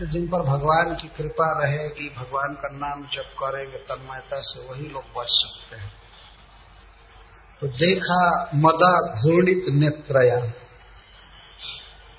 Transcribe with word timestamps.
तो 0.00 0.06
जिन 0.06 0.28
पर 0.28 0.38
भगवान 0.38 0.94
की 0.94 1.08
कृपा 1.08 1.64
रहेगी, 1.64 2.08
भगवान 2.08 2.54
का 2.54 2.68
नाम 2.68 3.02
जप 3.02 3.34
करेंगे 3.42 3.76
तन्मयता 3.76 4.40
से 4.40 4.68
वही 4.68 4.88
लोग 4.88 5.02
बच 5.02 5.26
सकते 5.28 5.76
हैं। 5.76 5.92
तो 7.60 7.66
देखा 7.66 8.50
मदा 8.54 9.22
घूर्णित 9.22 9.64
नेत्रया। 9.68 10.52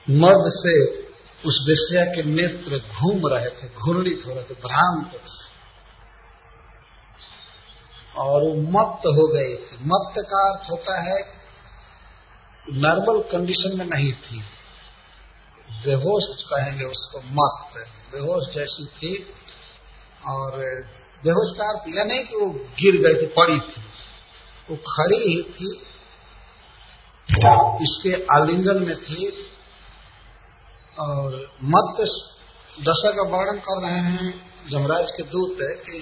मद 0.10 0.44
से 0.48 1.04
उस 1.46 1.66
विषय 1.70 2.12
के 2.16 2.24
नेत्र 2.24 2.78
घूम 2.78 3.28
रहे 3.28 3.50
थे, 3.50 3.70
घूर्णित 3.74 4.22
हो 4.28 4.34
रहे 4.34 4.44
थे, 4.44 4.54
भ्रांत 4.54 5.12
और 8.18 8.42
वो 8.42 8.54
मत 8.54 8.98
हो 8.98 9.28
गए 9.34 9.56
थे। 9.56 9.78
मत 9.82 10.14
का 10.18 10.52
अर्थ 10.52 10.72
होता 10.72 11.02
है, 11.02 11.24
नॉर्मल 12.70 13.22
कंडीशन 13.32 13.80
में 13.80 13.86
नहीं 13.86 14.14
थी। 14.14 14.44
बेहोश 15.68 16.44
कहेंगे 16.44 16.86
उसको 16.86 17.20
मत। 17.32 17.78
बेहोश 18.12 18.54
जैसी 18.56 18.86
थी 18.86 19.16
और 20.28 20.58
बेहोश 21.24 21.58
का 21.58 21.68
अर्थ 21.70 21.88
यह 21.88 22.04
नहीं 22.04 22.24
कि 22.24 22.36
वो 22.36 22.50
गिर 22.80 22.96
गई 22.98 23.22
थी, 23.22 23.28
पड़ी 23.28 23.60
थी। 23.60 23.82
वो 24.70 24.78
खड़ी 24.88 25.18
ही 25.18 25.42
थी। 25.52 25.76
इसके 27.84 28.14
आलिंगन 28.36 28.84
में 28.84 28.96
थी 29.02 29.28
और 31.00 31.34
मत 31.64 32.00
दशा 32.80 33.12
का 33.12 33.24
वर्णन 33.28 33.60
कर 33.60 33.82
रहे 33.82 34.00
हैं 34.02 34.30
जमराज 34.72 35.12
के 35.12 35.24
दूत 35.24 35.58
है 35.62 35.74
कि 35.78 36.02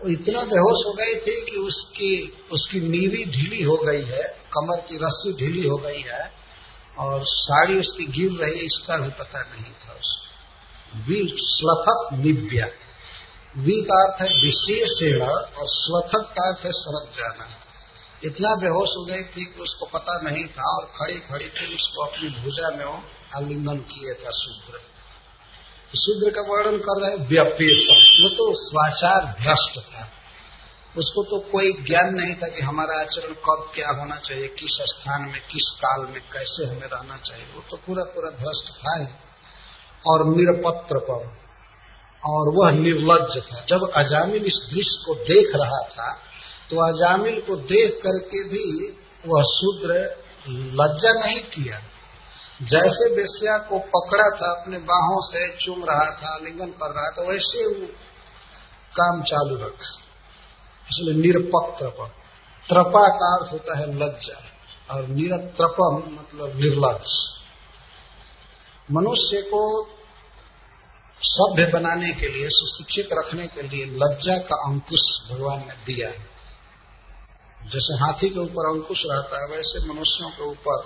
वो 0.00 0.08
इतना 0.08 0.42
बेहोश 0.42 0.86
हो 0.86 0.92
गई 0.92 1.14
थी 1.16 1.34
कि 1.40 1.56
उसकी 1.58 2.10
उसकी 2.52 2.80
नीवी 2.80 3.24
ढीली 3.24 3.62
हो 3.62 3.76
गई 3.76 4.04
है, 4.04 4.22
कमर 4.54 4.80
की 4.80 4.96
रस्सी 4.96 5.32
ढीली 5.32 5.68
हो 5.68 5.76
गई 5.76 6.00
है। 6.00 6.41
और 6.98 7.20
साड़ी 7.24 7.78
उसकी 7.78 8.04
गिर 8.04 8.30
रही 8.30 8.60
इसका 8.60 8.96
भी 8.96 9.08
पता 9.08 9.40
नहीं 9.40 9.72
था 9.72 9.92
उसको। 9.92 10.22
We 10.98 11.36
स्वथक 11.38 12.08
Nivea. 12.12 12.66
वी 13.56 13.82
का 13.82 14.02
अर्थ 14.02 14.22
है 14.22 14.28
विशेष 14.28 15.22
और 15.28 15.48
स्वथक 15.58 16.34
का 16.38 16.48
अर्थ 16.48 16.64
है 16.64 16.72
सड़क 16.72 17.12
जाना। 17.16 17.48
इतना 18.24 18.54
बेहोश 18.54 18.88
हो 18.88 19.04
गई 19.04 19.22
थी 19.22 19.44
कि 19.44 19.60
उसको 19.60 19.86
पता 19.86 20.20
नहीं 20.20 20.44
था 20.44 20.76
और 20.76 20.84
खड़ी 20.84 21.20
खड़ी 21.20 21.48
थी 21.48 21.74
उसको 21.74 22.02
अपनी 22.02 22.28
भुजा 22.28 22.70
में 22.70 22.84
वो 22.84 23.02
आलिंगन 23.36 23.76
किए 23.76 24.14
था 24.14 24.30
शूद्र। 24.30 24.78
शूद्र 25.98 26.30
का 26.30 26.40
वर्णन 26.40 26.78
कर 26.78 27.00
रहे 27.00 27.26
व्यपेत। 27.26 27.88
वो 28.22 28.28
तो 28.28 28.52
स्वाचार 28.54 29.24
भ्रष्ट 29.24 29.78
था। 29.78 30.21
उसको 30.98 31.22
तो 31.22 31.38
कोई 31.52 31.72
ज्ञान 31.72 32.14
नहीं 32.14 32.34
था 32.34 32.48
कि 32.48 32.62
हमारा 32.62 33.00
आचरण 33.00 33.34
कब 33.34 33.70
क्या 33.74 33.90
होना 33.90 34.16
चाहिए, 34.16 34.48
किस 34.48 34.76
स्थान 34.90 35.22
में, 35.22 35.40
किस 35.40 35.66
काल 35.76 36.00
में 36.06 36.20
कैसे 36.32 36.64
हमें 36.66 36.88
रहना 36.92 37.16
चाहिए। 37.16 37.46
वो 37.54 37.62
तो 37.70 37.76
पूरा 37.76 38.04
पूरा 38.04 38.30
भ्रष्ट 38.30 38.72
था 38.76 39.00
ही। 39.00 39.06
और 40.06 40.26
निरपत्र 40.26 40.98
पर। 40.98 41.42
और 42.24 42.48
वह 42.54 42.70
निर्लज 42.70 43.42
था। 43.42 43.64
जब 43.68 43.90
अजामिल 43.98 44.44
इस 44.44 44.58
दृश्य 44.72 44.98
को 45.06 45.14
देख 45.14 45.52
रहा 45.54 45.80
था 45.88 46.18
तो 46.70 46.76
अजामिल 46.94 47.40
को 47.40 47.56
देख 47.56 47.94
करके 47.94 48.42
भी 48.48 48.88
वह 49.26 49.42
शूद्र 49.42 49.94
लज्जा 50.48 51.12
नहीं 51.20 51.40
किया। 51.40 51.78
जैसे 52.62 53.16
बेसिया 53.16 53.58
को 53.58 53.78
पकड़ा 53.78 54.28
था, 54.36 54.60
अपने 54.60 54.78
बाहों 54.78 55.20
से 55.20 55.56
चूम 55.56 55.84
रहा 55.84 56.10
था, 56.16 56.38
लिंगन 56.44 56.70
कर 56.70 56.90
रहा 56.90 57.10
था, 57.10 57.22
वैसे 57.30 57.66
वो 57.66 57.86
काम 59.00 59.22
चालू 59.22 59.56
रखा। 59.56 60.01
इसलिए 60.92 61.14
निरपत्रप 61.14 62.10
त्रपा 62.68 63.08
का 63.08 63.36
अर्थ 63.36 63.52
होता 63.52 63.78
है 63.78 63.94
लज्जा, 63.94 64.38
और 64.94 65.06
निरत्रपम 65.06 65.96
मतलब 65.96 66.56
निर्लज 66.56 67.32
मनुष्य 68.92 69.42
को 69.42 69.88
सभ्य 71.22 71.66
बनाने 71.66 72.12
के 72.12 72.28
लिए, 72.28 72.48
सुशिक्षित 72.50 73.08
रखने 73.12 73.46
के 73.46 73.62
लिए 73.62 73.84
लज्जा 73.84 74.38
का 74.38 74.54
अंकुश 74.54 75.30
भगवान 75.30 75.58
ने 75.58 75.74
दिया 75.86 76.08
है। 76.08 76.32
जैसे 77.62 78.04
हाथी 78.04 78.28
के 78.28 78.38
ऊपर 78.38 78.68
अंकुश 78.70 79.02
रहता 79.06 79.36
है, 79.42 79.56
वैसे 79.56 79.94
मनुष्यों 79.94 80.30
के 80.30 80.42
ऊपर 80.42 80.84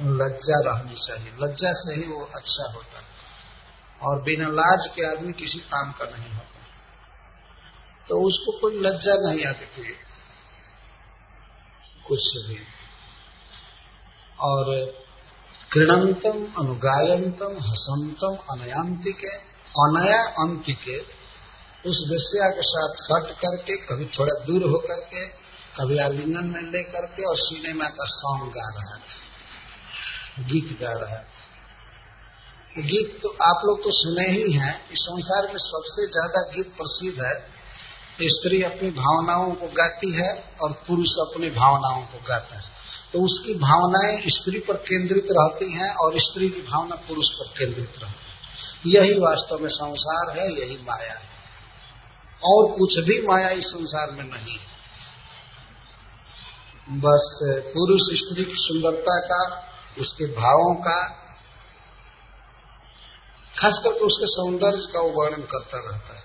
लज्जा 0.00 0.70
रहनी 0.70 0.94
चाहिए। 0.94 1.32
लज्जा 1.40 1.72
से 1.72 1.94
ही 1.94 2.02
वो 2.02 2.24
अच्छा 2.24 2.72
होता 2.72 2.98
है। 2.98 3.12
और 4.02 4.22
बिना 4.22 4.48
लाज 4.48 4.86
के 4.86 5.16
आदमी 5.16 5.32
किसी 5.32 5.58
काम 5.58 5.92
का 5.92 6.04
नहीं 6.04 6.32
होता। 6.32 6.51
तो 8.08 8.26
उसको 8.26 8.58
कोई 8.60 8.78
लज्जा 8.78 9.14
नहीं 9.14 9.46
आती 9.46 9.66
थी। 9.66 9.94
कुछ 12.08 12.20
भी। 12.48 12.58
और 14.40 14.92
क्रीडंतम 15.72 16.52
अनुगायंतम 16.58 17.58
हसंतम 17.60 18.36
अनयांतिके 18.50 19.36
अनया 19.74 20.22
अंतिके, 20.22 20.98
उस 21.88 22.06
विषया 22.10 22.50
के 22.50 22.62
साथ 22.62 22.88
सट 22.94 23.30
करके, 23.36 23.76
कभी 23.76 24.04
थोड़ा 24.04 24.44
दूर 24.44 24.70
होकर 24.70 25.00
के, 25.00 25.26
कभी 25.76 25.98
आलिंगन 25.98 26.44
में 26.44 26.62
ले 26.62 26.82
करके 26.82 27.28
और 27.28 27.36
सिनेमा 27.36 27.84
का 27.84 28.04
सॉन्ग 28.04 28.52
गा 28.52 28.68
रहा 28.74 28.96
था। 28.96 30.44
गीत 30.44 30.80
गा 30.80 30.92
रहा 30.92 31.16
था। 31.16 32.82
गीत 32.82 33.20
तो 33.22 33.28
आप 33.28 33.62
लोग 33.64 33.84
तो 33.84 33.90
सुने 33.90 34.26
ही 34.30 34.52
हैं। 34.52 34.90
इस 34.90 34.98
संसार 34.98 35.42
में 35.42 35.58
सबसे 35.58 36.06
ज़्यादा 36.06 36.50
गीत 36.50 36.66
प्रसिद्ध 36.76 37.24
है 37.24 37.51
स्त्री 38.22 38.62
अपनी 38.62 38.90
भावनाओं 38.90 39.52
को 39.52 39.66
गाती 39.66 40.12
है 40.12 40.56
और 40.62 40.72
पुरुष 40.72 41.08
अपनी 41.08 41.50
भावनाओं 41.50 42.02
को 42.02 42.18
गाता 42.28 42.56
है। 42.56 42.64
तो 43.12 43.18
उसकी 43.18 43.54
भावनाएँ 43.54 44.22
स्त्री 44.26 44.58
पर 44.58 44.74
केंद्रित 44.74 45.26
रहती 45.30 45.72
हैं 45.72 45.94
और 45.94 46.12
स्त्री 46.16 46.48
की 46.48 46.60
भावना 46.60 46.96
पुरुष 46.96 47.24
पर 47.28 47.58
केंद्रित 47.58 47.92
रहती 47.98 48.14
है। 48.14 48.32
यही 48.86 49.18
वास्तव 49.18 49.58
में 49.58 49.70
संसार 49.70 50.38
है, 50.38 50.52
यही 50.52 50.76
माया 50.76 51.12
है। 51.12 51.32
और 52.44 52.72
कुछ 52.72 52.98
भी 52.98 53.26
माया 53.26 53.48
इस 53.48 53.64
संसार 53.64 54.10
में 54.10 54.24
नहीं 54.24 54.58
है। 54.58 54.72
बस 56.88 57.40
पुरुष 57.66 58.00
स्त्री 58.02 58.44
की 58.44 58.56
सुंदरता 58.56 59.20
का, 59.20 59.68
उसके 60.00 60.24
भावों 60.24 60.74
का 60.74 61.08
खास 63.58 63.80
करके 63.84 64.00
उसके 64.00 64.26
सौंदर्य 64.26 64.92
का 64.92 65.00
वर्णन 65.00 65.42
करता 65.42 65.90
रहता 65.90 66.16
है। 66.16 66.21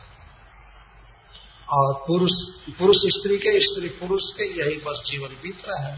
और 1.70 1.94
पुरुष 2.04 2.36
पुरुष 2.78 2.98
स्त्री 3.14 3.38
के, 3.38 3.52
स्त्री 3.62 3.90
पुरुष 3.98 4.32
के 4.34 4.46
यही 4.54 4.78
बस 4.84 5.02
जीवन 5.06 5.34
बीत 5.42 5.66
रहा 5.68 5.88
है। 5.88 5.98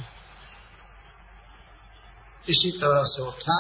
इसी 2.46 2.72
तरह 2.80 3.04
से 3.08 3.24
वो 3.24 3.32
था 3.40 3.58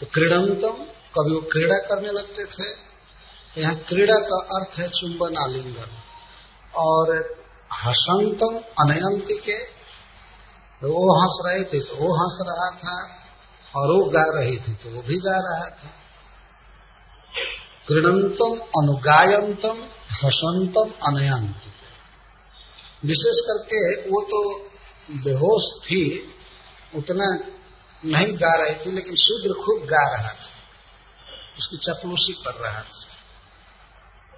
तो 0.00 0.06
क्रीडंतम, 0.08 0.82
कभी 1.14 1.34
वो 1.34 1.40
क्रीड़ा 1.52 1.78
करने 1.84 2.12
लगते 2.12 2.44
थे। 2.46 2.70
यहाँ 3.56 3.74
क्रीड़ा 3.84 4.18
का 4.24 4.38
अर्थ 4.56 4.78
है 4.78 4.88
चुंबन 4.90 5.36
आलिंगन 5.38 5.90
और 6.80 7.14
हसंतम 7.76 8.58
अनयंती 8.80 9.36
के 9.40 9.58
तो 10.82 10.88
वो 10.90 11.08
हंस 11.16 11.34
रहे 11.46 11.64
थे 11.64 11.80
तो 11.82 11.96
वो 11.96 12.14
हंस 12.14 12.38
रहा 12.42 12.68
था, 12.78 12.94
और 13.74 13.90
वो 13.90 14.04
गा 14.10 14.22
रही 14.32 14.56
थी 14.58 14.74
तो 14.76 14.90
वो 14.90 15.02
भी 15.02 15.18
गा 15.20 15.36
रहा 15.42 15.68
था। 15.72 15.90
क्रीडंतम, 17.86 18.56
अनुगायंतम 18.78 19.78
हसंतम 20.12 20.92
अनयंत। 21.06 21.56
विशेष 23.04 23.40
करके 23.40 24.00
वो 24.10 24.20
तो 24.22 24.70
बेहोश 25.10 25.86
थी 25.86 26.32
उतना 26.96 27.38
नहीं 28.04 28.36
गा 28.36 28.64
रही 28.64 28.86
थी 28.86 28.92
लेकिन 28.92 29.16
शूद्र 29.16 29.52
खूब 29.52 29.86
गा 29.86 30.16
रहा 30.16 30.32
था। 30.32 30.48
उसकी 31.58 31.76
चपलूसी 31.76 32.32
कर 32.32 32.54
रहा 32.54 32.80
था। 32.80 33.06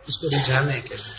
उसको 0.09 0.29
रिझाने 0.29 0.81
के 0.81 0.97
लिए। 0.97 1.15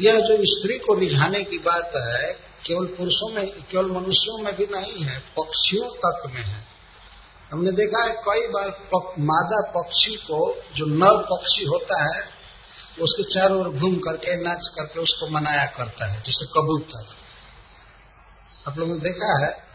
यह 0.00 0.20
जो 0.20 0.36
स्त्री 0.40 0.78
को 0.78 0.94
रिझाने 0.94 1.44
की 1.44 1.58
बात 1.58 1.92
है 1.96 2.32
केवल 2.66 2.86
पुरुषों 2.86 3.28
में 3.28 3.46
केवल 3.46 3.86
मनुष्यों 3.86 4.38
में 4.38 4.56
भी 4.56 4.66
नहीं 4.66 5.04
है 5.04 5.18
पक्षियों 5.18 5.88
तक 5.88 6.34
में 6.34 6.42
है। 6.42 6.64
हमने 7.52 7.72
देखा 7.72 8.04
है 8.04 8.12
कई 8.12 8.48
बार 8.48 8.70
पक, 8.70 9.14
मादा 9.18 9.70
पक्षी 9.70 10.16
को 10.16 10.56
जो 10.76 10.86
नर 10.86 11.22
पक्षी 11.22 11.64
होता 11.64 12.02
है 12.02 12.37
उसके 13.00 13.34
चारों 13.34 13.60
ओर 13.60 13.68
घूम 13.68 13.96
करके 13.96 14.36
नाच 14.36 14.68
करके 14.68 15.00
उसको 15.00 15.28
मनाया 15.28 15.66
करता 15.66 16.06
है 16.06 16.22
जैसे 16.22 16.46
कबूतर। 16.46 17.06
आप 18.68 18.78
लोगों 18.78 18.94
ने 18.94 19.00
देखा 19.00 19.46
है? 19.46 19.68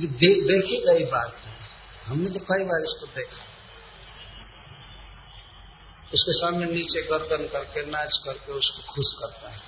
ये 0.00 0.06
दे, 0.06 0.40
देखी 0.40 0.84
गई 0.86 1.04
बात 1.04 1.36
है। 1.44 1.54
हमने 2.06 2.30
तो 2.30 2.38
कई 2.38 2.64
बार 2.64 2.82
इसको 2.82 3.06
देखा। 3.06 3.42
उसके 6.14 6.32
सामने 6.32 6.66
नीचे 6.66 7.02
गर्दन 7.02 7.48
करके 7.48 7.86
नाच 7.86 8.20
करके 8.24 8.52
उसको 8.52 8.92
खुश 8.92 9.12
करता 9.18 9.50
है। 9.50 9.58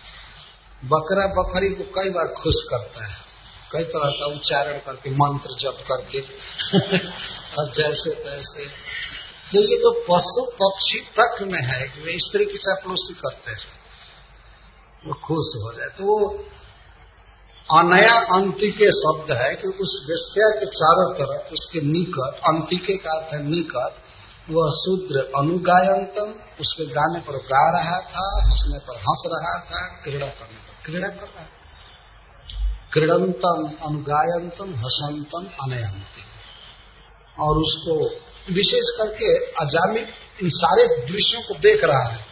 बकरा 0.84 1.26
बकरी 1.26 1.74
को 1.74 1.84
कई 1.84 2.10
बार 2.10 2.34
खुश 2.42 2.54
करता 2.70 3.06
है। 3.06 3.26
कई 3.72 3.84
तरह 3.84 4.10
का 4.10 4.26
उच्चारण 4.26 4.78
करके 4.78 5.10
मंत्र 5.10 5.50
जप 5.50 5.84
करके 5.92 6.20
और 7.58 7.72
जैसे 7.72 8.10
तैसे। 8.10 8.66
तो 9.52 9.60
ये 9.60 9.76
तो 9.76 9.90
पशु 10.00 10.50
पक्षी 10.62 11.00
तक 11.00 11.42
में 11.42 11.62
है, 11.62 11.88
कि 11.88 12.00
वे 12.00 12.18
स्त्री 12.18 12.44
की 12.44 12.58
चापलूसी 12.58 13.14
करते 13.14 13.50
हैं, 13.50 13.76
वो 15.06 15.14
खुश 15.14 15.50
हो 15.62 15.72
जाए। 15.78 15.88
तो 15.88 16.04
वो 16.04 16.44
अनया 17.78 18.12
अंतिके 18.12 18.90
शब्द 18.90 19.36
है 19.36 19.54
कि 19.54 19.68
उस 19.68 20.06
वेश्या 20.10 20.60
के 20.60 20.66
चारों 20.66 21.14
तरफ़, 21.14 21.52
उसके 21.52 21.80
निकट, 21.80 22.38
अंतिके 22.38 22.96
का 22.96 23.10
अर्थ 23.10 23.34
है 23.34 23.42
निकट, 23.50 23.94
वह 24.50 24.70
शूद्र 24.70 25.32
अनुगायंतम, 25.36 26.34
उसके 26.60 26.86
गाने 26.86 27.20
पर 27.20 27.32
गा 27.32 27.78
रहा 27.78 28.00
था, 28.00 28.50
हंसने 28.50 28.78
पर 28.78 28.96
हंस 28.96 29.22
रहा 29.26 29.58
था, 29.60 30.02
क्रीड़ा 30.02 30.26
करने 30.26 30.58
पर 30.58 30.84
क्रीड़ा 30.84 31.08
कर 31.08 31.26
रहा 31.26 31.44
था। 31.44 31.50
क्रीडंतम, 32.92 33.86
अनुगायंतम, 33.86 34.74
हसंतम 34.74 35.48
अनयंती 35.62 36.22
और 37.40 37.58
उसको 37.58 38.25
विशेष 38.50 38.86
करके 38.98 39.44
अजामिल 39.44 40.04
इन 40.42 40.48
सारे 40.48 41.06
दृश्यों 41.06 41.42
को 41.42 41.54
देख 41.54 41.84
रहा 41.84 42.02
है। 42.02 42.24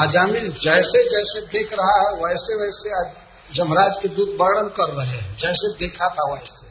अजामिल 0.00 0.52
जैसे 0.52 1.04
जैसे 1.04 1.46
देख 1.46 1.72
रहा 1.72 1.98
है, 1.98 2.14
वैसे 2.16 2.54
वैसे 2.54 3.24
जमराज 3.54 3.92
के 4.02 4.08
दूत 4.08 4.28
वर्णन 4.28 4.68
कर 4.68 4.92
रहे 4.94 5.06
हैं। 5.06 5.36
जैसे 5.36 5.78
देखा 5.78 6.08
था 6.08 6.34
वैसे। 6.34 6.66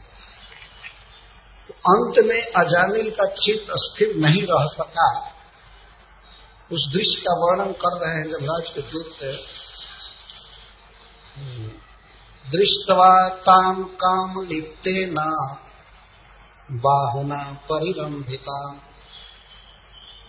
तो 1.68 1.74
अंत 1.74 2.26
में 2.26 2.42
अजामिल 2.42 3.10
का 3.10 3.24
चित्त 3.24 3.66
स्थिर 3.70 4.16
नहीं 4.16 4.42
रह 4.42 4.66
सका। 4.66 5.30
उस 6.72 6.90
दृश्य 6.92 7.20
का 7.20 7.32
वर्णन 7.32 7.72
कर 7.72 7.98
रहे 7.98 8.14
हैं 8.14 8.24
जमराज 8.30 8.70
के 8.74 8.82
दूत 8.82 9.18
दृष्टवा 12.44 13.28
ताम 13.28 13.84
काम 13.84 14.46
लिप्ते 14.46 15.06
न। 15.06 15.16
बाहुना 16.72 17.58
परिरंभिता 17.70 18.80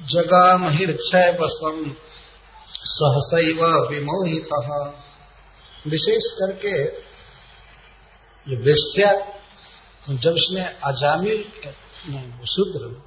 जगाम 0.01 0.65
हृक्षय 0.65 1.37
बसम 1.41 1.95
सहसैव 2.73 3.65
विमोहित। 3.89 4.49
विशेष 5.87 6.23
करके 6.33 6.83
ये 8.51 8.55
वेश्या, 8.55 9.11
जब 10.09 10.31
उसने 10.31 10.61
अजामिल 10.61 11.43
शूद्र 12.45 13.01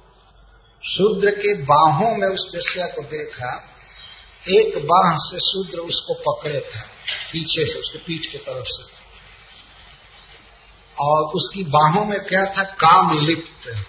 शूद्र 0.85 1.31
के 1.31 1.53
बाहों 1.63 2.17
में 2.17 2.27
उस 2.27 2.51
वेश्या 2.55 2.85
को 2.85 3.01
देखा, 3.01 3.63
एक 4.47 4.85
बाह 4.85 5.17
से 5.17 5.39
शूद्र 5.39 5.79
उसको 5.79 6.13
पकड़े 6.13 6.59
था, 6.59 6.81
पीछे 7.31 7.65
से, 7.65 7.79
उसके 7.79 7.97
पीठ 7.97 8.31
की 8.31 8.37
तरफ़ 8.37 8.65
से। 8.67 8.98
और 11.01 11.23
उसकी 11.23 11.63
बाहों 11.63 12.05
में 12.05 12.19
क्या 12.19 12.45
था? 12.45 12.63
काम 12.63 13.19
लिप्त। 13.19 13.85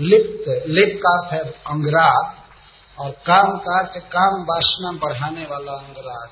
लिप्त, 0.00 0.64
लिप 0.68 1.00
का 1.06 1.18
अर्थ 1.18 1.32
है 1.32 1.52
अंगराग 1.52 2.34
और 2.98 3.10
काम 3.10 3.58
का 3.58 3.78
अर्थ 3.78 4.04
काम 4.04 4.42
वासना 4.42 4.92
बढ़ाने 4.92 5.44
वाला 5.44 5.72
अंगराग। 5.72 6.30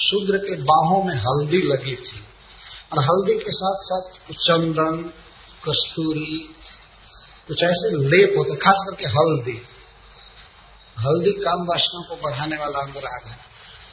शूद्र 0.00 0.38
के 0.38 0.62
बाहों 0.62 1.04
में 1.04 1.14
हल्दी 1.14 1.56
लगी 1.56 1.96
थी 1.96 2.20
और 2.92 2.98
हल्दी 2.98 3.38
के 3.38 3.50
साथ 3.50 3.74
साथ 3.76 4.32
चंदन, 4.32 5.02
कस्तूरी, 5.68 6.56
कुछ 7.48 7.62
ऐसे 7.62 7.96
लेप 7.96 8.38
होते, 8.38 8.56
खास 8.56 8.76
करके 8.76 9.08
हल्दी। 9.08 9.62
हल्दी 10.98 11.30
काम 11.30 11.66
वासना 11.66 12.08
को 12.08 12.22
बढ़ाने 12.22 12.56
वाला 12.56 12.78
अंगराग 12.78 13.28
है। 13.28 13.49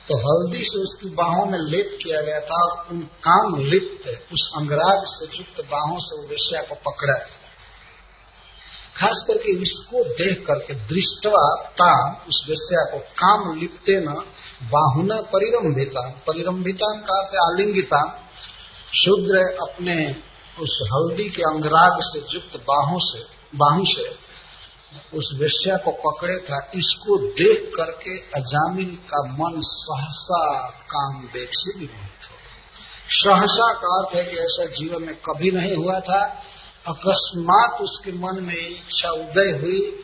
तो 0.09 0.17
हल्दी 0.17 0.61
से 0.63 0.79
उसकी 0.79 1.09
बाहों 1.09 1.45
में 1.45 1.59
लेप 1.59 1.97
किया 2.03 2.21
गया 2.21 2.39
था 2.39 2.63
और 2.63 2.87
उन 2.91 2.99
काम 2.99 3.55
लिप्त 3.55 4.33
उस 4.33 4.51
अंगराग 4.55 5.03
से 5.05 5.25
युक्त 5.37 5.71
बाहों 5.71 5.97
से 5.97 6.21
वो 6.21 6.27
वेश्या 6.27 6.61
को 6.61 6.75
पकड़ा 6.75 7.25
खास 8.97 9.25
करके 9.27 9.61
इसको 9.61 10.03
देख 10.03 10.47
करके 10.47 10.73
दृष्टवा 10.73 11.63
ताम, 11.71 12.15
उस 12.27 12.45
वेश्या 12.49 12.91
को 12.91 12.99
काम 12.99 13.59
लिपते 13.59 13.99
न, 13.99 14.07
बाहुना 14.63 15.15
परिरंभिता 15.15 16.09
परिरंभिता 16.27 16.99
का 16.99 17.53
आलिंगिता। 17.53 18.23
शूद्र 18.93 19.37
अपने 19.69 20.15
उस 20.59 20.79
हल्दी 20.93 21.29
के 21.29 21.41
अंगराग 21.41 21.97
से 22.01 22.19
युक्त 22.33 22.57
बाहों 22.67 22.99
से, 22.99 23.19
बाहू 23.55 23.83
से 23.85 24.26
उस 25.13 25.31
वेश्या 25.39 25.75
को 25.77 25.91
पकड़े 25.91 26.37
था, 26.37 26.71
इसको 26.75 27.17
देख 27.27 27.71
करके 27.75 28.17
अजामिल 28.17 28.95
का 28.95 29.21
मन 29.33 29.61
सहसा 29.61 30.69
काम 30.69 31.21
देख 31.23 31.49
से 31.51 31.79
विमोहित 31.79 32.29
हो 32.31 32.37
सहसा 33.09 33.73
का 33.73 33.95
अर्थ 33.97 34.15
है 34.15 34.23
कि 34.25 34.37
ऐसा 34.37 34.65
जीवन 34.65 35.03
में 35.03 35.15
कभी 35.15 35.51
नहीं 35.51 35.75
हुआ 35.75 35.99
था। 35.99 36.43
अकस्मात 36.87 37.81
उसके 37.81 38.11
मन 38.11 38.43
में 38.43 38.67
इच्छा 38.67 39.09
उदय 39.09 39.51
हुई 39.61 40.03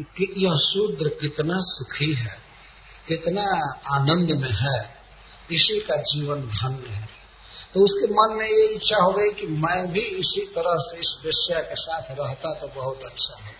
कि 0.00 0.34
यह 0.36 0.56
शूद्र 0.56 1.08
कितना 1.08 1.54
सुखी 1.58 2.14
है, 2.14 2.38
कितना 3.08 3.42
आनंद 3.96 4.30
में 4.30 4.50
है। 4.50 4.98
इसी 5.52 5.80
का 5.80 5.96
जीवन 5.96 6.40
धन्य 6.42 6.88
है। 6.88 7.17
तो 7.74 7.80
उसके 7.80 8.12
मन 8.12 8.38
में 8.38 8.46
ये 8.46 8.66
इच्छा 8.66 9.02
हो 9.02 9.12
गई 9.12 9.34
कि 9.40 9.46
मैं 9.46 9.92
भी 9.92 10.00
इसी 10.00 10.46
तरह 10.46 10.74
से 10.76 10.96
इस 10.96 11.18
वेश्या 11.24 11.60
के 11.60 11.74
साथ 11.74 12.02
रहता 12.02 12.54
तो 12.54 12.68
बहुत 12.68 13.02
अच्छा 13.02 13.44
है। 13.44 13.52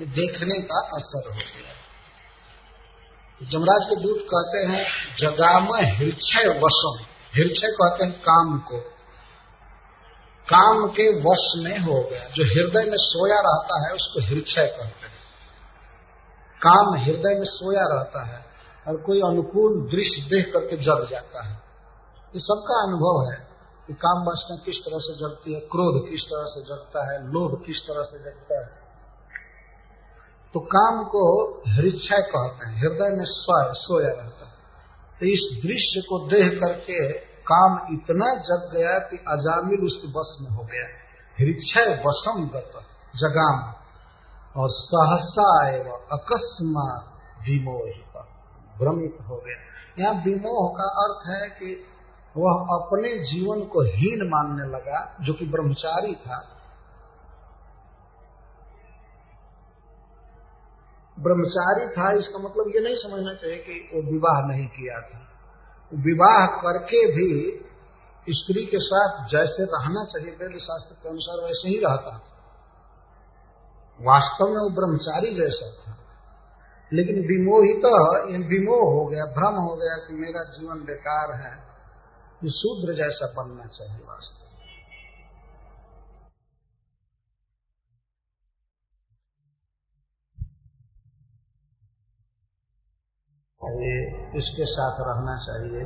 ये 0.00 0.06
देखने 0.06 0.54
का 0.54 0.80
असर 0.80 1.28
हो 1.28 1.34
गया। 1.34 1.78
जमराज 3.42 3.86
के 3.90 3.96
दूत 3.96 4.26
कहते 4.34 4.66
हैं, 4.66 4.86
जगाम 5.18 5.74
हृक्षय 5.74 6.48
वशम। 6.48 7.04
हृक्षय 7.34 7.66
कहते 7.66 8.04
हैं 8.04 8.20
काम 8.20 8.58
को। 8.58 8.80
काम 10.54 10.86
के 10.86 11.20
वश 11.20 11.52
में 11.56 11.78
हो 11.78 12.08
गया। 12.10 12.24
जो 12.24 12.44
हृदय 12.44 12.90
में 12.90 12.98
सोया 13.00 13.36
रहता 13.36 13.86
है, 13.86 13.94
उसको 13.94 14.20
हृक्षय 14.20 14.66
कहते 14.66 15.06
हैं। 15.06 15.18
काम 16.66 16.98
हृदय 16.98 17.34
में 17.34 17.44
सोया 17.44 17.82
रहता 17.82 18.24
है 18.24 18.46
और 18.88 19.02
कोई 19.02 19.20
अनुकूल 19.20 19.90
दृश्य 19.90 20.22
देख 20.22 20.52
करके 20.52 20.76
जग 20.76 21.08
जाता 21.10 21.48
है। 21.48 21.67
ये 22.28 22.40
सबका 22.40 22.82
अनुभव 22.82 23.32
है 23.32 23.48
कि 23.86 23.94
काम 23.94 24.22
वासना 24.22 24.56
किस 24.56 24.74
तरह 24.74 24.98
से 24.98 25.14
जगती 25.14 25.54
है, 25.54 25.60
क्रोध 25.60 26.10
किस 26.10 26.20
तरह 26.20 26.44
से 26.44 26.62
जगता 26.62 27.12
है, 27.12 27.26
लोभ 27.26 27.62
किस 27.66 27.76
तरह 27.76 28.02
से 28.02 28.18
जगता 28.18 28.60
है। 28.60 28.66
तो 30.54 30.60
काम 30.60 31.04
को 31.04 31.54
हृक्षय 31.68 32.22
कहते 32.22 32.66
हैं, 32.66 32.80
हृदय 32.80 33.16
में 33.16 33.24
सोया 33.24 33.72
सोया 33.72 34.08
रहता 34.08 34.46
है। 34.46 34.52
तो 35.20 35.26
इस 35.26 35.62
दृश्य 35.62 36.00
को 36.00 36.26
देख 36.26 36.60
करके 36.60 37.12
काम 37.22 37.94
इतना 37.94 38.34
जग 38.34 38.70
गया 38.72 38.98
कि 38.98 39.16
अजामिल 39.16 39.86
उसके 39.86 40.08
बस 40.08 40.38
में 40.40 40.50
हो 40.50 40.64
गया। 40.64 40.86
हृक्षय 41.40 42.02
वसम 42.06 42.48
गत 42.48 42.72
जगाम। 43.16 43.74
और 44.56 44.68
सहसा 44.70 45.68
एवं 45.68 46.18
अकस्मात 46.18 47.12
विमोहित, 47.40 48.16
भ्रमित 48.78 49.18
हो 49.28 49.36
गया। 49.36 49.68
यहाँ 49.98 50.24
विमोह 50.24 50.72
का 50.78 50.84
अर्थ 50.84 51.28
है 51.28 51.48
कि 51.48 51.84
वह 52.36 52.52
अपने 52.52 53.08
जीवन 53.08 53.60
को 53.60 53.82
हीन 53.82 54.28
मानने 54.28 54.64
लगा, 54.64 55.16
जो 55.20 55.32
कि 55.32 55.46
ब्रह्मचारी 55.46 56.14
था। 56.14 56.54
ब्रह्मचारी 61.20 61.86
था, 61.88 62.12
इसका 62.12 62.38
मतलब 62.38 62.72
ये 62.74 62.80
नहीं 62.80 62.96
समझना 62.96 63.34
चाहिए 63.34 63.56
कि 63.56 63.90
वो 63.94 64.12
विवाह 64.12 64.46
नहीं 64.46 64.66
किया 64.66 65.00
था। 65.00 65.18
विवाह 65.94 66.46
करके 66.46 67.06
भी 67.06 67.64
स्त्री 68.30 68.66
के 68.66 68.78
साथ 68.80 69.28
जैसे 69.28 69.64
रहना 69.64 70.04
चाहिए, 70.04 70.30
वेद 70.30 70.58
शास्त्र 70.58 70.94
के 71.02 71.08
अनुसार 71.08 71.44
वैसे 71.44 71.68
ही 71.68 71.78
रहता 71.78 72.10
था। 72.10 72.34
वास्तव 74.00 74.44
में 74.44 74.54
वो 74.54 74.70
ब्रह्मचारी 74.70 75.34
जैसा 75.34 75.70
था। 75.70 75.96
लेकिन 76.92 77.14
विमोहित 77.14 77.76
तो 77.76 77.88
विमोह 78.48 78.94
हो 78.94 79.06
गया, 79.06 79.24
भ्रम 79.24 79.54
हो 79.54 79.76
गया 79.76 79.96
कि 79.96 80.14
मेरा 80.14 80.42
जीवन 80.42 80.84
बेकार 80.84 81.34
है। 81.34 81.67
ये 82.44 82.50
शूद्र 82.50 82.94
जैसा 82.94 83.42
बनना 83.42 83.66
चाहिए 83.66 83.96
वास्तव 83.96 84.48
ये 93.70 94.18
इसके 94.38 94.66
साथ 94.66 94.96
रहना 95.00 95.36
चाहिए। 95.36 95.82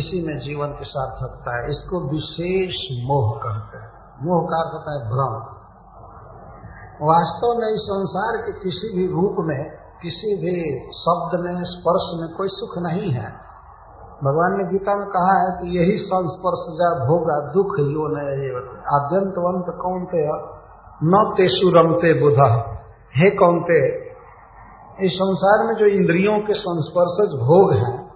इसी 0.00 0.26
में 0.26 0.38
जीवन 0.38 0.68
की 0.68 0.84
सार्थकता 0.84 1.62
है। 1.62 1.70
इसको 1.70 2.10
विशेष 2.10 2.74
मोह 3.04 3.38
कहते 3.38 3.78
हैं। 3.78 3.90
मोह 4.26 4.42
का 4.42 4.62
अर्थ 4.62 4.74
होता 4.74 4.92
है 4.92 4.98
भ्रम। 4.98 5.58
वास्तव 7.06 7.58
में 7.58 7.68
इस 7.68 7.80
संसार 7.80 8.36
के 8.36 8.52
किसी 8.52 8.96
भी 8.96 9.06
रूप 9.06 9.36
में, 9.38 9.70
किसी 10.02 10.36
भी 10.36 10.78
शब्द 10.80 11.40
में, 11.40 11.64
स्पर्श 11.64 12.20
में 12.20 12.36
कोई 12.36 12.48
सुख 12.48 12.78
नहीं 12.78 13.12
है। 13.12 13.47
भगवान 14.24 14.58
ने 14.58 14.64
गीता 14.64 14.96
में 14.96 15.08
कहा 15.08 15.40
है 15.40 15.52
कि 15.52 15.78
यही 15.78 15.98
संस्पर्श 15.98 16.74
जा 16.74 17.06
भोगा, 17.06 17.52
दुख 17.52 17.76
यो 17.78 18.58
आद्यंतवंत 18.96 19.64
कौनते 19.68 20.28
न 21.04 21.34
तेसु 21.36 21.68
रमते 21.68 22.22
बुध। 22.22 22.36
हे 23.16 23.30
कौनते? 23.30 24.08
इस 25.06 25.12
संसार 25.12 25.66
में 25.66 25.74
जो 25.74 25.86
इंद्रियों 25.86 26.40
के 26.40 26.54
संस्पर्शज 26.54 27.34
भोग 27.34 27.72
हैं, 27.72 28.08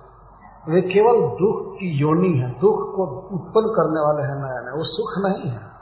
वे 0.69 0.81
केवल 0.81 1.21
दुख 1.21 1.75
की 1.75 1.99
योनि 1.99 2.39
है। 2.39 2.51
दुख 2.51 2.77
को 2.79 3.03
उत्पन्न 3.35 3.67
करने 3.67 4.01
वाले 4.01 4.23
हैं 4.23 4.35
नया 4.35 4.61
नया 4.61 4.73
वो 4.73 4.85
सुख 4.85 5.25
नहीं 5.25 5.51
है। 5.51 5.73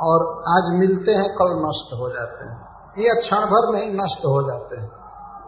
और 0.00 0.38
आज 0.38 0.78
मिलते 0.78 1.12
हैं, 1.12 1.34
कल 1.34 1.62
नष्ट 1.68 2.00
हो 2.00 2.08
जाते 2.08 2.44
हैं। 2.44 2.68
ये 2.98 3.20
क्षण 3.20 3.36
भर 3.36 3.72
में 3.72 3.80
ही 3.80 3.92
नष्ट 3.92 4.20
हो 4.20 4.50
जाते 4.50 4.80
हैं। 4.80 4.90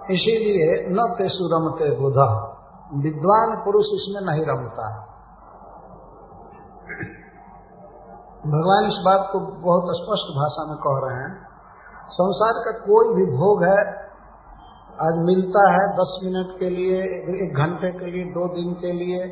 इसीलिए 0.04 0.88
न 0.88 1.14
तेसु 1.18 1.48
रमते 1.56 2.00
बुधा। 2.00 2.49
विद्वान 2.98 3.56
पुरुष 3.64 3.84
इसमें 3.84 4.20
नहीं 4.20 4.46
रमता 4.46 5.06
भगवान 8.46 8.84
इस 8.84 8.96
बात 9.06 9.28
को 9.32 9.38
बहुत 9.38 9.84
स्पष्ट 9.84 10.30
भाषा 10.36 10.64
में 10.68 10.76
कह 10.76 11.06
रहे 11.06 11.22
हैं। 11.22 11.46
संसार 12.08 12.52
का 12.52 12.78
कोई 12.78 13.14
भी 13.14 13.36
भोग 13.36 13.64
है, 13.64 13.80
आज 15.00 15.14
मिलता 15.18 15.72
है 15.72 15.88
दस 15.88 16.20
मिनट 16.24 16.58
के 16.58 16.70
लिए, 16.70 17.02
एक 17.44 17.54
घंटे 17.56 17.92
के 17.92 18.06
लिए, 18.06 18.24
दो 18.24 18.48
दिन 18.48 18.74
के 18.74 18.92
लिए 18.92 19.22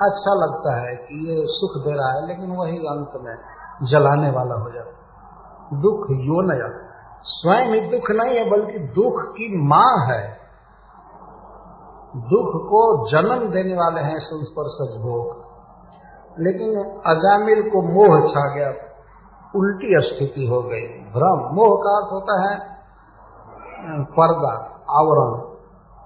अच्छा 0.00 0.34
लगता 0.34 0.76
है 0.80 0.96
कि 0.96 1.30
ये 1.30 1.44
सुख 1.46 1.84
दे 1.84 1.90
रहा 1.90 2.12
है, 2.12 2.26
लेकिन 2.26 2.56
वही 2.56 2.78
अंत 2.78 3.10
में 3.20 3.36
जलाने 3.90 4.30
वाला 4.30 4.54
हो 4.54 4.70
जाता 4.70 5.80
दुख 5.80 6.10
यो 6.10 6.42
नया 6.52 6.86
स्वयं 7.22 7.74
ही 7.74 7.80
दुख 7.80 8.10
नहीं 8.10 8.36
है, 8.38 8.50
बल्कि 8.50 8.78
दुख 8.78 9.22
की 9.22 9.66
माँ 9.66 10.06
है। 10.08 10.45
दुख 12.16 12.50
को 12.64 13.10
जन्म 13.10 13.48
देने 13.52 13.74
वाले 13.74 14.00
हैं 14.00 14.18
संस्पर्श 14.18 15.00
भोग। 15.00 15.46
लेकिन 16.38 16.70
अजामिल 17.06 17.70
को 17.70 17.82
मोह 17.82 18.28
छा 18.28 18.54
गया, 18.54 18.70
उल्टी 19.56 19.90
स्थिति 20.00 20.46
हो 20.46 20.62
गई। 20.62 20.86
भ्रम, 21.12 21.38
मोह 21.54 21.74
का 21.76 21.92
अर्थ 21.96 22.12
होता 22.12 22.34
है 22.42 22.56
पर्दा, 24.02 24.54
आवरण। 24.90 25.30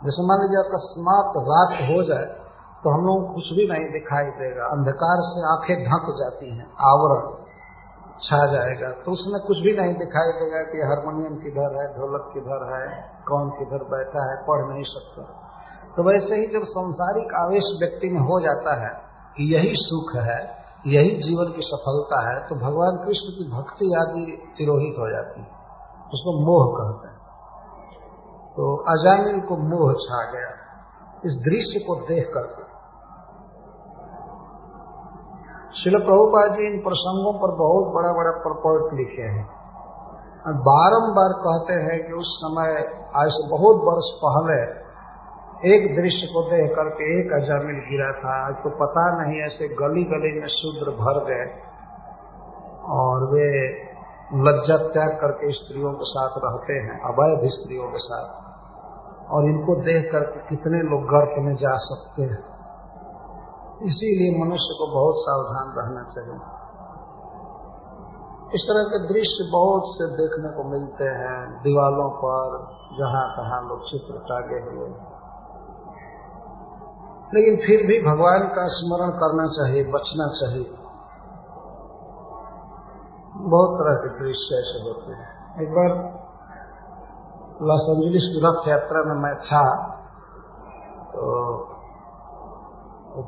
जैसे 0.04 0.26
मान 0.26 0.38
लीजिए 0.40 0.58
अकस्मात 0.58 1.32
रात 1.36 1.72
हो 1.90 2.02
जाए 2.02 2.28
तो 2.84 2.90
हम 2.90 3.00
लोग 3.06 3.34
कुछ 3.34 3.44
भी 3.52 3.64
नहीं 3.68 3.84
दिखाई 3.92 4.26
देगा। 4.26 4.64
अंधकार 4.66 5.18
से 5.20 5.40
आँखें 5.48 5.76
ढक 5.76 6.06
जाती 6.18 6.46
हैं, 6.56 6.66
आवरण 6.80 7.32
छा 8.22 8.46
जाएगा। 8.46 8.88
तो 8.88 9.12
उसमें 9.12 9.40
कुछ 9.42 9.58
भी 9.58 9.72
नहीं 9.80 9.94
दिखाई 9.94 10.32
देगा 10.32 10.62
कि 10.62 10.78
हारमोनियम 10.78 11.34
किधर 11.36 11.76
है, 11.80 11.86
ढोलक 11.98 12.30
किधर 12.34 12.62
है, 12.72 12.86
कौन 13.28 13.50
किधर 13.50 13.84
बैठा 13.84 14.22
है, 14.30 14.36
पढ़ 14.48 14.62
नहीं 14.66 14.82
सकता। 14.82 15.39
तो 15.96 16.02
वैसे 16.02 16.34
ही 16.34 16.46
जब 16.46 16.64
संसारिक 16.64 17.34
आवेश 17.34 17.66
व्यक्ति 17.80 18.08
में 18.08 18.20
हो 18.20 18.40
जाता 18.40 18.74
है 18.82 18.90
कि 19.36 19.54
यही 19.54 19.72
सुख 19.74 20.16
है, 20.16 20.60
यही 20.86 21.10
जीवन 21.10 21.52
की 21.52 21.62
सफलता 21.62 22.30
है 22.30 22.48
तो 22.48 22.54
भगवान 22.54 22.96
कृष्ण 22.96 23.28
की 23.30 23.50
भक्ति 23.50 23.94
आदि 24.00 24.54
तिरोहित 24.58 24.94
हो 24.98 25.10
जाती 25.10 25.40
है। 25.40 25.46
उसको 26.06 26.32
मोह 26.46 26.66
कहते 26.78 27.08
हैं। 27.08 27.20
तो 28.50 28.76
अजामिल 28.76 29.40
को 29.40 29.56
मोह 29.56 29.92
छा 29.92 30.32
गया। 30.32 30.48
इस 31.26 31.32
दृश्य 31.32 31.84
को 31.86 31.94
देख 31.94 32.30
करके। 32.34 32.62
शिल 35.80 35.98
प्रभुपाद 35.98 36.50
जी 36.50 36.66
इन 36.66 36.82
प्रसंगों 36.82 37.32
पर 37.32 37.54
बहुत 37.56 37.94
बड़ा 37.94 38.12
बड़ा 38.12 38.30
प्रपोर्ट 38.30 38.94
लिखे 38.94 39.22
हैं। 39.22 39.46
बारंबार 40.48 41.32
कहते 41.32 41.72
हैं 41.72 42.06
कि 42.06 42.12
उस 42.12 42.40
समय, 42.44 42.70
आज 43.16 43.28
से 43.30 43.48
बहुत 43.48 43.76
वर्ष 43.76 44.08
पहले 44.24 44.79
एक 45.66 45.96
दृश्य 45.96 46.26
को 46.26 46.42
देख 46.42 46.76
करके 46.76 47.20
एक 47.20 47.32
अजामिल 47.32 47.76
गिरा 47.76 48.12
था। 48.12 48.52
तो 48.52 48.70
पता 48.70 49.22
नहीं, 49.22 49.40
ऐसे 49.40 49.68
गली 49.68 50.04
गली 50.04 50.40
में 50.40 50.48
शूद्र 50.48 50.90
भर 50.90 51.24
गए 51.24 51.62
और 52.88 53.24
वे 53.24 53.70
लज्जा 54.34 54.76
त्याग 54.76 55.20
करके 55.20 55.52
स्त्रियों 55.52 55.92
के 55.92 56.04
साथ 56.04 56.30
रहते 56.36 56.72
हैं, 56.72 57.00
अवैध 57.00 57.50
स्त्रियों 57.50 57.84
के 57.84 57.98
साथ। 57.98 58.50
और 59.30 59.44
इनको 59.44 59.76
देख 59.76 60.12
करके 60.12 60.48
कितने 60.48 60.82
लोग 60.82 61.02
गर्भ 61.02 61.44
में 61.44 61.54
जा 61.54 61.74
सकते 61.74 62.22
हैं। 62.22 62.44
इसीलिए 63.82 64.44
मनुष्य 64.44 64.74
को 64.78 64.86
बहुत 64.86 65.14
सावधान 65.18 65.74
रहना 65.78 66.02
चाहिए। 66.02 66.60
इस 68.54 68.60
तरह 68.60 68.84
के 68.84 69.14
दृश्य 69.14 69.48
बहुत 69.52 69.82
से 69.86 70.06
देखने 70.06 70.48
को 70.56 70.64
मिलते 70.64 71.04
हैं 71.04 71.62
दीवालों 71.62 72.10
पर 72.10 72.66
जहाँ 72.98 73.28
तहाँ 73.36 73.68
लोग 73.68 73.84
चित्र 73.84 74.18
टागे 74.18 74.76
हुए। 74.76 75.09
लेकिन 77.34 77.56
फिर 77.56 77.82
भी 77.88 77.96
भगवान 78.04 78.46
का 78.54 78.62
स्मरण 78.74 79.10
करना 79.18 79.42
चाहिए, 79.56 79.82
बचना 79.92 80.24
चाहिए। 80.38 80.64
बहुत 83.50 83.76
तरह 83.76 83.98
के 83.98 84.08
दृश्य 84.16 84.56
ऐसे 84.56 84.80
होते 84.86 85.18
हैं। 85.18 85.28
एक 85.62 85.70
बार 85.76 85.92
लॉस 87.62 87.86
एंजलिस 87.90 88.26
रथ 88.44 88.68
यात्रा 88.68 89.00
में 89.04 89.14
मैं 89.22 89.34
था 89.44 89.62
तो 91.12 91.22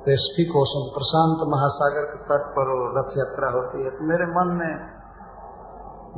पेसिफिक 0.02 0.56
ओशन 0.56 0.85
प्रशांत 0.92 1.40
महासागर 1.52 2.04
के 2.11 2.18
तट 2.26 2.44
पर 2.56 2.68
रथ 2.99 3.16
यात्रा 3.18 3.49
होती 3.50 3.85
है। 3.85 3.90
तो 3.90 4.04
मेरे 4.11 4.26
मन 4.35 4.52
में 4.59 4.75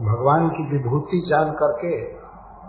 भगवान 0.09 0.49
की 0.49 0.65
विभूति 0.73 1.21
जान 1.29 1.51
करके 1.53 1.93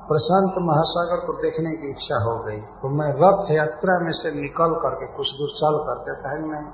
प्रशांत 0.07 0.57
महासागर 0.63 1.21
को 1.25 1.33
देखने 1.38 1.69
की 1.75 1.91
इच्छा 1.91 2.17
हो 2.24 2.33
गई। 2.39 2.57
तो 2.81 2.89
मैं 2.97 3.05
रथ 3.15 3.47
यात्रा 3.51 3.93
में 4.00 4.12
से 4.13 4.31
निकल 4.35 4.74
करके 4.81 5.07
कुछ 5.15 5.31
दूर 5.38 5.53
चल 5.55 5.77
करके 5.85 6.17
कहें, 6.21 6.41
मैं 6.50 6.65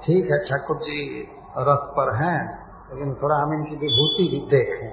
ठीक 0.00 0.30
है, 0.32 0.38
ठाकुर 0.44 0.78
जी, 0.78 1.02
रथ 1.68 1.84
पर 1.94 2.10
हैं, 2.16 2.40
लेकिन 2.88 3.12
थोड़ा 3.22 3.36
हम 3.36 3.52
इनकी 3.54 3.76
विभूति 3.76 4.26
भी 4.32 4.40
देखें। 4.50 4.88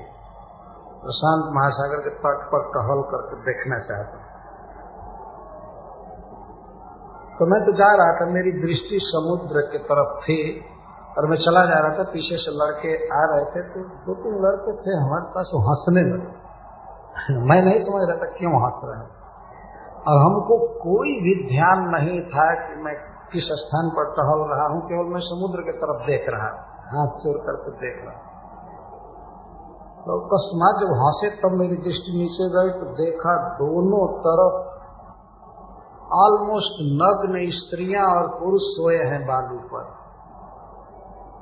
प्रशांत 0.99 1.47
महासागर 1.55 2.03
के 2.03 2.13
तट 2.19 2.45
पर 2.51 2.67
टहल 2.75 3.01
करके 3.07 3.39
देखना 3.47 3.81
चाहते 3.87 4.21
तो 7.33 7.45
मैं 7.45 7.59
तो 7.65 7.71
जा 7.73 7.89
रहा 7.95 8.13
था, 8.15 8.25
मेरी 8.31 8.51
दृष्टि 8.59 8.97
समुद्र 9.03 9.61
की 9.67 9.79
तरफ़ 9.85 10.11
थी, 10.21 10.39
और 11.17 11.29
मैं 11.29 11.37
चला 11.37 11.65
जा 11.65 11.79
रहा 11.79 11.97
था, 11.97 12.03
पीछे 12.11 12.37
से 12.37 12.51
लड़के 12.55 12.93
आ 13.15 13.23
रहे 13.31 13.45
थे 13.51 13.63
तो 13.69 13.83
दो 14.05 14.15
तीन 14.21 14.35
लड़के 14.45 14.75
थे 14.77 14.97
हमारे 14.97 15.27
पास, 15.35 15.51
वो 15.53 15.61
हंसने 15.61 16.03
लगे। 16.11 16.42
मैं 17.47 17.61
नहीं 17.63 17.81
समझ 17.83 18.03
रहा 18.09 18.17
था 18.17 18.29
क्यों 18.33 18.53
हंस 18.63 18.79
रहे 18.83 18.99
हैं। 18.99 19.09
और 20.03 20.17
हमको 20.21 20.55
कोई 20.79 21.11
भी 21.21 21.33
ध्यान 21.47 21.83
नहीं 21.89 22.19
था 22.27 22.45
कि 22.53 22.81
मैं 22.83 22.93
किस 23.31 23.45
स्थान 23.59 23.89
पर 23.89 24.09
टहल 24.11 24.41
रहा 24.49 24.65
हूँ, 24.67 24.81
केवल 24.81 25.13
मैं 25.13 25.21
समुद्र 25.21 25.61
की 25.61 25.75
तरफ़ 25.77 26.01
देख 26.05 26.25
रहा 26.29 26.49
हाथ 26.87 27.15
चोर 27.21 27.37
करके 27.37 27.71
देख 27.77 28.01
रहा 28.05 28.15
तो 30.05 30.15
अकस्मात 30.19 30.79
जब 30.81 30.89
हंसे 31.01 31.29
तब 31.41 31.53
मेरी 31.59 31.75
दृष्टि 31.77 32.13
नीचे 32.17 32.47
गई 32.49 32.71
तो 32.79 32.87
देखा 32.95 33.33
दोनों 33.57 34.05
तरफ़ 34.25 34.57
ऑलमोस्ट 36.15 36.81
नग्न 36.99 37.43
स्त्रियाँ 37.57 38.07
और 38.15 38.27
पुरुष 38.39 38.65
सोए 38.71 38.97
हैं 39.03 39.19
बालू 39.27 39.59
पर। 39.69 39.85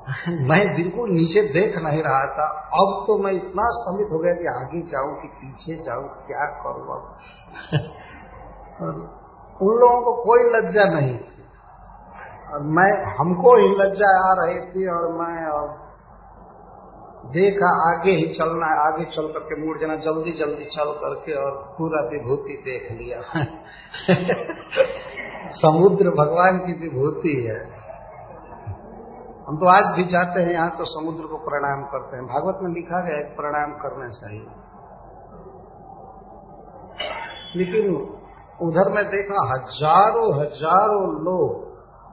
मैं 0.28 0.74
बिल्कुल 0.74 1.10
नीचे 1.10 1.42
देख 1.42 1.78
नहीं 1.78 2.02
रहा 2.02 2.26
था। 2.26 2.70
अब 2.74 3.04
तो 3.06 3.18
मैं 3.18 3.32
इतना 3.32 3.70
स्तंभित 3.70 4.08
हो 4.12 4.18
गया 4.18 4.34
कि 4.34 4.46
आगे 4.46 4.82
जाऊँ, 4.82 5.22
कि 5.22 5.28
पीछे 5.28 5.82
जाऊँ, 5.82 6.08
क्या 6.08 6.46
करूँ 6.46 6.74
अब? 6.74 7.18
उन 9.62 9.68
लोगों 9.68 10.02
को 10.02 10.22
कोई 10.22 10.50
लज्जा 10.50 10.84
नहीं 10.84 11.18
थी। 11.18 11.44
और 12.52 12.62
मैं, 12.62 13.16
हमको 13.16 13.56
ही 13.56 13.68
लज्जा 13.68 14.30
आ 14.30 14.44
रही 14.44 14.60
थी 14.60 14.88
और 14.88 15.12
मैं 15.12 15.46
और 15.46 15.82
देखा, 17.26 17.90
आगे 17.90 18.10
ही 18.10 18.34
चलना 18.34 18.66
है 18.66 18.86
आगे 18.86 19.04
चल 19.04 19.22
करके 19.22 19.66
मुड़ 19.66 19.78
जाना, 19.78 19.96
जल्दी 19.96 20.32
जल्दी 20.32 20.64
चल 20.64 20.84
करके 20.84 21.32
और 21.32 21.74
पूरा 21.78 22.00
विभूति 22.00 22.52
देख 22.52 22.92
लिया। 22.92 23.22
समुद्र 25.50 26.10
भगवान 26.10 26.58
की 26.58 26.72
विभूति 26.72 27.50
है। 27.50 27.81
हम 29.48 29.56
तो 29.56 29.66
आज 29.66 29.84
भी 29.96 30.04
जाते 30.04 30.42
हैं 30.42 30.52
यहाँ 30.52 30.70
तो 30.70 30.84
समुद्र 30.84 31.26
को 31.26 31.36
प्रणाम 31.36 31.80
करते 31.84 32.16
हैं। 32.16 32.26
भागवत 32.26 32.58
में 32.62 32.70
लिखा 32.74 33.00
गया 33.00 33.16
है 33.16 33.22
प्रणाम 33.36 33.72
करना 33.72 34.08
चाहिए। 34.08 34.44
लेकिन 37.56 37.88
उधर 38.60 38.90
में 38.92 39.04
देखा, 39.04 39.40
हज़ारों 39.52 40.26
हज़ारों 40.34 41.02
लोग 41.24 41.64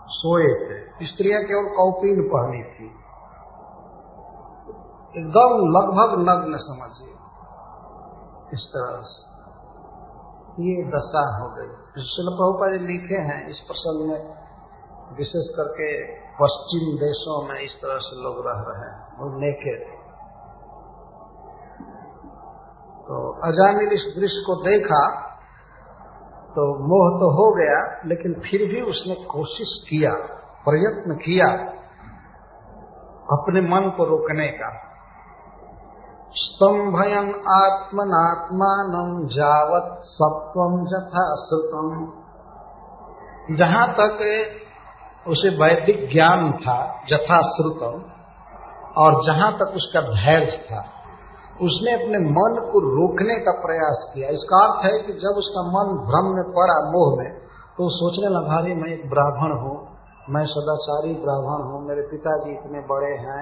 सोए 0.07 0.47
थे। 0.61 0.79
स्त्रियाँ 1.05 1.41
केवल 1.43 1.67
कौपीन 1.75 2.21
पहनी 2.29 2.63
थी। 2.63 2.87
एकदम 5.15 5.53
लगभग 5.69 6.15
नग्न 6.19 6.57
समझिए। 6.57 7.13
इस 8.53 8.65
तरह 8.73 9.01
से। 9.01 9.19
ये 10.63 10.83
दशा 10.87 11.23
हो 11.37 11.49
गई। 11.49 11.69
शिल 12.03 12.27
प्रभुपा 12.29 12.71
जी 12.71 12.79
लिखे 12.87 13.21
हैं 13.29 13.37
इस 13.47 13.59
प्रसंग 13.59 14.09
में, 14.09 14.19
विशेष 15.17 15.47
करके 15.55 15.89
पश्चिम 16.41 16.91
देशों 16.97 17.37
में 17.47 17.55
इस 17.59 17.73
तरह 17.81 17.97
से 17.99 18.21
लोग 18.23 18.43
रह 18.47 18.59
रहे 18.67 18.83
हैं 18.83 18.93
वो 19.19 19.31
नेके 19.39 19.73
तो 23.07 23.19
अजामिल 23.43 23.93
इस 23.93 24.03
दृश्य 24.17 24.43
को 24.47 24.55
देखा 24.63 25.01
तो 26.49 26.63
मोह 26.83 27.07
तो 27.19 27.27
हो 27.29 27.43
गया, 27.55 27.79
लेकिन 28.05 28.33
फिर 28.33 28.61
भी 28.69 28.81
उसने 28.81 29.15
कोशिश 29.15 29.73
किया, 29.89 30.11
प्रयत्न 30.63 31.15
किया, 31.15 31.49
अपने 33.29 33.61
मन 33.61 33.89
को 33.97 34.05
रोकने 34.05 34.47
का। 34.51 34.69
स्तंभयन 36.35 37.29
आत्मनात्मान 37.53 38.95
जावत 39.27 39.91
सत्वम 40.05 40.73
जथा 40.85 41.25
श्रुतम 41.35 41.91
जहाँ 43.55 43.87
तक 43.93 44.23
उसे 45.29 45.49
वैदिक 45.57 46.07
ज्ञान 46.11 46.51
था 46.61 46.77
जथा 47.09 47.41
श्रुतम 47.49 47.99
और 48.97 49.17
जहाँ 49.25 49.51
तक 49.59 49.75
उसका 49.75 50.01
धैर्य 50.07 50.57
था, 50.63 50.81
उसने 51.61 51.93
अपने 51.93 52.19
मन 52.27 52.57
को 52.71 52.81
रोकने 52.87 53.35
का 53.39 53.53
प्रयास 53.61 54.03
किया। 54.13 54.29
इसका 54.31 54.59
अर्थ 54.65 54.85
है 54.85 54.91
कि 54.99 55.13
जब 55.23 55.39
उसका 55.39 55.63
मन 55.69 55.93
भ्रम 56.05 56.29
में 56.35 56.45
पड़ा, 56.53 56.77
मोह 56.91 57.15
में 57.17 57.31
तो 57.77 57.89
सोचने 57.95 58.29
लगा 58.29 58.59
मैं 58.75 58.91
एक 58.93 59.09
ब्राह्मण 59.09 59.55
हूँ, 59.59 59.77
मैं 60.29 60.45
सदाचारी 60.47 61.13
ब्राह्मण 61.21 61.65
हूँ, 61.67 61.81
मेरे 61.87 62.01
पिताजी 62.07 62.51
इतने 62.53 62.79
बड़े 62.87 63.11
हैं, 63.21 63.41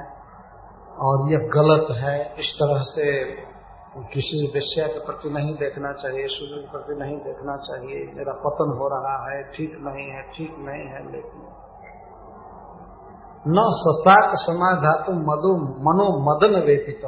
और 1.00 1.32
यह 1.32 1.46
गलत 1.53 1.88
है, 1.98 2.17
इस 2.39 2.51
तरह 2.60 2.84
से 2.89 3.08
किसी 4.13 4.39
विषय 4.53 4.88
के 4.88 5.00
प्रति 5.06 5.29
नहीं 5.29 5.53
देखना 5.56 5.91
चाहिए 5.94 6.27
सूर्य 6.29 6.62
के 6.62 6.72
प्रति 6.72 7.00
नहीं 7.00 7.17
देखना 7.20 7.56
चाहिए, 7.67 8.01
मेरा 8.15 8.34
पतन 8.44 8.74
हो 8.79 8.88
रहा 8.88 9.15
है, 9.25 9.38
ठीक 9.51 9.77
नहीं 9.86 10.08
है, 10.10 10.22
ठीक 10.34 10.56
नहीं 10.65 10.86
है, 10.88 11.01
लेकिन 11.12 11.47
न 13.46 13.63
ससाक 13.72 14.32
समाधातु 14.36 15.12
मधु 15.12 15.53
मनो 15.58 16.08
मदन 16.25 16.65
व्यतीत 16.65 17.01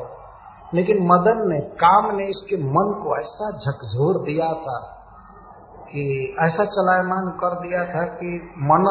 लेकिन 0.75 0.97
मदन 1.03 1.39
ने 1.49 1.59
काम 1.59 2.15
ने 2.15 2.25
इसके 2.25 2.57
मन 2.57 2.91
को 3.03 3.19
ऐसा 3.19 3.51
झकझोर 3.51 4.23
दिया 4.23 4.53
था 4.53 4.95
कि 5.85 6.35
ऐसा 6.45 6.65
चलायमान 6.65 7.31
कर 7.31 7.55
दिया 7.55 7.85
था 7.85 8.05
कि 8.05 8.53
मन 8.57 8.85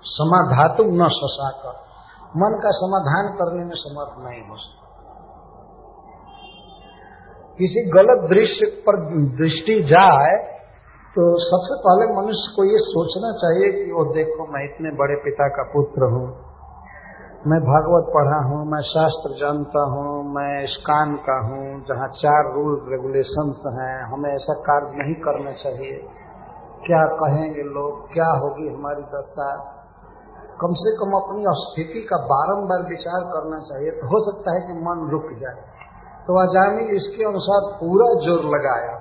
समाधातु 0.00 0.84
न 0.84 1.08
ससाक। 1.08 1.66
मन 2.36 2.56
का 2.62 2.70
समाधान 2.70 3.28
करने 3.34 3.64
में 3.64 3.74
समर्थ 3.74 4.24
नहीं 4.24 4.48
हो 4.48 4.56
सकता। 4.56 4.84
किसी 7.58 7.90
गलत 7.90 8.30
दृश्य 8.30 8.66
पर 8.66 8.96
दृष्टि 9.36 9.82
जाए 9.82 10.54
तो 11.16 11.24
सबसे 11.40 11.74
पहले 11.82 12.06
मनुष्य 12.14 12.52
को 12.56 12.64
ये 12.64 12.78
सोचना 12.78 13.32
चाहिए 13.32 13.84
कि 13.84 13.92
वो 13.92 14.04
देखो, 14.14 14.46
मैं 14.52 14.64
इतने 14.64 14.90
बड़े 14.90 15.16
पिता 15.16 15.48
का 15.48 15.62
पुत्र 15.62 16.02
हूँ। 16.02 16.53
मैं 17.46 17.60
भागवत 17.60 18.06
पढ़ा 18.14 18.36
हूँ, 18.48 18.66
मैं 18.66 18.80
शास्त्र 18.80 19.30
जानता 19.40 19.80
हूँ, 19.84 20.34
मैं 20.34 20.66
स्कान 20.66 21.16
का 21.16 21.34
हूँ, 21.46 21.84
जहाँ 21.84 22.08
चार 22.08 22.54
रूल 22.54 22.86
रेगुलेशंस 22.88 23.60
हैं, 23.66 24.12
हमें 24.12 24.34
ऐसा 24.34 24.54
कार्य 24.54 25.02
नहीं 25.02 25.14
करना 25.14 25.52
चाहिए। 25.52 25.98
क्या 26.86 27.06
कहेंगे 27.06 27.62
लोग, 27.62 28.12
क्या 28.12 28.28
होगी 28.28 28.68
हमारी 28.74 29.02
दशा? 29.02 29.48
कम 30.60 30.72
से 30.72 30.92
कम 30.96 31.12
अपनी 31.16 31.44
स्थिति 31.48 32.00
का 32.00 32.16
बारंबार 32.16 32.88
विचार 32.88 33.20
करना 33.20 33.58
चाहिए 33.58 33.90
तो 33.90 34.06
हो 34.06 34.32
सकता 34.32 34.54
है 34.54 34.60
कि 34.60 34.72
मन 34.72 35.08
रुक 35.10 35.40
जाए। 35.40 35.60
तो 36.26 36.40
अजामी 36.42 36.96
इसके 36.96 37.24
अनुसार 37.24 37.60
पूरा 37.80 38.08
ज़ोर 38.26 38.44
लगाया। 38.44 38.96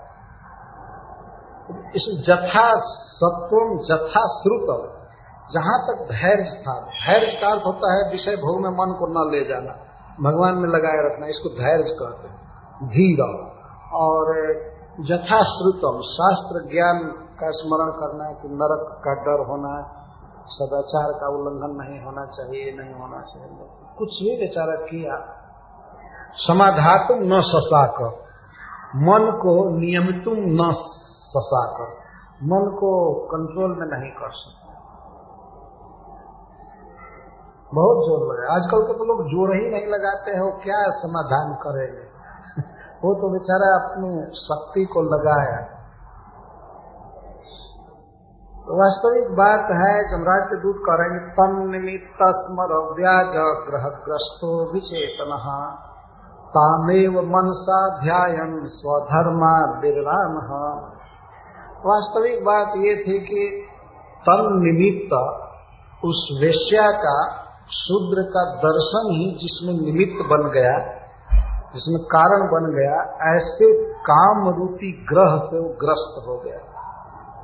इस 1.95 2.25
जथा 2.27 2.67
सत्वम 2.91 3.77
जथा 3.77 4.25
श्रुतम। 4.39 4.92
जहाँ 5.51 5.85
तक 5.87 6.03
धैर्य 6.03 6.61
था 6.61 6.79
धैर्य 6.79 7.39
का 7.41 7.51
अर्थ 7.51 7.61
होता 7.65 7.93
है, 7.93 8.11
विषय 8.11 8.35
भोग 8.35 8.61
में 8.61 8.69
मन 8.69 8.95
को 8.99 9.07
न 9.07 9.31
ले 9.31 9.45
जाना। 9.45 9.73
भगवान 10.21 10.53
में 10.53 10.69
लगाए 10.69 11.13
रखना, 11.13 11.27
इसको 11.27 11.49
धैर्य 11.49 11.95
कहते 11.99 12.27
हैं। 12.27 12.43
धीर 12.87 13.21
और 13.93 14.49
यथाश्रुतम, 14.99 16.01
शास्त्र 16.01 16.69
ज्ञान 16.71 16.99
का 17.39 17.49
स्मरण 17.49 17.91
करना 17.91 18.25
है 18.25 18.33
कि 18.33 18.47
नरक 18.47 19.01
का 19.03 19.13
डर 19.13 19.45
होना, 19.47 19.99
सदाचार 20.47 21.11
का 21.11 21.27
उल्लंघन 21.27 21.83
नहीं 21.83 22.05
होना 22.05 22.25
चाहिए, 22.25 22.77
नहीं 22.77 22.93
होना 22.93 23.21
चाहिए। 23.21 23.49
कुछ 23.97 24.09
भी 24.09 24.37
बेचारा 24.37 24.75
किया 24.75 25.39
समाधातुम 26.35 27.17
न 27.19 27.41
ससाक। 27.41 28.19
मन 28.95 29.39
को 29.43 29.69
नियमितुम 29.69 30.33
न 30.37 30.71
ससाक। 31.07 31.97
मन 32.43 32.75
को 32.79 33.13
कंट्रोल 33.13 33.71
में 33.71 33.99
नहीं 33.99 34.11
कर 34.11 34.29
सकते। 34.31 34.62
बहुत 37.73 37.97
ज़ोर 38.05 38.23
लगा 38.29 38.53
आजकल 38.53 38.81
के 38.81 38.93
तो 38.93 39.05
लोग 39.05 39.21
ज़ोर 39.23 39.55
ही 39.55 39.69
नहीं 39.69 39.87
लगाते 39.87 40.31
हैं 40.31 40.41
वो 40.41 40.51
क्या 40.63 40.81
समाधान 40.87 41.53
करेंगे? 41.53 42.03
वो 43.03 43.13
तो 43.13 43.29
बेचारा 43.29 43.69
अपनी 43.75 44.33
शक्ति 44.35 44.85
को 44.85 45.01
लगाया। 45.01 45.61
तो 48.67 48.75
वास्तविक 48.77 49.31
बात 49.31 49.71
है, 49.71 49.93
जमराज 50.11 50.43
के 50.43 50.61
दूध 50.61 50.75
करेंगे 50.75 51.19
तन 51.19 51.69
निमित्त 51.71 52.17
स्मर 52.21 52.73
व्याज 52.93 53.33
ग्रह 53.67 53.87
ग्रस्तो 54.05 54.73
विचेतन, 54.73 55.33
तामेव 56.49 57.11
मनसा 57.11 57.99
ध्यान 58.03 58.65
स्वधर्मा 58.65 59.79
विराम 59.79 60.35
वास्तविक 61.85 62.43
बात 62.43 62.67
ये 62.67 62.95
थी 62.95 63.19
कि 63.19 63.67
तन 64.21 64.45
निमित्त 64.63 65.13
उस 66.05 66.39
वेश्या 66.41 66.91
का 66.91 67.42
शूद्र 67.69 68.21
का 68.21 68.43
दर्शन 68.57 69.09
ही 69.11 69.31
जिसमें 69.41 69.73
निमित्त 69.73 70.25
बन 70.27 70.49
गया, 70.49 70.73
जिसमें 71.73 71.99
कारण 72.05 72.41
बन 72.47 72.65
गया, 72.73 72.97
ऐसे 73.29 73.69
काम 74.01 74.47
रूपी 74.55 74.91
ग्रह 75.09 75.37
से 75.45 75.59
वो 75.59 75.69
ग्रस्त 75.83 76.27
हो 76.27 76.37
गया। 76.37 76.59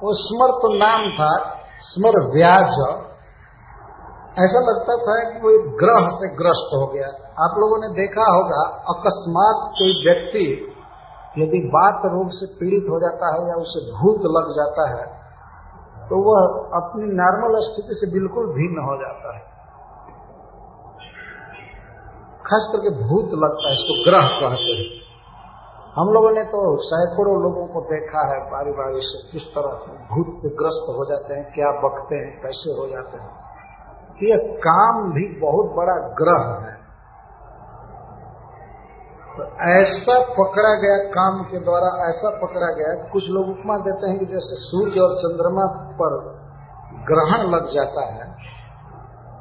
वो 0.03 0.13
स्मर 0.13 0.51
तो 0.57 0.73
नाम 0.77 1.09
था, 1.11 1.29
स्मर 1.81 2.19
व्याज। 2.33 2.75
ऐसा 4.39 4.59
लगता 4.59 4.95
था 4.95 5.15
कि 5.29 5.39
वो 5.39 5.49
एक 5.51 5.69
ग्रह 5.77 6.09
से 6.09 6.27
ग्रस्त 6.35 6.75
हो 6.75 6.85
गया। 6.87 7.07
आप 7.45 7.55
लोगों 7.57 7.77
ने 7.81 7.87
देखा 7.95 8.27
होगा, 8.31 8.63
अकस्मात 8.89 9.63
कोई 9.73 9.95
व्यक्ति 10.05 10.75
यदि 11.37 11.59
बात 11.67 12.05
रोग 12.05 12.29
से 12.31 12.45
पीड़ित 12.45 12.85
हो 12.89 12.99
जाता 12.99 13.27
है 13.33 13.41
या 13.49 13.55
उसे 13.55 13.81
भूत 13.91 14.21
लग 14.37 14.47
जाता 14.55 14.85
है 14.89 15.05
तो 16.09 16.19
वह 16.25 16.45
अपनी 16.77 17.09
नॉर्मल 17.13 17.57
स्थिति 17.59 17.95
से 17.95 18.11
बिल्कुल 18.13 18.45
भिन्न 18.45 18.85
हो 18.85 18.95
जाता 18.95 19.33
है। 19.37 19.58
खास 22.49 22.69
करके 22.71 22.89
भूत 23.03 23.35
लगता 23.41 23.67
है, 23.69 23.73
इसको 23.73 23.95
ग्रह 24.05 24.27
कहते 24.39 24.73
हैं। 24.79 24.87
हम 25.95 26.09
लोगों 26.09 26.31
ने 26.31 26.43
तो 26.43 26.59
सैकड़ों 26.83 27.35
लोगों 27.43 27.67
को 27.67 27.81
देखा 27.81 28.21
है 28.33 28.39
बारी 28.51 28.71
बारी 28.71 29.01
से 29.01 29.21
किस 29.31 29.45
तरह 29.53 29.71
भूत 30.11 30.41
ग्रस्त 30.59 30.89
हो 30.89 31.05
जाते 31.05 31.33
हैं, 31.33 31.43
क्या 31.53 31.71
बकते 31.81 32.15
हैं, 32.15 32.41
कैसे 32.41 32.75
हो 32.81 32.87
जाते 32.87 33.17
हैं। 33.17 33.31
ये 34.23 34.37
काम 34.57 35.11
भी 35.11 35.25
बहुत 35.39 35.71
बड़ा 35.75 35.95
ग्रह 36.13 36.45
है। 36.65 36.77
तो 39.29 39.43
ऐसा 39.69 40.19
पकड़ा 40.33 40.71
गया 40.75 40.97
काम 41.09 41.43
के 41.43 41.59
द्वारा, 41.59 41.89
ऐसा 42.09 42.29
पकड़ा 42.29 42.69
गया, 42.73 43.09
कुछ 43.11 43.23
लोग 43.29 43.49
उपमा 43.49 43.77
देते 43.77 44.09
हैं 44.09 44.19
कि 44.19 44.25
जैसे 44.25 44.57
सूर्य 44.61 44.99
और 44.99 45.15
चंद्रमा 45.17 45.65
पर 46.01 46.17
ग्रहण 47.11 47.47
लग 47.49 47.71
जाता 47.73 48.05
है 48.05 48.25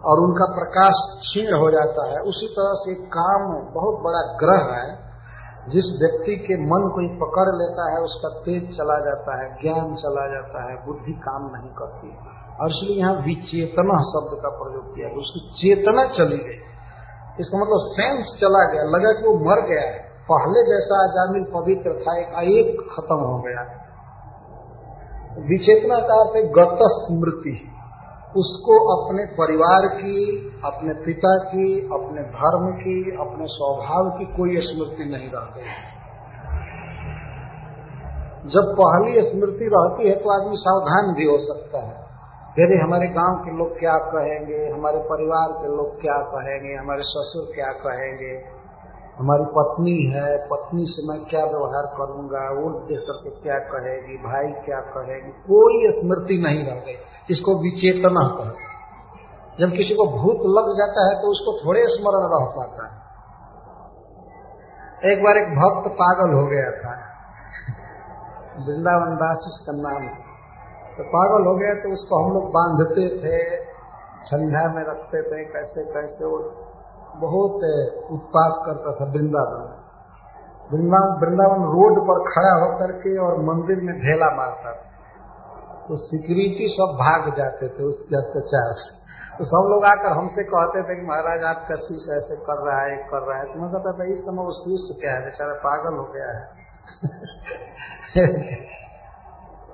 और 0.09 0.21
उनका 0.21 0.47
प्रकाश 0.55 1.03
क्षीण 1.18 1.51
हो 1.57 1.71
जाता 1.71 2.07
है, 2.09 2.18
उसी 2.21 2.49
तरह 2.49 2.73
से 2.75 2.94
काम 2.94 3.44
बहुत 3.75 4.01
बड़ा 4.03 4.23
ग्रह 4.37 4.75
है, 4.75 4.88
जिस 5.68 5.88
व्यक्ति 6.01 6.37
के 6.37 6.57
मन 6.57 6.88
को 6.94 7.01
ही 7.01 7.09
पकड़ 7.09 7.49
लेता 7.57 7.90
है, 7.92 7.99
उसका 8.01 8.29
तेज 8.40 8.77
चला 8.79 8.99
जाता 8.99 9.42
है, 9.42 9.49
ज्ञान 9.62 9.94
चला 9.94 10.27
जाता 10.27 10.62
है, 10.71 10.87
बुद्धि 10.87 11.12
काम 11.12 11.51
नहीं 11.57 11.73
करती 11.75 12.38
और 12.61 12.71
इसलिए 12.71 12.99
यहाँ 13.01 13.14
विचेतना 13.14 13.97
शब्द 14.03 14.31
का 14.42 14.49
प्रयोग 14.49 14.94
किया 14.94 15.09
तो 15.09 15.21
उसकी 15.21 15.40
चेतना 15.61 16.05
चली 16.05 16.38
गई। 16.38 16.61
इसका 17.40 17.59
मतलब 17.59 17.83
सेंस 17.90 18.33
चला 18.40 18.62
गया, 18.73 18.83
लगा 18.83 19.12
कि 19.12 19.27
वो 19.29 19.35
मर 19.35 19.61
गया 19.66 19.83
है। 19.83 19.99
पहले 20.31 20.62
जैसा 20.68 20.97
आजामिल 21.05 21.44
पवित्र 21.55 21.92
था, 22.01 22.14
एक 22.42 22.81
खत्म 22.94 23.16
हो 23.16 23.37
गया। 23.42 23.62
विचेतना 25.49 25.99
का 25.99 26.16
अर्थ 26.21 26.37
है 26.37 26.42
गत 26.53 26.79
स्मृति। 26.83 27.55
उसको 28.37 28.75
अपने 28.95 29.25
परिवार 29.25 29.87
की, 29.87 30.51
अपने 30.64 30.95
पिता 31.05 31.38
की, 31.38 31.81
अपने 31.81 32.23
धर्म 32.23 32.73
की, 32.73 33.17
अपने 33.17 33.47
स्वभाव 33.47 34.11
की 34.19 34.25
कोई 34.25 34.57
स्मृति 34.61 35.05
नहीं 35.05 35.31
रह 35.31 35.47
गई 35.57 35.99
जब 38.49 38.75
पहली 38.81 39.23
स्मृति 39.31 39.64
रहती 39.64 40.09
है 40.09 40.14
तो 40.14 40.31
आदमी 40.31 40.57
सावधान 40.57 41.14
भी 41.14 41.25
हो 41.25 41.38
सकता 41.38 41.79
है। 41.79 41.95
फिर 42.55 42.83
हमारे 42.83 43.07
गाँव 43.07 43.35
के 43.37 43.57
लोग 43.59 43.79
क्या 43.79 43.99
कहेंगे, 43.99 44.73
हमारे 44.73 44.99
परिवार 44.99 45.49
के 45.49 45.77
लोग 45.77 46.01
क्या 46.01 46.17
कहेंगे, 46.17 46.75
हमारे 46.75 47.03
ससुर 47.03 47.55
क्या 47.55 47.73
कहेंगे 47.73 48.58
हमारी 49.18 49.46
पत्नी 49.54 49.92
है, 50.11 50.26
पत्नी 50.46 50.85
से 50.88 51.04
मैं 51.07 51.18
क्या 51.31 51.40
व्यवहार 51.44 51.87
करूँगा? 51.94 52.42
वो 52.59 52.68
देख 52.88 53.00
करके 53.07 53.31
क्या 53.40 53.57
कहेगी? 53.70 54.16
भाई 54.24 54.50
क्या 54.66 54.81
कहेगी? 54.92 55.33
कोई 55.46 55.81
स्मृति 55.96 56.37
नहीं 56.42 56.61
रह 56.66 56.78
गई। 56.81 56.94
इसको 57.31 57.54
विचेतना 57.62 58.22
कहे 58.37 58.66
जब 59.59 59.72
किसी 59.72 59.94
को 59.94 60.04
भूत 60.12 60.44
लग 60.57 60.68
जाता 60.76 61.04
है 61.07 61.14
तो 61.22 61.31
उसको 61.31 61.52
थोड़े 61.61 61.81
स्मरण 61.88 62.26
रह 62.33 62.44
पाता 62.52 62.85
है। 62.85 62.96
एक 65.12 65.24
बार 65.24 65.37
एक 65.37 65.50
भक्त 65.57 65.88
पागल 65.96 66.35
हो 66.35 66.44
गया 66.46 66.70
था। 66.78 66.92
वृंदावन 68.61 69.16
दास 69.16 69.42
उसका 69.48 69.74
नाम 69.81 70.07
तो 70.94 71.04
पागल 71.11 71.44
हो 71.46 71.57
गया 71.57 71.74
तो 71.74 71.90
उसको 71.92 72.22
हम 72.22 72.31
लोग 72.35 72.46
बांधते 72.52 73.09
थे, 73.18 73.37
संध्या 74.24 74.62
में 74.68 74.81
रखते 74.85 75.20
थे 75.22 75.44
कैसे 75.52 75.85
कैसे 75.92 76.24
वो 76.24 76.38
बहुत 77.20 77.64
उत्पाद 78.11 78.66
करता 78.66 78.92
था 78.92 79.11
वृंदावन। 79.11 79.85
वृंदावन 80.72 81.26
वृंदावन 81.26 81.62
रोड 81.64 82.02
पर 82.02 82.31
खड़ा 82.31 82.52
होकर 82.64 82.92
के 82.92 83.18
और 83.18 83.38
मंदिर 83.44 83.81
में 83.81 83.94
ढेला 84.00 84.37
मारता 84.37 84.72
था। 84.72 84.88
तो 85.88 85.96
सिक्योरिटी 85.96 86.68
सब 86.68 86.96
भाग 87.00 87.37
जाते 87.37 87.68
थे 87.68 87.85
उसके 87.85 88.16
अत्याचार 88.16 88.72
से। 88.72 88.98
तो 89.38 89.44
सब 89.44 89.68
लोग 89.70 89.85
आकर 89.85 90.12
हमसे 90.12 90.42
कहते 90.42 90.83
थे 90.83 91.00
कि 91.00 91.07
महाराज 91.07 91.42
आपका 91.42 91.74
शीश 91.74 92.07
ऐसे 92.11 92.37
कर 92.37 92.66
रहा 92.66 92.81
है, 92.81 92.96
कर 92.96 93.28
रहा 93.28 93.38
है? 93.38 93.44
तो 93.44 93.61
मैं 93.61 93.70
कहता 93.70 93.92
था, 93.92 94.04
इस 94.04 94.18
समय 94.18 94.42
वो 94.42 94.52
शीश 94.52 95.00
क्या 95.00 95.14
है? 95.14 95.24
बेचारा 95.24 95.54
पागल 95.54 95.96
हो 95.96 96.04
गया 96.04 96.38
है। 96.38 96.59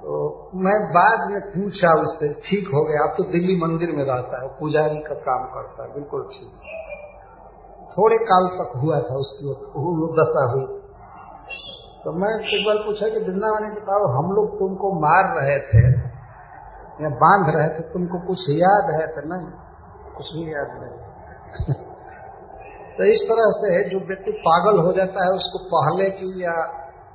तो 0.02 0.50
मैं 0.54 0.90
बाद 0.90 1.30
में 1.30 1.40
पूछा 1.40 1.92
उससे, 2.02 2.28
ठीक 2.28 2.68
हो 2.68 2.85
गया, 2.85 3.11
अब 3.11 3.16
तो 3.16 3.24
दिल्ली 3.24 3.57
मंदिर 3.57 3.96
में 3.96 4.04
रहता 4.04 4.42
है 4.42 4.48
पुजारी 4.48 4.96
का 4.96 5.14
काम 5.14 5.44
करता 5.44 5.83
है, 5.83 5.94
बिल्कुल 5.94 6.22
ठीक। 6.22 6.50
थोड़े 7.98 8.16
काल 8.24 8.46
तक 8.54 8.72
हुआ 8.76 8.98
था, 9.00 9.16
उसकी 9.16 9.52
दशा 10.16 10.44
हुई। 10.52 10.66
तो 12.04 12.12
मैं 12.12 12.30
एक 12.54 12.66
बार 12.66 12.76
पूछा 12.87 13.09
कि 13.09 13.20
वृंदावन 13.20 13.68
के 13.74 13.80
बताओ 13.80 14.09
हम 14.14 14.33
लोग 14.33 14.59
तुमको 14.59 14.88
मार 15.00 15.28
रहे 15.37 15.59
थे 15.68 15.83
या 17.02 17.11
बाँध 17.22 17.54
रहे 17.57 17.68
थे, 17.68 17.85
तुमको 17.92 18.26
कुछ 18.26 18.38
याद 18.50 18.90
है 19.00 19.07
तो 19.07 19.22
नहीं, 19.28 19.48
कुछ 20.16 20.26
भी 20.35 20.54
याद 20.54 20.74
नहीं 20.83 21.04
तो 22.96 23.04
इस 23.04 23.22
तरह 23.28 23.50
से 23.50 23.72
है, 23.74 23.88
जो 23.88 23.98
व्यक्ति 23.98 24.33
पागल 24.33 24.78
हो 24.78 24.92
जाता 24.92 25.24
है, 25.24 25.30
उसको 25.30 25.59
पहले 25.68 26.11
की 26.11 26.44
या 26.44 26.54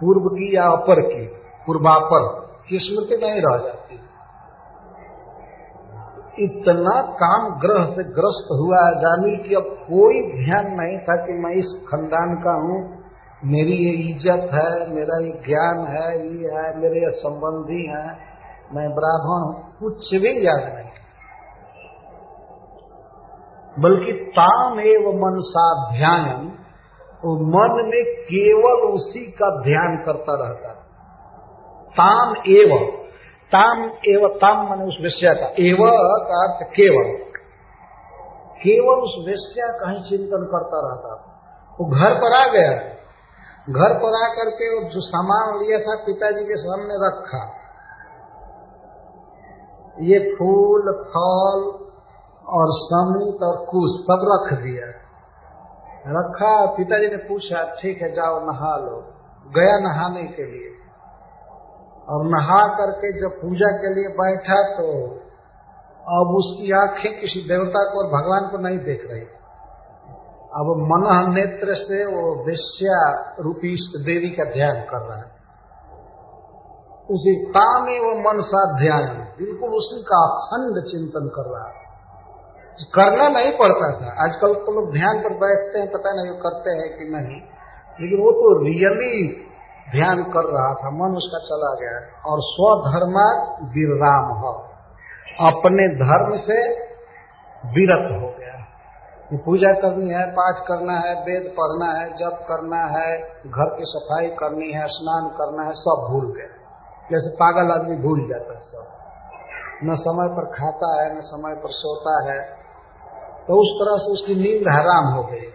पूर्व 0.02 0.28
की 0.30 0.56
या 0.56 0.66
अपर 0.72 1.02
की, 1.02 1.26
पूर्वापर 1.68 2.28
की 2.70 2.80
स्मृति 2.80 3.26
नहीं 3.26 3.42
रह 3.42 3.58
जाती। 3.58 4.09
इतना 6.44 7.02
काम 7.02 7.60
ग्रह 7.60 7.86
से 7.86 8.04
ग्रस्त 8.04 8.48
हुआ 8.52 8.86
है 8.86 8.94
जानी 8.96 9.50
कि 9.50 9.56
अब 9.56 9.64
कोई 9.64 10.22
ध्यान 10.22 10.68
नहीं 10.82 10.98
था 10.98 11.26
कि 11.26 11.34
मैं 11.34 11.52
इस 11.52 11.86
खानदान 11.90 12.36
का 12.36 12.52
हूँ। 12.52 13.00
मेरी 13.46 13.74
ये 13.74 14.10
इज़्ज़त 14.10 14.50
है, 14.54 14.96
मेरा 14.96 15.26
ये 15.26 15.32
ज्ञान 15.32 15.88
है, 15.88 16.34
ये 16.34 16.50
है, 16.56 16.80
मेरे 16.80 17.00
ये 17.00 17.12
संबंधी 17.12 17.86
हैं, 17.88 18.18
मैं 18.74 18.90
ब्राह्मण 18.90 19.46
हूँ। 19.48 19.74
कुछ 19.80 20.16
भी 20.22 20.48
याद 20.48 20.74
नहीं। 20.76 20.90
बल्कि 23.80 24.14
ताम 24.32 24.80
एवं 24.80 25.20
मन 25.20 25.42
सा 25.42 25.98
ध्यान 25.98 26.52
वो 27.26 27.36
मन 27.36 27.86
में 27.86 28.04
केवल 28.24 28.92
उसी 28.92 29.32
का 29.32 29.62
ध्यान 29.62 30.04
करता 30.06 30.44
रहता 30.44 30.74
ताम 31.96 32.36
एवं। 32.48 32.99
ताम 33.56 33.84
एव 33.84 34.28
ताम 34.28 34.70
मैंने 34.70 34.84
उस 34.84 34.98
विषय 35.02 35.36
का। 35.36 35.46
एव 35.46 35.78
का 36.24 36.44
अर्थ 36.44 36.68
केवल। 36.68 37.30
केवल 38.60 38.96
उस 38.96 39.26
विषय 39.28 39.78
का 39.82 39.92
ही 39.92 40.10
चिंतन 40.10 40.44
करता 40.46 40.88
रहता 40.88 41.26
वो 41.80 41.86
घर 41.86 42.16
पर 42.16 42.34
आ 42.34 42.52
गया। 42.52 43.00
घर 43.70 43.94
पर 43.94 44.24
आकर 44.24 44.50
के 44.50 44.90
जो 44.90 45.02
सामान 45.02 45.58
लिया 45.58 45.80
था 45.80 46.04
पिताजी 46.06 46.44
के 46.46 46.58
सामने 46.58 47.08
रखा। 47.08 47.60
ये 50.00 50.20
फूल, 50.20 50.82
फल 50.82 51.86
और 52.48 52.68
समित 52.70 53.44
और 53.44 53.66
कुछ 53.66 54.02
सब 54.02 54.20
रख 54.34 54.60
दिया। 54.60 55.00
रखा, 56.08 56.66
पिताजी 56.66 57.08
ने 57.08 57.18
पूछा, 57.18 57.76
ठीक 57.82 58.02
है, 58.02 58.12
जाओ, 58.12 58.40
नहा 58.40 58.78
लो। 58.78 59.04
गया 59.58 59.80
नहाने 59.80 60.24
के 60.24 60.44
लिए। 60.44 60.89
और 62.10 62.26
नहा 62.26 62.68
करके 62.68 63.22
जब 63.22 63.42
पूजा 63.42 63.78
के 63.78 63.96
लिए 63.96 64.08
बैठा 64.08 64.78
तो 64.78 65.08
अब 66.22 66.36
उसकी 66.36 66.72
आँखें 66.72 67.20
किसी 67.22 67.40
देवता 67.40 67.84
को 67.84 68.00
और 68.00 68.22
भगवान 68.22 68.52
को 68.52 68.58
नहीं 68.58 68.80
देख 68.80 69.08
रही। 69.12 69.22
अब 70.50 70.76
मन 70.78 71.34
नेत्र 71.34 71.74
से 71.74 72.06
वो 72.06 72.46
विश्या 72.46 73.34
रूपी 73.40 73.76
देवी 73.98 74.30
का 74.30 74.44
ध्यान 74.44 74.82
कर 74.82 74.98
रहा 74.98 75.18
है। 75.18 75.40
उसी 77.12 77.46
तामे 77.46 78.00
वो 78.00 78.20
मन 78.20 78.42
सा 78.42 78.80
ध्यान, 78.80 79.28
बिल्कुल 79.38 79.70
उसी 79.70 80.04
का 80.04 80.26
अखंड 80.26 80.84
चिंतन 80.84 81.32
कर 81.36 81.52
रहा 81.52 81.68
है। 81.68 81.90
करना 82.96 83.30
नहीं 83.30 83.52
पड़ता 83.52 83.92
था। 83.92 84.24
आजकल 84.24 84.54
तो 84.54 84.72
लोग 84.72 84.94
ध्यान 84.94 85.20
पर 85.20 85.30
बैठते 85.30 85.80
हैं, 85.80 85.92
पता 85.92 86.14
नहीं 86.14 86.30
वो 86.30 86.38
करते 86.38 86.70
हैं 86.70 86.98
कि 86.98 87.06
नहीं। 87.06 87.42
लेकिन 88.02 88.26
वो 88.26 88.32
तो 88.32 88.64
रियली 88.64 89.49
ध्यान 89.92 90.24
कर 90.24 90.44
रहा 90.44 90.74
था, 90.74 90.90
मन 90.90 91.16
उसका 91.16 91.40
चला 91.40 91.74
गया 91.76 92.22
और 92.30 92.38
स्वधर्मा 92.42 93.54
विराम 93.64 94.38
हो। 94.38 94.52
अपने 95.48 95.88
धर्म 95.88 96.38
से 96.38 96.74
विरत 97.70 98.22
हो 98.22 98.28
गया। 98.28 98.50
पूजा 99.46 99.72
करनी 99.74 100.10
है, 100.10 100.32
पाठ 100.32 100.56
करना 100.68 100.94
है, 100.94 101.14
वेद 101.14 101.56
पढ़ना 101.60 102.00
है, 102.00 102.10
जप 102.10 102.46
करना 102.50 103.00
है, 103.00 103.22
घर 103.48 103.76
की 103.78 103.84
सफ़ाई 103.86 104.28
करनी 104.28 104.72
है, 104.72 104.88
स्नान 104.88 105.30
करना 105.30 105.64
है, 105.64 105.74
सब 105.74 106.08
भूल 106.12 106.34
गए 106.38 106.60
जैसे 107.12 107.30
पागल 107.36 107.72
आदमी 107.72 107.96
भूल 107.96 108.30
जाता 108.30 108.54
है 108.54 108.60
सब। 108.60 108.88
न 109.84 109.96
समय 109.96 110.28
पर 110.28 110.46
खाता 110.46 111.04
है, 111.04 111.18
न 111.18 111.22
समय 111.22 111.56
पर 111.56 111.70
सोता 111.70 112.32
है। 112.32 112.40
तो 113.48 113.54
उस 113.62 113.82
तरह 113.82 113.98
से 113.98 114.14
उसकी 114.14 114.36
नींद 114.36 114.74
हराम 114.74 115.14
हो 115.14 115.24
गई। 115.24 115.48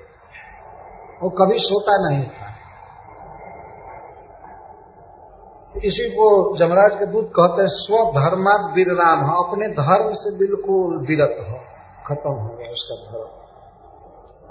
वो 1.22 1.30
कभी 1.30 1.58
सोता 1.58 2.08
नहीं 2.08 2.26
था। 2.26 2.53
इसी 5.74 6.10
को 6.10 6.56
जमराज 6.58 6.98
के 6.98 7.06
दूत 7.06 7.24
कहते 7.24 7.62
हैं, 7.62 7.68
स्वधर्मात 7.68 8.74
विराम 8.74 9.20
हो, 9.20 9.42
अपने 9.42 9.68
धर्म 9.68 10.12
से 10.14 10.38
बिल्कुल 10.38 11.06
विरत 11.06 11.36
हो, 11.40 11.58
खत्म 12.06 12.30
हो 12.30 12.56
गया 12.56 12.70
उसका 12.70 13.12
धर्म। 13.12 13.26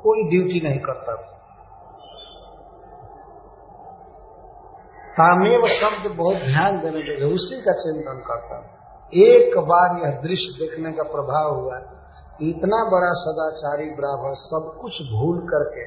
कोई 0.02 0.24
ड्यूटी 0.24 0.68
नहीं 0.68 0.80
करता। 0.80 1.16
तामेव 5.14 5.68
शब्द 5.68 6.18
बहुत 6.18 6.36
ध्यान 6.36 6.78
देने 6.80 7.02
के 7.02 7.34
उसी 7.34 7.62
का 7.62 7.72
चिंतन 7.72 8.24
करता 8.28 8.80
एक 9.14 9.58
बार 9.58 10.06
यह 10.06 10.22
दृश्य 10.22 10.66
देखने 10.66 10.92
का 10.92 11.04
प्रभाव 11.04 11.56
हुआ, 11.56 11.78
इतना 12.42 12.86
बड़ा 12.86 13.12
सदाचारी 13.14 13.90
ब्राह्मण 13.90 14.34
सब 14.34 14.80
कुछ 14.82 14.92
भूल 14.92 15.40
करके, 15.40 15.86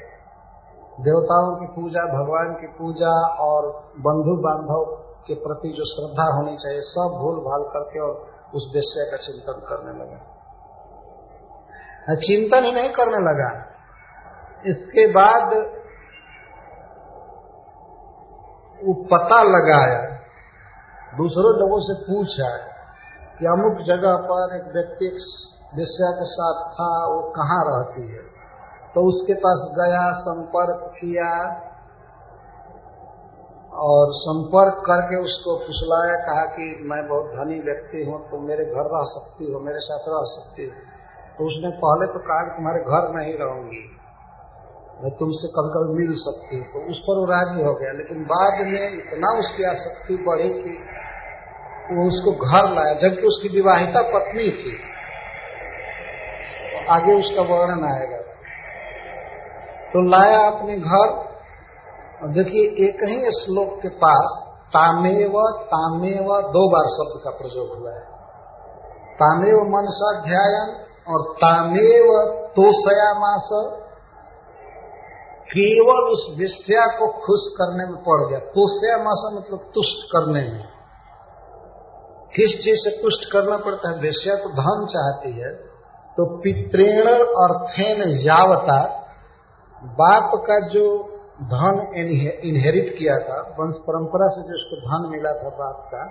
देवताओं 1.03 1.57
की 1.57 1.67
पूजा, 1.67 2.05
भगवान 2.05 2.55
की 2.61 2.67
पूजा 2.67 3.27
और 3.37 3.67
बंधु 3.99 4.37
बांधव 4.37 5.06
के 5.27 5.35
प्रति 5.35 5.69
जो 5.69 5.85
श्रद्धा 5.85 6.37
होनी 6.37 6.57
चाहिए, 6.57 6.81
सब 6.81 7.19
भूल 7.23 7.35
भाल 7.35 7.71
करके 7.73 8.01
और 8.01 8.37
उस 8.55 8.73
विषय 8.75 9.11
का 9.11 9.17
चिंतन 9.17 9.67
करने 9.69 10.05
लगा। 10.05 10.33
चिंतन 12.15 12.65
ही 12.65 12.73
नहीं 12.73 12.91
करने 12.91 13.17
लगा। 13.17 13.73
इसके 14.67 15.07
बाद 15.07 15.55
वो 18.85 18.95
पता 19.05 19.43
लगाया, 19.43 20.17
दूसरों 21.17 21.61
लोगों 21.61 21.81
से 21.81 22.03
पूछा 22.03 22.57
कि 23.39 23.47
अमुक 23.47 23.87
जगह 23.87 24.17
पर 24.17 24.57
एक 24.57 24.75
व्यक्ति 24.75 25.07
विषय 25.75 26.13
के 26.13 26.25
साथ 26.25 26.71
था, 26.71 27.07
वो 27.07 27.33
कहाँ 27.37 27.65
रहती 27.67 28.13
है? 28.13 28.37
तो 28.95 29.09
उसके 29.09 29.35
पास 29.35 29.75
गया, 29.75 30.13
संपर्क 30.13 30.93
किया 30.95 31.66
और 33.77 34.07
संपर्क 34.11 34.75
करके 34.87 35.17
उसको 35.17 35.59
फुसलाया, 35.59 36.17
कहा 36.17 36.45
कि 36.45 36.79
मैं 36.83 37.09
बहुत 37.09 37.25
धनी 37.25 37.61
व्यक्ति 37.61 38.05
हूँ 38.05 38.31
तो 38.31 38.39
मेरे 38.39 38.65
घर 38.65 38.83
रह 38.83 39.03
सकती 39.03 39.53
हो, 39.53 39.61
मेरे 39.61 39.79
साथ 39.79 39.99
रह 39.99 40.23
सकती 40.23 40.65
हो। 40.65 40.71
तो 41.39 41.45
उसने 41.45 41.71
पहले 41.71 42.07
तो 42.07 42.19
कहा 42.19 42.57
तुम्हारे 42.57 42.81
घर 42.81 43.15
नहीं 43.15 43.39
रहूँगी। 43.39 43.97
मैं 45.03 45.11
तुमसे 45.11 45.49
कभी 45.49 45.69
कभी 45.69 46.05
मिल 46.05 46.15
सकती 46.17 46.57
हूँ। 46.57 46.65
तो 46.65 46.91
उस 46.91 46.99
पर 46.99 47.19
वो 47.19 47.25
राज़ी 47.25 47.63
हो 47.65 47.75
गया। 47.75 47.93
लेकिन 47.93 48.25
बाद 48.25 48.67
में 48.67 48.95
इतना 48.95 49.39
उसकी 49.39 49.65
आसक्ति 49.65 50.17
बढ़ी 50.17 50.49
कि 50.49 50.79
वो 51.95 52.09
उसको 52.09 52.33
घर 52.33 52.71
लाया, 52.71 52.95
जबकि 52.95 53.27
उसकी 53.27 53.49
विवाहिता 53.49 54.03
पत्नी 54.03 54.51
थी। 54.51 54.79
तो 56.73 56.93
आगे 56.93 57.13
उसका 57.13 57.43
वर्णन 57.43 57.85
आएगा। 57.85 58.17
तो 59.93 60.09
लाया 60.09 60.47
अपने 60.47 60.77
घर 60.77 61.36
देखिए, 62.25 62.89
एक 62.89 62.97
ही 63.05 63.45
श्लोक 63.45 63.81
के 63.83 63.89
पास 63.89 64.43
तामेव 64.69 65.33
तामेव, 65.65 66.25
दो 66.41 66.71
बार 66.71 66.85
शब्द 66.85 67.25
का 67.25 67.31
प्रयोग 67.31 67.79
हुआ 67.79 67.93
है। 67.93 68.01
तामेव 69.15 69.57
मनसा 69.57 70.25
ध्यान 70.25 70.87
और 71.09 71.35
तामेव 71.37 72.35
तोषयामास। 72.49 73.49
केवल 75.47 76.09
उस 76.09 76.39
विषया 76.39 76.87
को 76.87 77.07
खुश 77.07 77.41
करने 77.53 77.85
में 77.85 77.97
पड़ 77.97 78.31
गया। 78.31 78.39
तोषयामास 78.39 79.33
मतलब 79.35 79.59
तुष्ट 79.75 80.07
करने 80.07 80.41
में। 80.41 80.65
किस 82.37 82.65
चीज़ 82.65 82.77
से 82.77 82.91
तुष्ट 82.91 83.33
करना 83.33 83.57
पड़ता 83.57 83.91
है? 83.91 83.99
विषया 83.99 84.37
तो 84.37 84.49
धन 84.49 84.87
चाहती 84.87 85.41
है। 85.41 85.55
तो 86.13 86.39
पित्रेण 86.39 87.07
अर्थेन 87.25 88.21
यावता, 88.27 89.07
बाप 89.85 90.31
का 90.35 90.69
जो 90.69 91.13
धन 91.43 91.81
इनहेरिट 92.45 92.99
किया 92.99 93.17
था, 93.19 93.41
वंश 93.59 93.75
परंपरा 93.77 94.29
से 94.29 94.43
जो 94.43 94.55
उसको 94.55 94.77
धन 94.83 95.11
मिला 95.11 95.33
था 95.33 95.49
बाप 95.49 95.81
का 95.87 96.05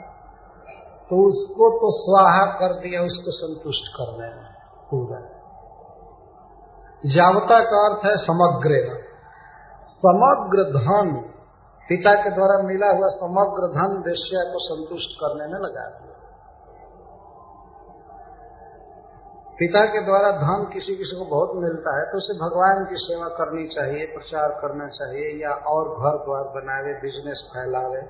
तो 1.09 1.17
उसको 1.27 1.69
तो 1.69 1.88
स्वाहा 1.91 2.45
कर 2.59 2.73
दिया, 2.73 3.01
उसको 3.01 3.31
संतुष्ट 3.31 3.88
करने 3.97 4.27
में 4.35 4.49
पूरा। 4.91 5.19
जावता 7.05 7.57
का 7.63 7.79
अर्थ 7.85 8.05
है 8.05 8.15
समग्र। 8.17 8.79
समग्र 10.05 10.63
धन, 10.63 11.11
पिता 11.89 12.13
के 12.15 12.29
द्वारा 12.29 12.57
मिला 12.67 12.88
हुआ 12.88 13.09
समग्र 13.09 13.69
धन 13.73 13.97
वेश्या 14.07 14.43
को 14.43 14.59
संतुष्ट 14.59 15.17
करने 15.21 15.45
में 15.47 15.59
लगा 15.59 15.85
दिया। 15.89 16.14
पिता 19.60 19.86
के 19.86 20.06
द्वारा 20.06 20.32
धन 20.32 20.70
किसी 20.74 20.96
किसी 20.96 21.20
को 21.20 21.26
बहुत 21.26 21.63
मिलता 21.63 22.00
है 22.00 22.12
तो 22.12 22.18
उसे 22.18 22.34
भगवान 22.34 22.86
की 22.86 22.96
सेवा 22.96 23.28
करनी 23.28 23.68
चाहिए, 23.68 24.06
प्रचार 24.06 24.50
करना 24.50 24.88
चाहिए, 24.88 25.44
या 25.44 25.50
और 25.50 25.89
घर 25.89 26.18
द्वार 26.26 26.44
बनावे 26.44 26.94
बिज़नेस 26.94 27.52
फैलावे। 27.54 28.02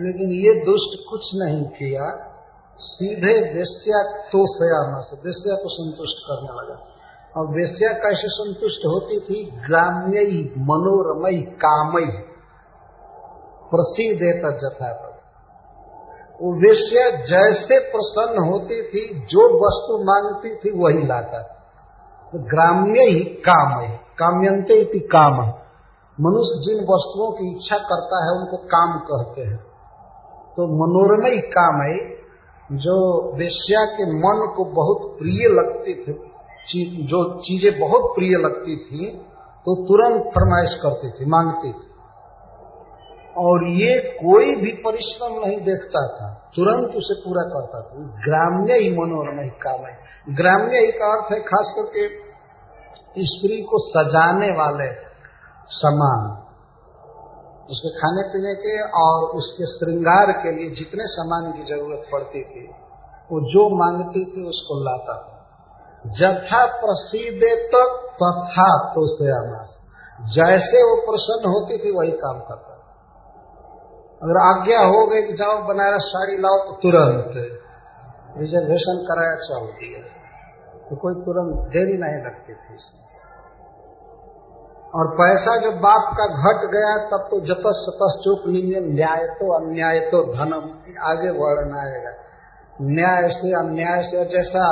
लेकिन 0.00 0.30
ये 0.30 0.54
दुष्ट 0.54 1.10
कुछ 1.10 1.20
नहीं 1.34 1.64
किया, 1.64 2.34
सीधे 2.78 3.54
वेश्या 3.54 4.22
तो 4.26 4.38
से, 4.46 5.16
वेश्या 5.16 5.56
को 5.56 5.68
संतुष्ट 5.68 6.26
करने 6.26 6.62
लगा। 6.62 6.94
और 7.36 7.46
वेश्या 7.46 7.92
कैसे 7.92 8.28
संतुष्ट 8.28 8.86
होती 8.86 9.20
थी? 9.20 9.50
ग्राम्य 9.50 10.20
मनोरमय 10.58 11.42
कामय 11.42 12.24
प्रसिद्ध 13.74 14.50
जथा 14.58 15.07
वेश्या 16.46 17.10
जैसे 17.10 17.78
प्रसन्न 17.78 18.48
होती 18.50 18.82
थी, 18.82 19.26
जो 19.26 19.42
वस्तु 19.64 20.04
मांगती 20.04 20.54
थी, 20.54 20.78
वही 20.78 21.06
लाता 21.06 21.42
तो 22.32 22.38
ग्राम्य 22.38 23.00
ही 23.00 23.24
काम 23.24 23.80
है। 23.80 24.00
काम्यंते 24.18 24.74
इति 24.74 24.98
काम। 24.98 25.34
मनुष्य 26.20 26.60
जिन 26.60 26.76
वस्तुओं 26.76 27.30
की 27.30 27.56
इच्छा 27.56 27.76
करता 27.76 28.24
है, 28.24 28.30
उनको 28.40 28.56
काम 28.56 28.98
कहते 28.98 29.40
हैं। 29.40 29.58
तो 30.56 30.66
मनोरमय 30.66 31.36
काम 31.36 31.82
है। 31.82 32.18
जो 32.72 32.96
वेश्या 33.36 33.84
के 33.84 34.04
मन 34.04 34.54
को 34.56 34.64
बहुत 34.64 35.18
प्रिय 35.18 35.48
लगती 35.48 35.94
थी 35.94 36.12
जो 37.06 37.40
चीज़ें 37.40 37.80
बहुत 37.80 38.02
प्रिय 38.14 38.30
लगती 38.30 38.76
थी 38.76 39.06
तो 39.64 39.86
तुरंत 39.86 40.22
फरमाइश 40.22 40.80
करती 40.82 41.10
थी, 41.10 41.26
मांगती 41.26 41.72
थी। 41.72 41.87
और 43.38 43.64
ये 43.70 43.98
कोई 44.14 44.54
भी 44.56 44.70
परिश्रम 44.84 45.34
नहीं 45.40 45.58
देखता 45.60 46.02
था, 46.08 46.28
तुरंत 46.56 46.96
उसे 46.96 47.16
पूरा 47.20 47.42
करता 47.48 47.80
था। 47.80 48.06
ग्राम्य 48.24 48.78
ही 48.78 48.90
मनोरम 48.92 49.38
काम 49.62 49.84
है। 49.86 49.94
ग्राम्य 50.36 50.78
ही 50.78 50.92
का 50.92 51.12
अर्थ 51.12 51.32
है, 51.32 51.40
खास 51.42 51.72
करके 51.76 52.06
स्त्री 53.26 53.60
को 53.62 53.78
सजाने 53.84 54.50
वाले 54.56 54.88
सामान, 55.70 56.26
उसके 57.70 57.90
खाने 57.96 58.22
पीने 58.28 58.54
के 58.56 58.74
और 58.98 59.24
उसके 59.36 59.66
श्रृंगार 59.66 60.32
के 60.42 60.52
लिए 60.52 60.70
जितने 60.76 61.06
सामान 61.06 61.50
की 61.52 61.64
ज़रूरत 61.64 62.06
पड़ती 62.12 62.42
थी, 62.44 62.62
वो 63.30 63.40
जो 63.48 63.64
मांगती 63.76 64.22
थी 64.24 64.46
उसको 64.48 64.78
लाता 64.84 65.16
था। 65.18 65.34
जथा 66.04 66.60
प्रसिद्ध 66.76 67.42
तथा 68.22 68.70
तो 68.88 69.02
से 69.14 69.30
जैसे 70.32 70.80
वो 70.82 70.94
प्रसन्न 71.02 71.50
होती 71.50 71.76
थी, 71.78 71.90
वही 71.90 72.12
काम 72.18 72.38
करता 72.40 72.67
अगर 74.22 74.38
आज्ञा 74.40 74.78
हो 74.84 75.00
गई 75.06 75.22
कि 75.22 75.34
जाओ 75.36 75.56
बनारस 75.64 76.06
साड़ी 76.06 76.36
लाओ 76.38 76.56
तो 76.66 76.72
तुरंत। 76.82 77.34
रिजर्वेशन 78.38 79.02
कराया 79.06 79.34
चल 79.42 79.66
दिया 79.76 80.00
तो 80.88 80.96
कोई 80.96 81.14
तुरंत 81.22 81.68
देरी 81.70 81.96
नहीं 81.98 82.18
लगती 82.24 82.54
थी 82.54 82.74
इसमें। 82.74 83.06
और 84.94 85.08
पैसा 85.14 85.54
जब 85.60 85.80
बाप 85.80 86.10
का 86.18 86.26
घट 86.42 86.62
गया, 86.70 86.92
तब 87.08 87.24
तो 87.30 87.40
जतस 87.46 87.80
सतस 87.80 88.18
चुप 88.24 88.44
नियम 88.48 88.84
न्याय 88.92 89.24
तो 89.38 89.50
अन्याय 89.54 90.00
तो 90.10 90.22
धनम 90.28 90.68
आगे 91.06 91.32
बढ़ना 91.32 91.80
आएगा। 91.80 92.12
न्याय 92.90 93.28
से 93.32 93.52
अन्याय 93.54 94.02
से 94.02 94.24
जैसा 94.26 94.68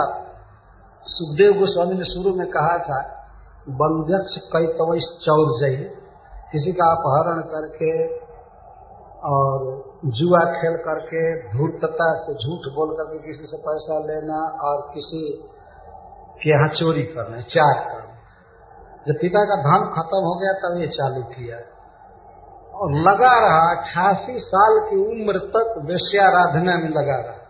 सुखदेव 1.06 1.58
गोस्वामी 1.58 1.94
ने 1.94 2.04
शुरू 2.04 2.36
में 2.36 2.46
कहा 2.50 2.78
था, 2.84 3.00
बंध्यक्ष 3.76 4.38
कई 4.52 4.66
तवैस 4.78 5.10
चौर 5.24 5.58
जई 5.60 5.76
किसी 6.52 6.72
का 6.72 6.86
अपहरण 6.92 7.42
करके 7.52 7.92
और 9.24 9.84
जुआ 10.04 10.44
खेल 10.44 10.76
करके 10.76 11.42
धूर्तता 11.58 12.14
से, 12.14 12.34
झूठ 12.34 12.74
बोल 12.74 12.96
करके 12.96 13.26
किसी 13.26 13.44
से 13.44 13.56
पैसा 13.56 13.98
लेना 13.98 14.58
और 14.68 14.90
किसी 14.94 15.42
के 16.42 16.50
यहाँ 16.50 16.68
चोरी 16.68 17.02
करना, 17.02 17.40
चार 17.40 17.88
करना 17.88 18.06
जब 19.08 19.14
पिता 19.14 19.44
का 19.44 19.56
धन 19.56 19.84
खत्म 19.86 20.18
हो 20.18 20.38
गया, 20.40 20.52
तब 20.52 20.80
ये 20.80 20.86
चालू 20.86 21.22
किया। 21.22 21.56
और 22.78 22.92
लगा 22.92 23.38
रहा, 23.40 23.80
अठासी 23.80 24.38
साल 24.38 24.80
की 24.90 24.96
उम्र 24.96 25.38
तक 25.38 25.82
वेश्याराधना 25.84 26.76
में 26.76 26.88
लगा 26.88 27.16
रहा। 27.16 27.46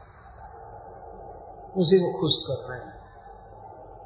उसी 1.76 1.98
को 1.98 2.20
खुश 2.20 2.33
कर 2.46 2.70
रहे 2.70 2.87
हैं। 2.87 2.96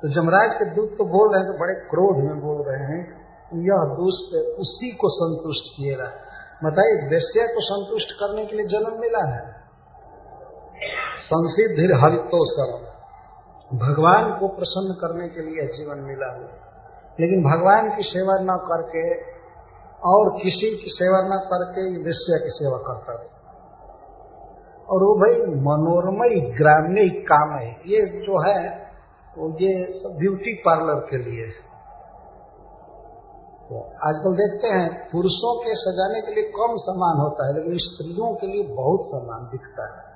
तो 0.03 0.09
जमराज 0.09 0.59
के 0.59 0.75
दूत 0.75 0.91
तो 0.99 1.05
बोल 1.05 1.33
रहे 1.33 1.43
हैं 1.43 1.53
तो 1.53 1.59
बड़े 1.59 1.75
क्रोध 1.75 2.17
में 2.25 2.41
बोल 2.41 2.67
रहे 2.69 2.87
हैं 2.87 3.21
यह 3.55 3.95
दुष्ट 3.95 4.59
उसी 4.61 4.91
को 4.91 5.09
संतुष्ट 5.09 5.77
किए 5.77 5.95
रहा 5.95 6.30
बताइए, 6.65 7.09
वैश्य 7.11 7.55
को 7.55 7.61
संतुष्ट 7.61 8.13
करने 8.13 8.47
के 8.47 8.57
लिए 8.57 8.67
जन्म 8.67 9.01
मिला 9.01 9.35
है? 9.35 9.61
संसिद्धि 11.21 11.83
हरितो 11.83 12.31
सरम 12.33 12.91
भगवान 13.79 14.39
को 14.41 14.49
प्रसन्न 14.49 14.95
करने 15.01 15.29
के 15.29 15.41
लिए 15.41 15.67
जीवन 15.67 15.99
मिला 15.99 16.33
है। 16.35 16.71
लेकिन 17.21 17.43
भगवान 17.43 17.97
की 17.97 18.03
सेवा 18.03 18.39
न 18.41 18.47
करके 18.47 19.15
और 20.01 20.39
किसी 20.43 20.77
की 20.77 20.85
सेवा 20.87 21.19
न 21.19 21.31
करके 21.31 22.05
वैश्य 22.05 22.39
की 22.39 22.49
सेवा 22.49 22.79
करता 22.79 23.13
है। 23.13 23.41
और 24.89 25.03
वो 25.03 25.15
भाई 25.15 25.55
मनोरमय 25.55 26.57
ग्रामीण 26.57 27.09
काम 27.09 27.59
है। 27.59 27.71
ये 27.71 28.21
जो 28.21 28.41
है, 28.49 28.79
वो 29.39 29.49
ये 29.61 29.93
सब 29.93 30.17
ब्यूटी 30.19 30.55
पार्लर 30.55 30.95
के 30.95 31.17
लिए 31.17 31.47
है। 31.47 31.70
तो 33.71 33.81
आजकल 33.81 34.33
देखते 34.33 34.69
हैं, 34.69 35.11
पुरुषों 35.13 35.61
के 35.61 35.75
सजाने 35.75 36.21
के 36.21 36.35
लिए 36.35 36.45
कम 36.45 36.77
सामान 36.77 37.21
होता 37.21 37.47
है, 37.47 37.55
लेकिन 37.55 37.73
स्त्रियों 37.75 38.35
के 38.35 38.47
लिए 38.47 38.75
बहुत 38.75 39.01
सामान 39.03 39.51
दिखता 39.51 39.85
है। 39.85 40.11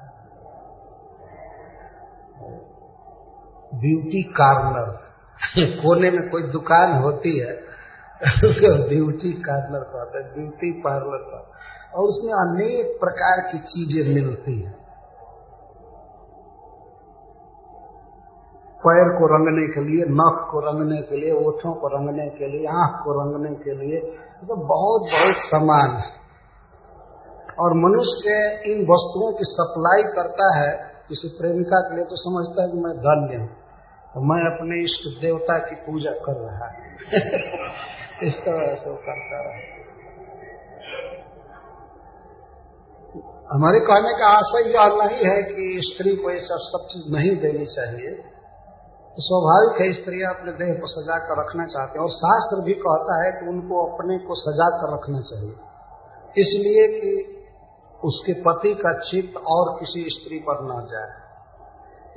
ब्यूटी 3.74 4.22
कार्नर 4.22 5.04
कोने 5.82 6.10
में 6.10 6.30
कोई 6.30 6.42
दुकान 6.42 7.02
होती 7.02 7.38
है, 7.38 7.54
उसको 8.44 8.88
ब्यूटी 8.88 9.32
कार्नर 9.32 9.80
कहते 9.80 10.18
हैं, 10.18 10.34
ब्यूटी 10.34 10.82
पार्लर। 10.82 11.18
का 11.18 11.50
और 11.94 12.04
उसमें 12.04 12.32
अनेक 12.32 12.98
प्रकार 13.00 13.52
की 13.52 13.58
चीज़ें 13.58 14.14
मिलती 14.14 14.60
हैं। 14.60 14.83
पैर 18.86 19.18
को 19.18 19.26
रंगने 19.26 19.66
के 19.66 19.80
लिए, 19.80 20.04
नख 20.04 20.48
को 20.50 20.60
रंगने 20.60 21.02
के 21.02 21.16
लिए, 21.16 21.32
ओठों 21.32 21.74
को 21.74 21.86
रंगने 21.86 22.28
के 22.28 22.48
लिए, 22.48 22.66
आँख 22.66 23.04
को 23.04 23.12
रंगने 23.12 23.54
के 23.54 23.74
लिए 23.74 24.00
तो 24.44 24.56
बहुत 24.56 25.10
बहुत 25.12 25.34
समान 25.34 25.90
है। 25.96 26.24
और 27.60 27.74
मनुष्य 27.74 28.30
इन 28.66 28.78
वस्तुओं 28.78 29.32
की 29.32 29.44
सप्लाई 29.44 30.02
करता 30.02 30.58
है, 30.58 30.92
किसी 31.08 31.28
प्रेमिका 31.28 31.80
के 31.80 31.96
लिए 31.96 32.04
तो 32.04 32.16
समझता 32.16 32.62
है 32.62 32.68
कि 32.68 32.78
मैं 32.78 32.96
धन्य 32.98 33.36
हूँ। 33.36 33.48
तो 34.14 34.20
मैं 34.20 34.56
अपने 34.56 34.84
इष्ट 34.84 35.22
देवता 35.22 35.58
की 35.58 35.74
पूजा 35.74 36.10
कर 36.10 36.32
रहा 36.32 36.66
है। 36.66 36.96
इस 38.28 38.38
तरह 38.40 38.74
से 38.74 38.90
वो 38.90 38.96
करता 38.96 39.40
रहा 39.40 39.84
हमारे 43.52 43.80
कहने 43.80 44.18
का 44.18 44.26
आशय 44.26 44.70
यह 44.70 44.86
नहीं 44.86 45.24
है 45.30 45.42
कि 45.42 45.80
स्त्री 45.84 46.16
को 46.16 46.30
ये 46.30 46.40
सब 46.40 46.58
सब 46.60 46.86
चीज़ 46.86 47.16
नहीं 47.16 47.36
देनी 47.36 47.66
चाहिए। 47.66 48.33
तो 49.14 49.22
स्वाभाविक 49.22 49.80
है 49.80 50.02
स्त्रियाँ 50.02 50.34
अपने 50.34 50.52
देह 50.52 50.80
को 50.80 50.86
सजा 50.86 51.18
कर 51.18 51.40
रखना 51.40 51.66
चाहते 51.66 51.98
हैं। 51.98 52.06
और 52.06 52.12
शास्त्र 52.12 52.64
भी 52.64 52.74
कहता 52.74 53.24
है 53.24 53.32
कि 53.32 53.48
उनको 53.48 53.92
अपने 53.92 54.18
को 54.18 54.34
सजा 54.34 54.68
कर 54.70 54.94
रखना 54.94 55.20
चाहिए। 55.20 55.54
इसलिए 56.42 57.00
कि 57.00 57.12
उसके 58.04 58.32
पति 58.32 58.74
का 58.74 58.98
चित्त 58.98 59.36
और 59.46 59.80
किसी 59.80 60.04
स्त्री 60.10 60.38
पर 60.38 60.62
न 60.62 60.86
जाए। 60.86 61.12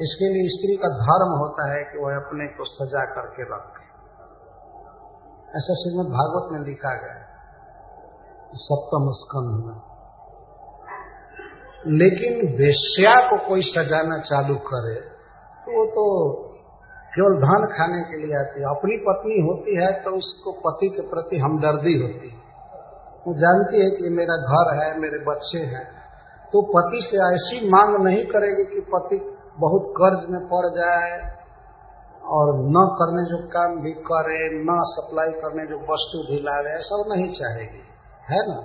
इसके 0.02 0.26
लिए 0.30 0.50
स्त्री 0.50 0.78
का 0.78 0.90
धर्म 0.90 1.38
होता 1.38 1.74
है 1.74 1.84
कि 1.84 2.00
वह 2.00 2.16
अपने 2.16 2.48
को 2.48 2.66
सजा 2.66 3.06
करके 3.06 3.44
रखे। 3.44 3.86
ऐसा 5.58 5.74
श्रीमद 5.74 6.06
भागवत 6.06 6.52
में 6.52 6.68
लिखा 6.68 6.98
गया 6.98 7.24
सप्तम 8.54 9.12
स्कंध 9.12 9.66
में। 9.66 9.80
लेकिन 11.98 12.58
वेश्या 12.58 13.16
को 13.30 13.50
कोई 13.50 13.62
सजाना 13.62 14.20
चालू 14.20 14.56
करे 14.56 15.02
तो 15.62 15.80
वो 15.80 15.86
तो 15.86 16.47
केवल 17.17 17.38
धन 17.38 17.65
खाने 17.77 18.01
के 18.03 18.17
लिए 18.17 18.36
आती 18.38 18.60
है। 18.60 18.65
अपनी 18.65 18.97
पत्नी 18.97 19.41
होती 19.41 19.75
है 19.75 20.03
तो 20.03 20.12
उसको 20.12 20.51
पति 20.51 20.89
के 20.89 21.01
प्रति 21.01 21.38
हमदर्दी 21.38 22.01
होती 22.01 22.30
है। 22.30 22.38
वो 23.27 23.34
जानती 23.34 23.80
है 23.84 23.89
कि 23.89 24.10
मेरा 24.10 24.38
घर 24.38 24.84
है, 24.84 24.99
मेरे 24.99 25.17
बच्चे 25.17 25.60
हैं। 25.60 25.97
तो 26.53 26.62
पति 26.62 27.01
से 27.01 27.36
ऐसी 27.36 27.69
मांग 27.69 28.03
नहीं 28.03 28.25
करेगी 28.25 28.75
कि 28.75 28.82
पति 28.82 29.38
बहुत 29.60 29.93
कर्ज 29.97 30.30
में 30.30 30.41
पड़ 30.41 30.69
जाए 30.69 31.38
और 32.25 32.56
न 32.58 32.97
करने 32.99 33.23
जो 33.23 33.47
काम 33.47 33.82
भी 33.82 33.91
करे, 33.91 34.49
न 34.63 34.67
सप्लाई 34.71 35.32
करने 35.32 35.65
जो 35.65 35.75
वस्तु 35.75 36.17
भी 36.32 36.39
लावे, 36.39 36.69
ऐसा 36.69 37.15
नहीं 37.15 37.34
चाहेगी। 37.34 37.84
है 38.30 38.47
ना? 38.47 38.62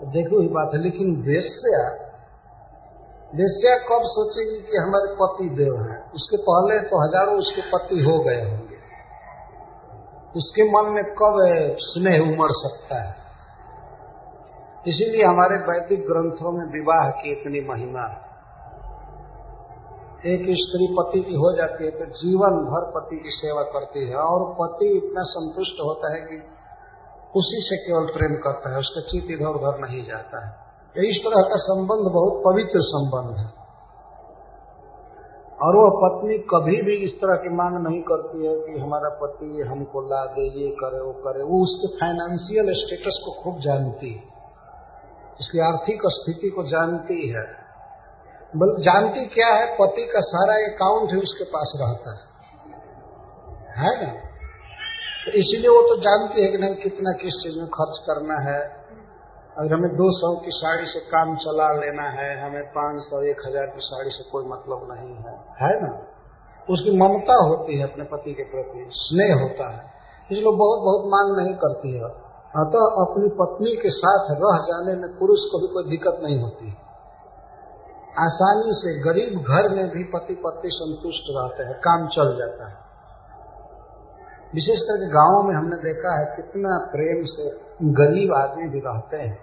तो 0.00 0.06
देखो 0.06 0.40
ही 0.40 0.48
बात 0.48 0.70
है। 0.74 0.80
लेकिन 0.80 1.22
वेश्या 1.22 1.88
वेश्या 3.34 3.76
कब 3.76 4.02
सोचेगी 4.04 4.70
कि 4.70 4.76
हमारे 4.76 5.14
पति 5.14 5.64
देव 5.64 5.82
हैं? 5.82 5.93
उसके 6.14 6.36
पहले 6.36 6.80
तो 6.80 6.98
हज़ारों 7.04 7.38
उसके 7.38 7.62
पति 7.62 8.00
हो 8.02 8.18
गए 8.24 8.42
होंगे। 8.42 8.78
उसके 10.36 10.64
मन 10.70 10.92
में 10.92 11.04
कब 11.14 11.38
स्नेह 11.80 12.20
उमड़ 12.22 12.50
सकता 12.52 13.02
है? 13.02 13.14
इसीलिए 14.86 15.24
हमारे 15.24 15.56
वैदिक 15.56 16.06
ग्रंथों 16.06 16.52
में 16.52 16.64
विवाह 16.72 17.10
की 17.10 17.32
इतनी 17.32 17.60
महिमा 17.68 18.06
है। 18.06 18.22
एक 20.24 20.44
स्त्री 20.58 20.86
पति 21.00 21.20
की 21.20 21.34
हो 21.34 21.56
जाती 21.56 21.84
है 21.84 21.90
तो 21.90 22.04
जीवन 22.04 22.54
भर 22.66 22.84
पति 22.90 23.16
की 23.16 23.30
सेवा 23.30 23.62
करती 23.62 24.08
है 24.08 24.16
और 24.16 24.44
पति 24.52 24.86
इतना 24.96 25.22
संतुष्ट 25.22 25.80
होता 25.80 26.12
है 26.14 26.20
कि 26.20 26.38
उसी 27.36 27.60
से 27.60 27.76
केवल 27.76 28.06
प्रेम 28.06 28.36
करता 28.36 28.72
है, 28.72 28.78
उसका 28.78 29.00
चित 29.00 29.30
इधर 29.30 29.46
उधर 29.46 29.78
नहीं 29.78 30.04
जाता 30.06 30.46
है। 30.46 31.10
इस 31.10 31.18
तरह 31.24 31.42
का 31.42 31.56
संबंध 31.56 32.12
बहुत 32.12 32.42
पवित्र 32.44 32.80
संबंध 32.80 33.36
है। 33.38 33.63
और 35.62 35.76
वह 35.76 35.90
पत्नी 36.04 36.38
कभी 36.38 36.82
भी 36.82 36.96
इस 36.96 37.12
तरह 37.12 37.36
की 37.36 37.48
मांग 37.48 37.86
नहीं 37.86 38.02
करती 38.02 38.46
है 38.46 38.54
कि 38.60 38.80
हमारा 38.80 39.08
पति 39.08 39.64
हमको 39.68 40.00
ला 40.00 40.24
दे, 40.24 40.60
ये 40.60 40.70
करे, 40.70 41.00
वो 41.00 41.12
करे। 41.12 41.42
वो 41.42 41.62
उसके 41.62 41.96
फाइनेंशियल 41.96 42.66
स्टेटस 42.74 43.22
को 43.24 43.42
खूब 43.42 43.60
जानती 43.60 44.14
है। 44.14 44.22
उसकी 45.40 45.58
आर्थिक 45.58 46.02
स्थिति 46.06 46.48
को 46.50 46.62
जानती 46.62 47.28
है। 47.28 47.64
बल, 48.56 48.82
जानती 48.82 49.26
क्या 49.26 49.46
है? 49.46 49.74
पति 49.74 50.06
का 50.06 50.20
सारा 50.20 50.54
अकाउंट 50.54 51.10
ही 51.10 51.16
उसके 51.16 51.44
पास 51.44 51.72
रहता 51.80 52.14
है। 52.14 52.34
है 53.76 54.06
ना? 54.06 54.12
तो 55.24 55.30
इसीलिए 55.30 55.70
वो 55.70 55.82
तो 55.82 55.96
जानती 55.96 56.42
है 56.42 56.52
कि 56.52 56.58
नहीं, 56.58 56.74
कितना 56.74 57.12
किस 57.12 57.34
चीज़ 57.34 57.58
में 57.58 57.66
खर्च 57.66 57.98
करना 58.06 58.34
है 58.34 58.83
अगर 59.58 59.74
हमें 59.74 59.90
दो 59.90 60.10
सौ 60.10 60.40
की 60.40 60.50
साड़ी 60.50 60.86
से 60.86 61.00
काम 61.00 61.36
चला 61.36 61.72
लेना 61.72 62.02
है, 62.02 62.46
हमें 62.46 62.62
पाँच 62.62 63.02
सौ, 63.02 63.22
एक 63.22 63.36
हज़ार 63.46 63.66
की 63.66 63.80
साड़ी 63.80 64.10
से 64.10 64.30
कोई 64.30 64.44
मतलब 64.44 64.88
नहीं 64.92 65.14
है। 65.14 65.34
है 65.62 65.82
ना? 65.82 66.06
उसकी 66.70 66.96
ममता 66.98 67.34
होती 67.34 67.78
है 67.78 67.92
अपने 67.92 68.04
पति 68.04 68.34
के 68.34 68.42
प्रति, 68.42 68.86
स्नेह 68.90 69.42
होता 69.42 69.72
है। 69.72 69.92
इसलिए 70.32 70.44
बहुत 70.44 70.78
बहुत 70.78 71.02
मांग 71.06 71.36
नहीं 71.36 71.54
करती 71.54 71.92
है। 71.92 72.04
अतः 72.54 72.78
अपनी 72.78 73.28
पत्नी 73.28 73.76
के 73.76 73.90
साथ 73.90 74.30
रह 74.30 74.58
जाने 74.58 75.00
में 75.00 75.18
पुरुष 75.18 75.38
को 75.52 75.60
भी 75.60 75.66
कोई 75.66 75.90
दिक्कत 75.90 76.18
नहीं 76.22 76.40
होती 76.42 76.68
है। 76.68 76.76
आसानी 78.18 78.68
से 78.68 79.00
गरीब 79.02 79.40
घर 79.40 79.68
में 79.68 79.90
भी 79.90 80.04
पति 80.04 80.34
पत्नी 80.34 80.70
संतुष्ट 80.70 81.24
रहते 81.30 81.62
हैं, 81.62 81.74
काम 81.74 82.08
चल 82.08 82.38
जाता 82.38 82.68
है। 82.68 82.76
विशेष 84.54 84.80
करके 84.80 85.06
गाँवों 85.06 85.42
में 85.42 85.54
हमने 85.54 85.76
देखा 85.76 86.18
है 86.18 86.36
कितना 86.36 86.78
प्रेम 86.92 87.24
से 87.24 87.63
गरीब 87.82 88.34
आदमी 88.34 88.68
भी 88.68 88.78
रहते 88.78 89.16
हैं। 89.16 89.38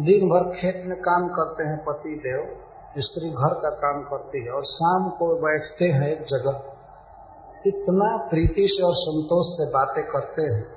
दिन 0.00 0.28
भर 0.28 0.56
खेत 0.56 0.82
में 0.86 0.98
काम 0.98 1.28
करते 1.28 1.64
हैं 1.64 1.84
पति 1.84 2.08
देव, 2.08 2.56
स्त्री 2.98 3.30
घर 3.30 3.54
का 3.54 3.70
काम 3.70 4.02
करती 4.02 4.44
है 4.44 4.50
और 4.50 4.64
शाम 4.64 5.08
को 5.08 5.34
बैठते 5.34 5.84
हैं 5.84 6.12
एक 6.12 6.22
जगह। 6.22 6.72
इतना 7.66 8.16
प्रीति 8.16 8.68
से 8.70 8.82
और 8.86 8.94
संतोष 8.94 9.46
से 9.46 9.70
बातें 9.70 10.04
करते 10.04 10.42
हैं। 10.42 10.76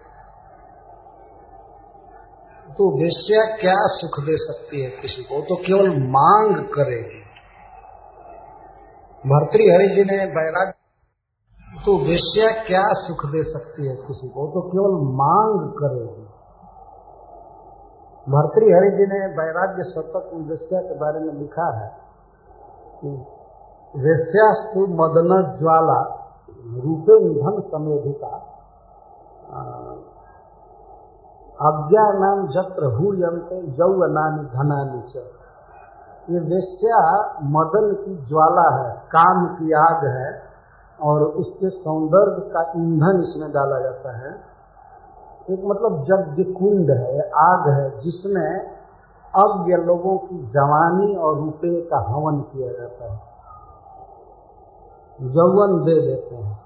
तो 2.70 3.02
वेश्या 3.02 3.58
क्या 3.58 3.74
सुख 3.78 4.26
दे 4.26 4.38
सकती 4.38 4.82
है 4.82 4.90
किसी 4.90 5.24
को? 5.24 5.42
तो 5.42 5.56
केवल 5.56 5.90
मांग 5.90 6.56
करेगी। 6.56 7.20
भर्तृहरि 9.30 9.88
जी 9.96 10.04
ने 10.04 10.26
बैराग 10.26 10.74
तो 11.86 11.98
वेश्या 11.98 12.64
क्या 12.64 12.84
सुख 12.86 13.26
दे 13.26 13.44
सकती 13.44 13.88
है 13.88 13.96
किसी 13.96 14.30
को? 14.30 14.48
तो 14.48 14.62
केवल 14.62 15.16
मांग 15.16 15.72
करेगी। 15.72 16.29
भर्तृहरि 18.28 18.90
जी 18.92 19.06
ने 19.08 19.20
वैराग्य 19.38 19.84
शतक 19.84 20.32
वेश्या 20.34 20.82
के 20.82 20.98
बारे 21.00 21.20
में 21.20 21.34
लिखा 21.34 21.78
है 21.78 21.92
कि 23.00 23.10
वेश्यास्तु 23.96 24.80
मदन 24.80 25.32
ज्वाला 25.60 26.00
रूपे 26.84 27.20
निधन 27.20 27.62
समेधिका 27.62 28.34
अज्ञा 31.60 32.04
नाम 32.14 32.48
जत्र 32.48 32.86
हुयंते 32.86 33.58
यौवनानी 33.78 34.44
धनानी 34.46 35.02
च। 35.02 35.24
ये 36.30 36.40
वेश्या 36.40 37.00
मदन 37.44 37.94
की 37.94 38.16
ज्वाला 38.28 38.68
है, 38.76 38.92
काम 38.94 39.48
की 39.48 39.72
आग 39.74 40.06
है, 40.06 40.30
और 41.02 41.22
उसके 41.22 41.70
सौंदर्य 41.70 42.50
का 42.50 42.62
ईंधन 42.76 43.20
इसमें 43.20 43.52
डाला 43.52 43.80
जाता 43.80 44.18
है। 44.18 44.32
एक 45.50 45.66
मतलब 45.66 46.02
यज्ञ 46.02 46.44
कुंड 46.44 46.92
है 46.92 47.30
आग 47.30 47.70
है, 47.70 48.00
जिसमें 48.00 48.80
अज्ञ 49.36 49.74
लोगों 49.74 50.18
की 50.18 50.48
जवानी 50.48 51.16
और 51.16 51.36
रुपये 51.36 51.82
का 51.82 51.98
हवन 51.98 52.42
किया 52.42 52.72
जाता 52.72 53.06
है। 53.06 53.20
यौवन 55.22 55.84
दे 55.84 56.02
देते 56.02 56.36
हैं। 56.36 56.60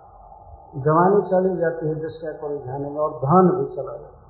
जवानी 0.78 1.22
चली 1.22 1.58
जाती 1.58 1.88
है 1.88 1.96
दृश्य 1.96 2.34
को 2.42 2.48
रिझाने 2.48 2.90
में, 2.90 2.98
और 2.98 3.10
धन 3.10 3.58
भी 3.58 3.76
चला 3.76 3.92
जाता 3.92 4.06
है। 4.06 4.24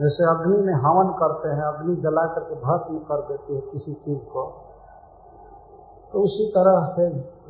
जैसे 0.00 0.30
अग्नि 0.30 0.56
में 0.56 0.74
हवन 0.74 1.08
करते 1.08 1.48
हैं, 1.48 1.62
अग्नि 1.62 1.96
जला 1.96 2.26
करके 2.26 2.54
भस्म 2.54 2.98
कर 2.98 3.20
देती 3.20 3.54
है 3.54 3.60
किसी 3.60 3.92
चीज़ 3.92 4.18
को। 4.18 4.71
तो 6.12 6.20
उसी 6.20 6.46
तरह 6.50 6.94
से 6.96 7.04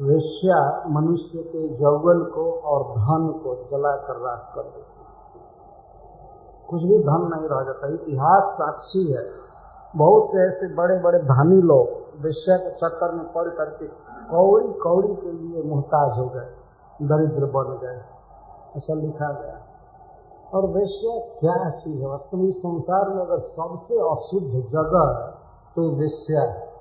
वेश्या 0.05 0.85
मनुष्य 0.89 1.39
के 1.39 1.69
जौवन 1.69 2.25
को 2.25 2.53
और 2.53 2.83
धन 2.93 3.41
को 3.45 3.55
जला 3.55 3.97
कर 3.97 4.17
राख 4.17 4.53
कर 4.55 4.63
देती 4.63 4.79
है। 4.79 5.07
कुछ 6.71 6.83
भी 6.83 6.99
धन 6.99 7.31
नहीं 7.35 7.49
रह 7.49 7.65
जाता। 7.65 7.89
इतिहास 7.89 8.55
साक्षी 8.55 9.13
है। 9.13 9.43
बहुत 9.97 10.29
से 10.29 10.49
ऐसे 10.49 10.75
बड़े 10.75 10.99
बड़े 11.01 11.19
धनी 11.19 11.63
लोग 11.63 12.03
वेश्या 12.23 12.57
के 12.57 12.71
चक्कर 12.71 13.13
में 13.13 13.33
पड़ 13.33 13.49
करके 13.49 13.87
कौड़ी 14.31 14.73
कौड़ी 14.73 15.15
के 15.15 15.33
लिए 15.33 15.63
मुहताज 15.63 16.19
हो 16.19 16.25
गए, 16.25 16.49
दरिद्र 17.03 17.45
बन 17.45 17.79
गए, 17.83 18.01
ऐसा 18.77 18.95
लिखा 18.95 19.33
गया। 19.33 19.59
और 20.55 20.67
वेश्या 20.67 21.19
क्या 21.41 21.71
चीज़ 21.71 22.01
है? 22.01 22.09
वास्तव 22.09 22.39
में 22.39 22.53
संसार 22.53 23.09
में 23.11 23.23
अगर 23.23 23.39
सबसे 23.39 23.95
अशुद्ध 24.11 24.71
जगह 24.71 25.05
है 25.19 25.31
तो 25.77 25.91
वेश्या 25.97 26.43
है। 26.43 26.72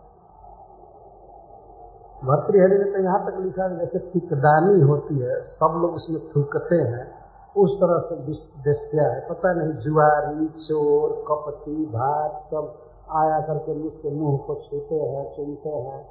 भर्तृहरि 2.22 2.78
ने 2.78 2.86
तो 2.92 3.00
यहाँ 3.04 3.20
तक 3.26 3.38
लिखा 3.40 3.64
है, 3.64 3.78
जैसे 3.80 4.00
टिकदानी 4.00 4.82
होती 4.82 5.20
है, 5.20 5.36
सब 5.44 5.78
लोग 5.82 5.94
उसमें 5.94 6.20
थूकते 6.32 6.76
हैं, 6.76 7.06
उस 7.56 7.72
तरह 7.80 8.00
से 8.00 8.16
दस्या 8.66 9.06
है। 9.14 9.20
पता 9.30 9.54
नहीं, 9.54 9.74
जुआरी, 9.78 10.48
चोर, 10.66 11.16
कपटी 11.28 11.86
भात 11.86 12.32
सब 12.52 12.68
आया 13.12 13.40
करके 13.40 13.74
मुझके 13.74 14.12
मुँह 14.12 14.38
को 14.38 14.56
छूते 14.56 14.96
हैं, 14.96 15.24
चुनते 15.36 15.70
हैं, 15.70 16.02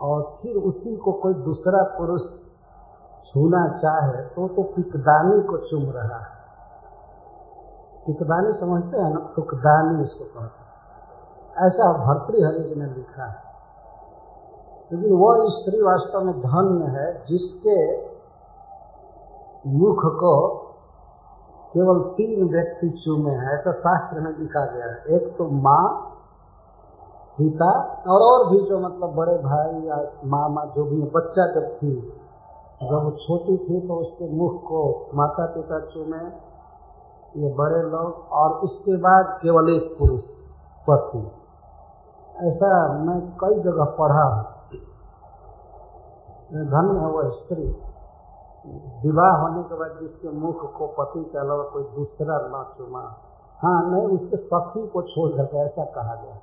और 0.00 0.22
फिर 0.42 0.56
उसी 0.62 0.96
को 0.96 1.12
कोई 1.12 1.34
दूसरा 1.44 1.82
पुरुष 1.98 2.20
छूना 3.26 3.62
चाहे 3.78 4.22
तो 4.26 4.48
तो 4.48 4.62
टिकदानी 4.76 5.40
को 5.42 5.56
चुम 5.58 5.90
रहा 5.90 6.18
है। 6.18 6.32
टिकदानी 8.06 8.52
समझते 8.60 8.98
हैं 8.98 9.10
ना 9.14 9.32
टुकदानी 9.36 10.04
इसको 10.04 10.24
कहते 10.24 10.60
हैं। 10.60 11.66
ऐसा 11.66 11.92
भर्तृहरि 11.98 12.62
जी 12.64 12.80
ने 12.80 12.86
लिखा 12.86 13.24
है। 13.24 13.43
लेकिन 14.94 15.16
वह 15.16 15.48
स्त्री 15.48 15.82
वास्तव 15.82 16.20
में 16.20 16.40
धन्य 16.40 16.84
है, 16.84 17.24
जिसके 17.26 17.96
मुख 19.68 20.02
को 20.04 20.48
केवल 21.74 22.00
तीन 22.00 22.48
व्यक्ति 22.48 22.88
चूमे 22.88 23.30
हैं, 23.30 23.54
ऐसा 23.54 23.72
शास्त्र 23.72 24.20
में 24.20 24.38
लिखा 24.38 24.66
गया 24.66 24.86
है। 24.86 25.16
एक 25.16 25.36
तो 25.38 25.44
माँ, 25.44 26.10
पिता 27.38 27.70
और 28.08 28.20
और 28.20 28.50
भी 28.50 28.60
जो 28.68 28.78
मतलब 28.80 29.14
बड़े 29.14 29.38
भाई 29.38 29.82
या 29.82 29.96
मामा, 30.24 30.64
जो 30.64 30.84
भी 30.84 31.02
बच्चा 31.02 31.46
जब 31.46 31.76
थी, 31.76 31.94
जब 32.82 33.04
वो 33.04 33.10
छोटी 33.10 33.56
थी 33.56 33.88
तो 33.88 33.94
उसके 33.94 34.32
मुख 34.36 34.62
को 34.62 35.10
माता 35.14 35.46
पिता 35.46 35.80
चूमे। 35.80 36.24
ये 37.36 37.54
बड़े 37.54 37.82
लोग 37.82 38.28
और 38.32 38.60
इसके 38.64 38.96
बाद 38.96 39.38
केवल 39.42 39.68
एक 39.68 39.96
पुरुष, 39.98 40.22
पति। 40.90 41.30
ऐसा 42.46 42.98
मैं 42.98 43.20
कई 43.40 43.62
जगह 43.62 43.84
पढ़ा 43.84 44.22
हूँ। 44.22 44.53
धन 46.54 46.96
है 46.96 47.06
वह 47.06 47.30
स्त्री। 47.30 47.64
विवाह 49.04 49.36
होने 49.36 49.62
के 49.62 49.74
बाद 49.74 49.90
जिसके 50.00 50.28
मुख 50.28 50.78
को 50.78 50.86
पति 50.86 51.24
के 51.24 51.38
अलावा 51.38 51.64
कोई 51.64 51.82
दूसरा 51.82 52.36
न 52.38 52.64
चुमा। 52.78 53.00
हाँ 53.62 53.90
नहीं, 53.90 54.18
उसके 54.18 54.36
पति 54.36 54.86
को 54.86 55.02
छोड़ 55.02 55.30
करके 55.36 55.58
ऐसा 55.58 55.84
कहा 55.84 56.14
गया। 56.14 56.36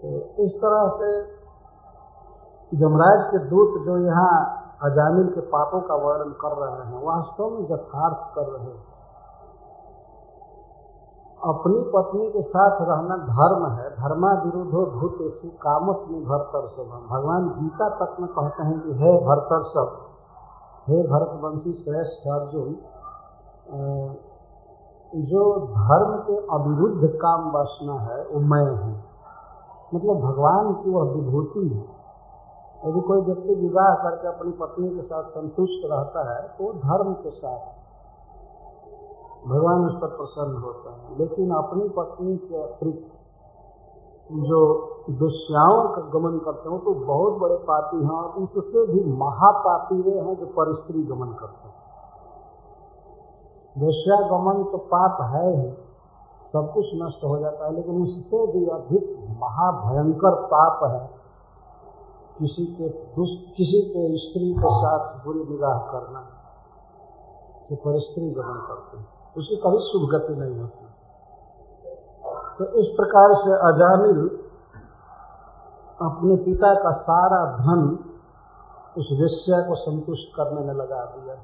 तो 0.00 0.08
इस 0.44 0.52
तरह 0.52 0.88
से 0.88 1.10
जमराज 2.76 3.30
के 3.30 3.38
दूत 3.38 3.86
जो 3.86 3.96
यहाँ 3.98 4.56
अजामिल 4.82 5.26
के 5.26 5.40
पापों 5.40 5.80
का 5.80 5.94
वर्णन 5.94 6.32
कर 6.32 6.52
रहे 6.56 6.86
हैं 6.86 7.02
वास्तव 7.04 7.50
में 7.50 7.62
यथार्थ 7.62 8.34
कर 8.34 8.42
रहे 8.42 8.66
हैं। 8.66 8.89
अपनी 11.42 11.80
पत्नी 11.92 12.28
के 12.30 12.42
साथ 12.44 12.80
रहना 12.82 13.16
धर्म 13.26 13.62
है। 13.70 13.84
धर्मा 13.92 14.30
विरुद्धो 14.40 14.80
भूत 14.92 15.18
कामस 15.62 16.00
में 16.08 16.24
भरतर 16.24 16.66
सब 16.68 16.90
भगवान 17.10 17.46
गीता 17.50 17.88
तक 17.96 18.16
में 18.20 18.28
कहते 18.30 18.62
हैं 18.62 18.80
कि 18.80 18.94
हे 18.94 19.12
भरतर 19.20 19.62
सब, 19.68 19.94
हे 20.88 20.98
भरतवंशी 21.08 21.72
श्रेष्ठ 21.74 22.28
अर्जुन 22.30 22.74
जो 25.24 25.44
धर्म 25.68 26.12
के 26.20 26.36
अविरुद्ध 26.54 27.08
काम 27.16 27.50
वासना 27.52 27.94
है, 28.02 28.18
वो 28.24 28.40
मैं 28.46 28.66
हूँ। 28.72 28.94
मतलब 29.94 30.20
भगवान 30.20 30.72
की 30.74 30.90
वह 30.90 31.10
विभूति 31.12 31.66
है। 31.68 31.84
यदि 32.80 33.00
कोई 33.02 33.20
व्यक्ति 33.22 33.54
विवाह 33.56 33.94
करके 34.02 34.28
अपनी 34.28 34.52
पत्नी 34.60 34.88
के 34.90 35.02
साथ 35.02 35.24
संतुष्ट 35.32 35.86
रहता 35.86 36.20
है 36.28 36.42
तो 36.50 36.72
धर्म 36.80 37.12
के 37.14 37.30
साथ 37.32 37.79
भगवान 39.44 39.84
उस 39.86 39.94
पर 39.94 40.08
प्रसन्न 40.08 40.62
होते 40.62 40.88
हैं। 40.90 41.18
लेकिन 41.18 41.50
अपनी 41.54 41.88
पत्नी 41.88 42.36
के 42.38 42.62
अतिरिक्त 42.62 43.08
जो 44.30 44.58
दुष्याओं 45.10 45.88
का 45.88 46.02
गमन 46.10 46.38
करते 46.38 46.70
हैं 46.70 46.78
तो 46.80 46.94
बहुत 47.06 47.38
बड़े 47.38 47.56
पापी 47.56 47.96
हैं 47.96 48.10
और 48.10 48.26
उससे 48.42 48.86
भी 48.86 49.04
महापापी 49.12 50.00
वे 50.02 50.18
हैं 50.18 50.34
जो 50.36 50.46
परिस्त्री 50.46 51.02
गमन 51.02 51.32
करते 51.32 51.68
हैं। 51.68 51.78
वेश्या 53.76 54.18
गमन 54.28 54.62
तो 54.64 54.78
पाप 54.92 55.22
है 55.34 55.46
ही, 55.56 55.70
सब 56.52 56.72
कुछ 56.74 56.86
नष्ट 56.94 57.24
हो 57.24 57.38
जाता 57.38 57.66
है, 57.66 57.74
लेकिन 57.74 58.02
उससे 58.02 58.46
भी 58.46 58.66
अधिक 58.66 59.04
महाभयंकर 59.42 60.34
पाप 60.46 60.84
है 60.84 61.02
किसी 62.38 62.66
के 62.66 62.88
किसी 62.88 63.80
के 63.90 64.02
स्त्री 64.18 64.52
के 64.54 64.70
साथ 64.74 65.24
बुरी 65.24 65.42
विवाह 65.44 65.78
करना 65.92 66.20
जो 67.70 67.76
परिस्त्री 67.76 68.30
गमन 68.30 68.60
करते 68.68 68.98
हैं। 68.98 69.19
उसकी 69.36 69.56
कभी 69.56 69.78
शुभ 69.78 70.10
गति 70.10 70.34
नहीं 70.34 70.60
होती। 70.60 70.86
तो 72.58 72.64
इस 72.64 72.86
प्रकार 72.86 73.34
से 73.34 73.52
अजामिल 73.52 74.30
अपने 76.02 76.36
पिता 76.36 76.74
का 76.74 76.92
सारा 76.92 77.56
धन 77.56 77.98
उस 78.98 79.08
वेश्या 79.12 79.60
को 79.60 79.74
संतुष्ट 79.74 80.36
करने 80.36 80.60
में 80.60 80.74
लगा 80.74 81.04
दिया। 81.04 81.34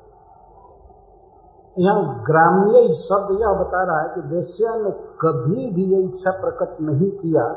यहाँ 1.79 2.25
ग्राम्य 2.25 2.95
शब्द 2.95 3.41
यह 3.41 3.53
बता 3.53 3.85
रहा 3.85 4.01
है 4.01 4.15
कि 4.15 4.21
वेश्या 4.21 4.75
ने 4.75 4.91
कभी 4.91 5.71
भी 5.71 5.85
ये 5.85 6.03
इच्छा 6.03 6.31
प्रकट 6.31 6.81
नहीं 6.81 7.11
किया 7.11 7.49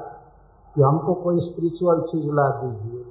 कि 0.76 0.82
हमको 0.82 1.14
कोई 1.14 1.40
स्पिरिचुअल 1.40 2.02
चीज़ 2.02 2.34
ला 2.34 2.50
दीजिए। 2.50 3.04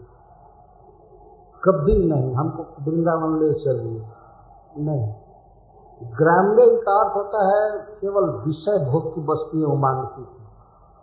कभी 1.65 2.09
नहीं, 2.09 2.35
हमको 2.35 2.63
वृंदावन 2.63 3.41
ले 3.41 3.53
चलिए। 3.53 4.07
नहीं। 4.79 5.15
ग्राम्य 6.03 6.67
का 6.77 7.01
अर्थ 7.01 7.17
होता 7.17 7.39
है 7.47 7.79
केवल 7.79 8.25
विषय 8.31 8.91
भोग 8.91 9.15
की 9.15 9.21
वस्तुएँ 9.21 9.77
मांगती 9.77 10.23
थी 10.23 10.39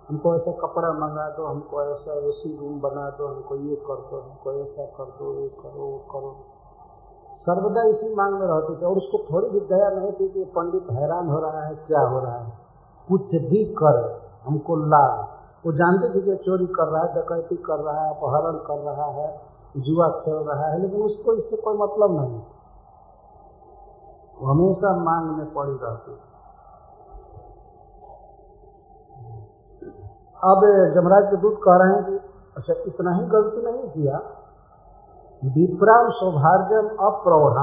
हमको 0.10 0.36
ऐसा 0.36 0.52
कपड़ा 0.52 0.92
मंगा 0.92 1.30
दो, 1.30 1.46
हमको 1.46 1.82
ऐसा 1.82 2.14
एसी 2.14 2.58
रूम 2.58 2.80
बना 2.82 3.10
दो, 3.10 3.28
हमको 3.28 3.56
ये 3.56 3.76
कर 3.76 3.96
दो, 3.96 4.22
हमको 4.22 4.54
ऐसा 4.54 4.86
कर 4.86 5.04
दो, 5.04 5.42
ये 5.42 5.50
करो, 5.50 5.86
वो 5.86 5.98
करो। 5.98 6.36
सर्वदा 7.42 7.84
इसी 7.84 8.16
मांग 8.16 8.34
में 8.34 8.48
रहते 8.48 8.82
थे 8.82 8.86
और 8.86 8.98
उसको 8.98 9.18
थोड़ी 9.32 9.50
भी 9.50 9.60
दया 9.60 9.90
नहीं 9.90 10.12
थी 10.12 10.30
कि 10.30 10.44
पंडित 10.44 10.88
हैरान 10.92 11.28
हो 11.28 11.40
रहा 11.40 11.62
है, 11.62 11.76
क्या 11.76 12.02
हो 12.02 12.20
रहा 12.20 12.38
है। 12.38 12.54
कुछ 13.10 13.22
भी 13.22 13.66
कर, 13.66 14.22
हमको 14.46 14.76
ला 14.76 15.32
वो 15.66 15.72
जानते 15.72 16.10
थे 16.10 16.22
कि 16.22 16.36
चोरी 16.36 16.66
कर 16.66 16.88
रहा 16.88 17.04
है, 17.04 17.14
डकैती 17.16 17.56
कर 17.56 17.80
रहा 17.80 18.02
है, 18.02 18.10
अपहरण 18.10 18.58
कर 18.58 18.78
रहा 18.78 19.06
है, 19.06 19.42
जुआ 19.78 20.10
खेल 20.10 20.36
रहा 20.36 20.66
है, 20.66 20.82
लेकिन 20.82 21.02
उसको 21.02 21.34
इससे 21.34 21.56
कोई 21.56 21.78
मतलब 21.78 22.22
नहीं। 22.22 22.42
हमेशा 24.38 24.90
मांग 25.00 25.26
में 25.38 25.46
पड़ी 25.54 25.78
रहती 25.84 26.12
अब 30.44 30.64
जमराज 30.96 31.30
के 31.30 31.38
दूत 31.38 31.60
कह 31.64 31.76
रहे 31.76 31.94
हैं 31.94 32.04
कि 32.06 32.16
अच्छा 32.58 32.74
इतना 32.88 33.12
ही 33.12 33.26
गलती 33.26 33.62
नहीं 33.62 33.88
किया। 33.90 34.18
विप्राम 35.42 36.10
सौभार्यम 36.10 36.88
अप्रौढ़ 37.06 37.60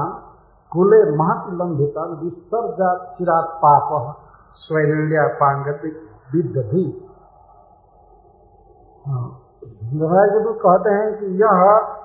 कुले 0.71 0.99
महत 1.11 1.53
लंबितम 1.53 2.15
विसर्जा 2.21 2.89
चिरात 3.17 3.47
पाप 3.63 3.89
स्वैल्या 4.57 5.27
पांगति 5.39 5.91
विद्ध। 6.33 6.65
भी 6.71 6.85
महाराज 9.05 10.29
जी 10.29 10.53
कहते 10.59 10.89
हैं 10.89 11.09
कि 11.19 11.25
यह 11.41 11.59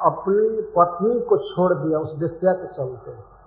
अपनी 0.07 0.63
पत्नी 0.77 1.21
को 1.21 1.37
छोड़ 1.39 1.73
दिया, 1.75 1.99
उस 1.99 2.13
दिशा 2.19 2.53
के 2.53 2.67
चलते। 2.67 3.38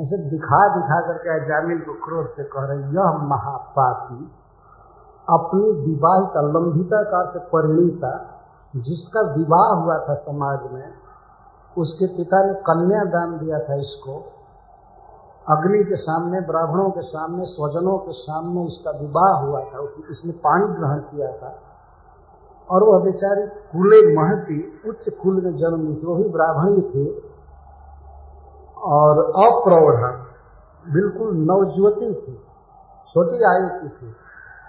ऐसे 0.00 0.30
दिखा 0.30 0.76
दिखा 0.76 1.00
करके 1.00 1.48
जामिल 1.48 1.78
को 1.78 1.92
क्रोध 1.92 2.26
से 2.26 2.44
कह 2.44 2.62
रहे 2.64 2.78
यह 2.78 3.18
महापापी 3.22 4.30
अपनी 5.30 5.70
विवाहिता 5.70 6.40
लंबिता 6.40 7.02
का 7.02 7.30
से 7.32 7.38
परिणीता, 7.38 8.26
जिसका 8.76 9.20
विवाह 9.20 9.82
हुआ 9.82 9.98
था 9.98 10.14
समाज 10.14 10.72
में, 10.72 10.92
उसके 11.78 12.06
पिता 12.06 12.46
ने 12.46 12.54
कन्या 12.54 13.04
दान 13.04 13.38
दिया 13.38 13.58
था 13.58 13.74
इसको। 13.74 14.32
अग्नि 15.48 15.84
के 15.84 15.96
सामने, 15.96 16.40
ब्राह्मणों 16.40 16.90
के 16.90 17.02
सामने, 17.02 17.44
स्वजनों 17.44 17.98
के 17.98 18.12
सामने 18.12 18.64
इसका 18.64 18.90
विवाह 18.90 19.40
हुआ 19.40 19.60
था। 19.60 19.88
इसने 20.10 20.32
पानी 20.32 20.68
ग्रहण 20.68 20.98
किया 20.98 21.32
था। 21.32 21.54
और 22.70 22.82
वह 22.82 23.00
बेचारी 23.00 23.46
कुले 23.46 24.16
महती, 24.16 24.80
उच्च 24.88 25.14
कुल 25.22 25.34
में 25.34 25.56
जन्म 25.56 25.88
ली 25.88 25.96
थी। 25.96 26.06
वो 26.06 26.14
भी 26.14 26.28
ब्राह्मणी 26.28 26.80
थे। 26.80 27.27
और 28.82 29.18
अप्रौढ़। 29.18 30.16
बिल्कुल 30.92 31.36
नवजुवती 31.36 32.14
थी, 32.14 32.34
छोटी 33.14 33.44
आयु 33.44 33.80
की 33.80 33.88
थी। 33.88 34.14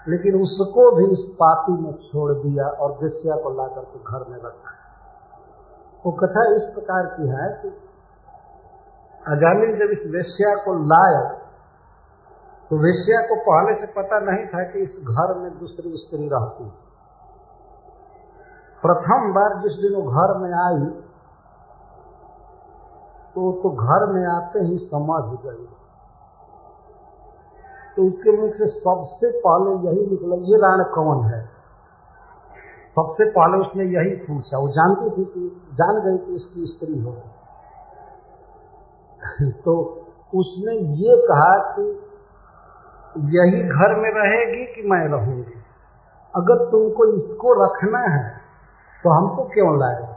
लेकिन 0.08 0.42
उसको 0.42 0.96
भी 0.96 1.12
इस 1.12 1.34
पापी 1.34 1.72
ने 1.72 1.92
छोड़ 1.92 2.32
दिया 2.32 2.66
और 2.66 2.92
वेश्या 2.92 3.36
को 3.36 3.50
ला 3.50 3.66
करके 3.68 3.98
घर 3.98 4.30
में 4.30 4.38
रखा 4.38 4.70
वो 6.06 6.12
कथा 6.12 6.56
इस 6.56 6.62
प्रकार 6.62 7.06
की 7.06 7.28
है 7.28 7.62
कि 7.62 7.68
अजामिल 9.26 9.78
जब 9.78 9.90
इस 9.90 10.10
वेश्या 10.12 10.64
को 10.64 10.74
लाया 10.74 11.32
तो 12.70 12.76
वेश्या 12.76 13.20
को 13.26 13.36
पहले 13.40 13.86
से 13.86 13.92
पता 13.92 14.18
नहीं 14.18 14.46
था 14.46 14.72
कि 14.72 14.78
इस 14.78 14.90
घर 15.02 15.38
में 15.38 15.58
दूसरी 15.58 15.92
स्त्री 15.96 16.28
रहती 16.28 16.64
प्रथम 18.82 19.32
बार 19.32 19.62
जिस 19.62 19.72
दिन 19.72 19.94
वो 19.94 20.02
घर 20.02 20.38
में 20.38 20.52
आई 20.52 21.09
तो 23.34 23.52
तो 23.52 23.70
घर 23.70 24.12
में 24.12 24.26
आते 24.26 24.58
ही 24.58 24.78
समझ 24.78 25.40
गई 25.44 25.68
तो 27.96 28.06
उसके 28.06 28.32
मुख 28.36 28.50
से 28.50 28.66
सबसे 28.66 29.30
पहले 29.46 29.70
यही 29.86 30.06
निकला, 30.06 30.36
ये 30.36 30.56
राण 30.56 30.82
कौन 30.94 31.24
है? 31.24 31.40
सबसे 32.96 33.24
पहले 33.30 33.58
उसने 33.58 33.84
यही 33.84 34.16
पूछा, 34.16 34.58
वो 34.58 34.68
जानती 34.68 35.10
थी 35.10 35.24
कि, 35.24 35.62
जान 35.74 36.00
गई 36.00 36.18
कि 36.18 36.34
इसकी 36.34 36.66
स्त्री 36.66 37.02
होगी 37.02 37.28
तो 39.64 39.74
उसने 40.34 40.74
ये 40.74 41.16
कहा 41.28 41.72
कि 41.72 41.82
यही 43.18 43.62
घर 43.62 43.94
में 43.96 44.10
रहेगी 44.10 44.64
कि 44.74 44.88
मैं 44.88 45.08
रहूँगी। 45.08 45.54
अगर 46.34 46.70
तुमको 46.70 47.06
इसको 47.16 47.52
रखना 47.64 47.98
है 47.98 48.40
तो 49.04 49.10
हमको 49.10 49.44
क्यों 49.44 49.78
लाए? 49.80 50.09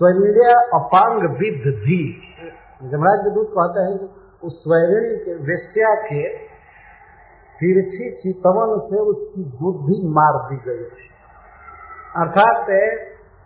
स्वैरिण्य 0.00 0.54
अपांग 0.74 1.22
विध 1.38 1.66
भी 1.82 1.98
जमराज 2.90 3.24
विद्युत 3.24 3.50
कहते 3.50 3.80
हैं 3.80 3.98
कि 3.98 4.06
उस 4.46 4.56
स्वैरिणी 4.62 5.16
के 5.16 5.34
वेश्या 5.34 5.94
के 6.00 6.22
तिरछी 7.60 8.10
चितवन 8.16 8.72
से 8.88 8.98
उसकी 9.00 9.44
बुद्धि 9.62 10.00
मार 10.08 10.38
दी 10.48 10.56
गई 10.56 10.84
अर्थात 12.22 12.66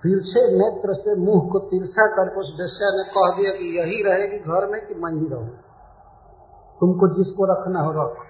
तिरछे 0.04 0.42
नेत्र 0.56 0.94
से 0.94 1.14
मुँह 1.20 1.48
को 1.52 1.58
तिरछा 1.58 2.06
करके 2.16 2.40
उस 2.40 2.50
वेश्या 2.60 2.90
ने 2.96 3.04
कह 3.16 3.30
दिया 3.36 3.52
कि 3.52 3.70
यही 3.78 4.02
रहेगी 4.02 4.38
घर 4.38 4.66
में 4.66 4.80
कि 4.86 4.94
मैं 4.94 5.12
ही 5.12 5.26
रहूँ। 5.28 5.48
तुमको 6.80 7.08
जिसको 7.14 7.48
रखना 7.52 7.80
हो 7.80 7.92
रख 7.92 8.26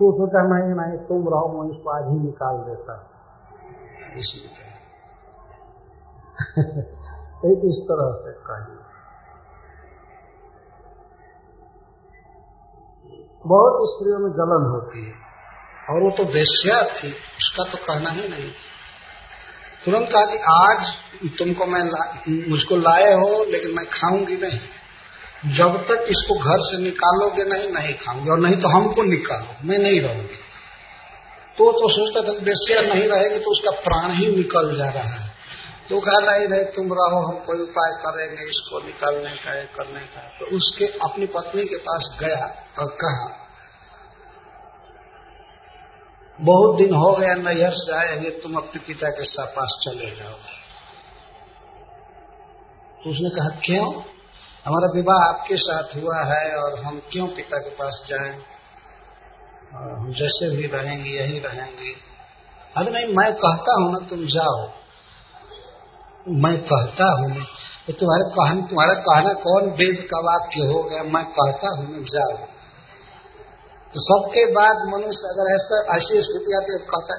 तो 0.00 0.12
सोचा 0.12 0.42
मैं 0.42 0.62
नहीं, 0.74 0.98
तुम 0.98 1.28
रहो, 1.28 1.62
मैं 1.62 1.70
इसको 1.70 1.90
आज 1.90 2.06
ही 2.12 2.18
निकाल 2.18 2.56
देता 2.56 2.96
एक 7.44 7.60
इस 7.64 7.78
तरह 7.90 8.08
से 8.14 8.32
कही 8.46 8.84
बहुत 13.46 13.74
स्त्रियों 13.88 14.18
में 14.18 14.30
जलन 14.30 14.62
होती 14.70 15.00
है। 15.06 15.12
और 15.90 16.02
वो 16.02 16.10
तो 16.10 16.24
वेश्या 16.24 16.82
थी 16.82 17.08
उसका 17.12 17.64
तो 17.64 17.78
कहना 17.78 18.10
ही 18.10 18.28
नहीं। 18.28 18.50
तुरंत 19.84 20.08
कहा 20.12 20.24
कि 20.24 20.38
आज 20.52 20.94
तुमको 21.38 21.66
मैं 21.66 21.84
ला, 21.84 22.22
मुझको 22.50 22.76
लाए 22.76 23.12
हो 23.12 23.44
लेकिन 23.44 23.70
मैं 23.70 23.86
खाऊँगी 23.86 24.36
नहीं। 24.36 24.60
जब 25.56 25.76
तक 25.76 26.06
इसको 26.08 26.38
घर 26.38 26.58
से 26.58 26.82
निकालोगे 26.84 27.44
नहीं 27.44 27.70
नहीं 27.70 27.94
खाऊँगी। 27.94 28.30
और 28.30 28.38
नहीं 28.38 28.56
तो 28.56 28.68
हमको 28.68 29.02
निकालो 29.02 29.68
मैं 29.68 29.78
नहीं 29.78 30.00
रहूँगी। 30.00 30.40
तो 31.58 31.72
तो 31.72 31.88
सोचता 31.88 32.20
था 32.20 32.38
बेसिया 32.38 32.94
नहीं 32.94 33.08
रहेगी 33.08 33.38
तो 33.38 33.50
उसका 33.50 33.70
प्राण 33.70 34.10
ही 34.10 34.36
निकल 34.36 34.76
जा 34.78 34.88
रहा 34.90 35.04
है। 35.04 35.23
तो 35.90 35.96
नहीं 36.20 36.46
रहे 36.48 36.64
तुम 36.72 36.92
रहो, 36.92 37.16
हम 37.22 37.38
कोई 37.44 37.58
उपाय 37.62 37.90
करेंगे, 38.02 38.44
इसको 38.50 38.78
निकालने 38.84 39.34
का 39.36 39.54
करने 39.74 40.04
का। 40.06 40.20
तो 40.38 40.46
उसके 40.56 40.86
अपनी 41.04 41.26
पत्नी 41.26 41.64
के 41.64 41.78
पास 41.78 42.06
गया 42.20 42.46
और 42.80 42.88
कहा, 43.02 43.26
बहुत 46.38 46.76
दिन 46.78 46.94
हो 46.94 47.10
गया 47.12 47.34
नैहर 47.34 47.72
से 47.72 47.92
आए 47.96 48.16
हुए 48.18 48.30
तुम 48.42 48.54
अपने 48.56 48.80
पिता 48.86 49.10
के 49.10 49.26
पास 49.48 49.76
चले 49.84 50.10
जाओ 50.16 50.36
तो 53.00 53.10
उसने 53.10 53.30
कहा, 53.30 53.48
क्यों? 53.60 53.86
हमारा 54.66 54.88
विवाह 54.94 55.18
आपके 55.24 55.56
साथ 55.56 55.94
हुआ 55.96 56.20
है 56.24 56.44
और 56.56 56.78
हम 56.84 56.98
क्यों 57.12 57.26
पिता 57.28 57.58
के 57.58 57.70
पास 57.70 58.04
जाएँ? 58.08 58.32
हम 59.74 60.12
जैसे 60.12 60.48
भी 60.56 60.66
रहेंगे, 60.66 61.10
यही 61.10 61.38
रहेंगे। 61.38 61.92
अरे 62.76 62.90
नहीं, 62.90 63.14
मैं 63.16 63.32
कहता 63.34 63.74
हूँ 63.82 63.92
ना, 63.92 63.98
तुम 64.08 64.26
जाओ। 64.26 64.62
मैं 66.26 66.56
कहता 66.64 67.06
हूँ 67.14 67.30
तो 67.86 67.92
तुम्हारे 67.94 68.24
कहने 68.30 68.62
तुम्हारा 68.68 68.94
कहना 69.02 69.32
कौन 69.40 69.70
वेद 69.78 69.98
का 70.10 70.20
वाक्य 70.26 70.66
हो 70.68 70.82
गया? 70.84 71.02
मैं 71.08 71.24
कहता 71.32 71.72
हूँ 71.76 72.04
जाओ 72.06 72.36
तो 73.94 74.00
सबके 74.02 74.44
बाद 74.52 74.80
मनुष्य 74.88 75.28
अगर 75.28 75.50
ऐसा 75.50 75.80
ऐसी 75.96 76.22
स्थिति 76.22 76.56
आती 76.56 76.72
है 76.72 76.78
कहता 76.88 77.18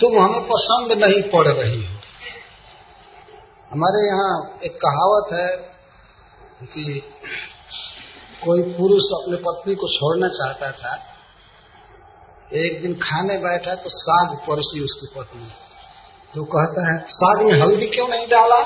तुम 0.00 0.18
हमें 0.18 0.42
पसंद 0.46 0.92
नहीं 0.98 1.22
पड़ 1.30 1.46
रही 1.46 1.80
हो। 1.84 1.94
हमारे 3.70 4.02
यहाँ 4.06 4.34
एक 4.64 4.76
कहावत 4.80 5.32
है 5.32 5.48
कि 6.66 6.84
कोई 8.44 8.62
पुरुष 8.74 9.08
अपने 9.14 9.36
पत्नी 9.42 9.74
को 9.74 9.88
छोड़ना 9.90 10.28
चाहता 10.34 10.70
था, 10.74 10.92
एक 12.58 12.80
दिन 12.82 12.94
खाने 13.02 13.36
बैठा 13.38 13.74
तो 13.76 13.90
साग 13.94 14.36
परसी 14.46 14.84
उसकी 14.84 15.08
पत्नी। 15.16 15.50
तो 16.34 16.44
कहता 16.44 16.92
है, 16.92 17.04
साग 17.08 17.42
में 17.42 17.60
हल्दी 17.60 17.86
क्यों 17.86 18.08
नहीं 18.08 18.26
डाला? 18.26 18.64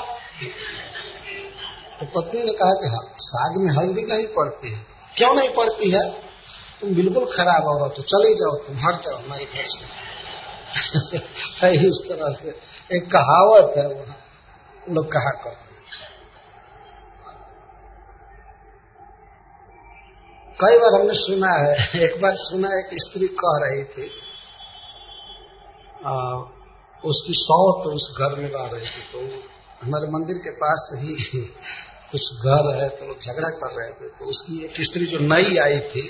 तो 1.99 2.05
पत्नी 2.05 2.43
ने 2.43 2.53
कहा 2.53 2.71
कि 2.71 2.87
हाँ 2.87 3.13
साग 3.17 3.61
में 3.61 3.73
हल्दी 3.73 4.01
नहीं 4.01 4.27
पड़ती 4.27 4.71
है। 4.71 4.85
क्यों 5.17 5.35
नहीं 5.35 5.49
पड़ती 5.49 5.91
है? 5.91 6.11
तुम 6.81 6.95
बिल्कुल 6.95 7.25
खराब 7.25 7.63
हो 7.63 7.79
रहा 7.79 7.87
तो 7.87 8.01
चले 8.01 8.33
जाओ, 8.33 8.67
तुम 8.67 8.77
हट 8.77 9.01
जाओ 9.01 9.15
हमारे 9.17 9.45
घर 9.45 9.65
से। 9.65 10.05
इस 11.87 12.05
तरह 12.09 12.29
से। 12.29 12.49
एक 12.97 13.03
कहावत 13.03 13.73
है 13.77 13.87
वहाँ। 13.87 14.17
लोग 14.89 15.05
कहा 15.05 15.43
करते 15.43 15.65
कई 20.59 20.77
बार 20.77 21.01
हमने 21.01 21.13
सुना 21.13 21.47
है, 21.47 22.01
एक 22.01 22.21
बार 22.21 22.31
सुना 22.35 22.67
है 22.67 22.83
कि 22.83 22.97
स्त्री 22.99 23.27
कह 23.27 23.57
रही 23.63 23.83
थी 23.83 24.11
उसकी 27.05 27.33
सौ 27.33 27.83
तो 27.83 27.89
उस 27.89 28.15
घर 28.19 28.35
में 28.35 28.49
ला 28.49 28.65
रही 28.65 28.85
थी 28.85 29.01
तो 29.13 29.19
हमारे 29.85 30.11
मंदिर 30.11 30.37
के 30.37 30.51
पास 30.51 30.91
ही 30.93 31.15
कुछ 32.11 32.21
घर 32.21 32.83
है 32.83 32.89
तो 32.89 33.07
लोग 33.07 33.17
झगड़ा 33.21 33.49
कर 33.49 33.81
रहे 33.81 33.89
थे। 33.89 34.09
तो 34.09 34.25
उसकी 34.25 34.65
एक 34.65 34.73
स्त्री 34.79 35.05
जो 35.05 35.19
नई 35.19 35.57
आई 35.57 35.79
थी 35.79 36.01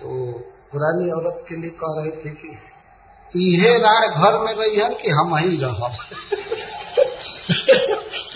तो 0.00 0.32
पुरानी 0.72 1.10
औरत 1.10 1.44
के 1.48 1.56
लिए 1.56 1.70
कह 1.70 1.86
रही 1.86 2.10
थी 2.10 2.34
कि, 2.34 2.58
इहे 3.56 3.78
राय 3.78 4.08
घर 4.08 4.38
में 4.38 4.54
रही 4.54 4.76
है 4.76 4.94
कि 4.94 5.10
हम 5.10 5.36
ही 5.36 5.56
रह 5.56 5.96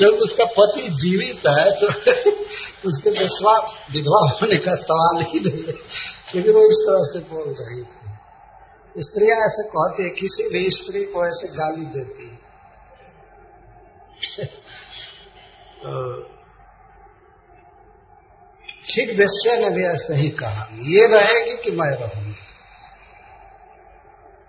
उसका 0.09 0.45
पति 0.45 0.89
जीवित 0.89 1.43
है 1.49 1.71
तो 1.81 1.87
उसके 2.89 3.11
विश्वास, 3.11 3.89
विधवा 3.93 4.31
होने 4.31 4.57
का 4.57 4.75
सवाल 4.75 5.23
ही 5.23 5.41
नहीं 5.41 5.63
है। 5.63 5.75
लेकिन 6.35 6.53
वो 6.53 6.67
इस 6.67 6.87
तरह 6.89 7.03
से 7.03 7.35
बोल 7.35 7.55
रही 7.61 7.83
थी। 7.83 8.00
स्त्रियाँ 8.99 9.39
ऐसे 9.45 9.69
कहती 9.69 10.03
है, 10.03 10.11
किसी 10.11 10.49
भी 10.49 10.71
स्त्री 10.71 11.05
को 11.05 11.27
ऐसे 11.27 11.49
गाली 11.49 11.85
देती 11.87 12.29
है। 12.29 12.51
तो 15.85 16.23
ठीक 18.95 19.19
वेश्या 19.19 19.57
ने 19.57 19.71
भी 19.71 19.85
ऐसे 19.85 20.15
ही 20.15 20.31
कहा। 20.31 20.69
ये 20.73 21.07
रहेगी 21.07 21.57
कि 21.57 21.71
मैं 21.71 21.91
रहूँगी। 21.91 22.35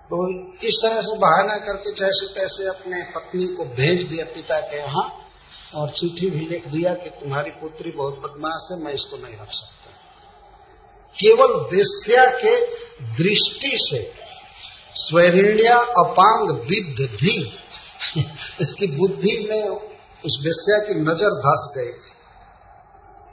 तो 0.05 0.43
इस 0.67 0.79
तरह 0.83 1.01
से 1.01 1.17
बहाना 1.17 1.57
करके 1.57 1.91
जैसे 1.91 2.33
तैसे 2.33 2.67
अपने 2.67 3.03
पत्नी 3.03 3.47
को 3.47 3.65
भेज 3.65 4.07
दिया, 4.07 4.25
पिता 4.25 4.59
के 4.59 4.77
यहाँ, 4.77 5.31
और 5.75 5.89
चिट्ठी 5.89 6.29
भी 6.29 6.45
लिख 6.45 6.67
दिया 6.67 6.93
कि 6.93 7.09
तुम्हारी 7.09 7.51
पुत्री 7.51 7.91
बहुत 7.91 8.13
बदमाश 8.13 8.67
है, 8.71 8.85
मैं 8.85 8.93
इसको 8.93 9.17
नहीं 9.17 9.35
रख 9.35 9.49
सकता। 9.49 9.81
केवल 11.11 11.77
वेश्या 11.77 12.25
के 12.25 12.65
दृष्टि 13.01 13.77
से 13.77 14.20
स्वरिण्या 15.01 15.77
अपांग 15.99 16.49
विद्धि 16.69 17.35
इसकी 18.61 18.87
बुद्धि 18.87 19.35
में 19.49 19.63
उस 20.25 20.33
वेश्या 20.41 20.77
की 20.79 20.93
नज़र 21.01 21.37
धस 21.39 21.61
गई 21.77 21.91
थी। 21.93 22.11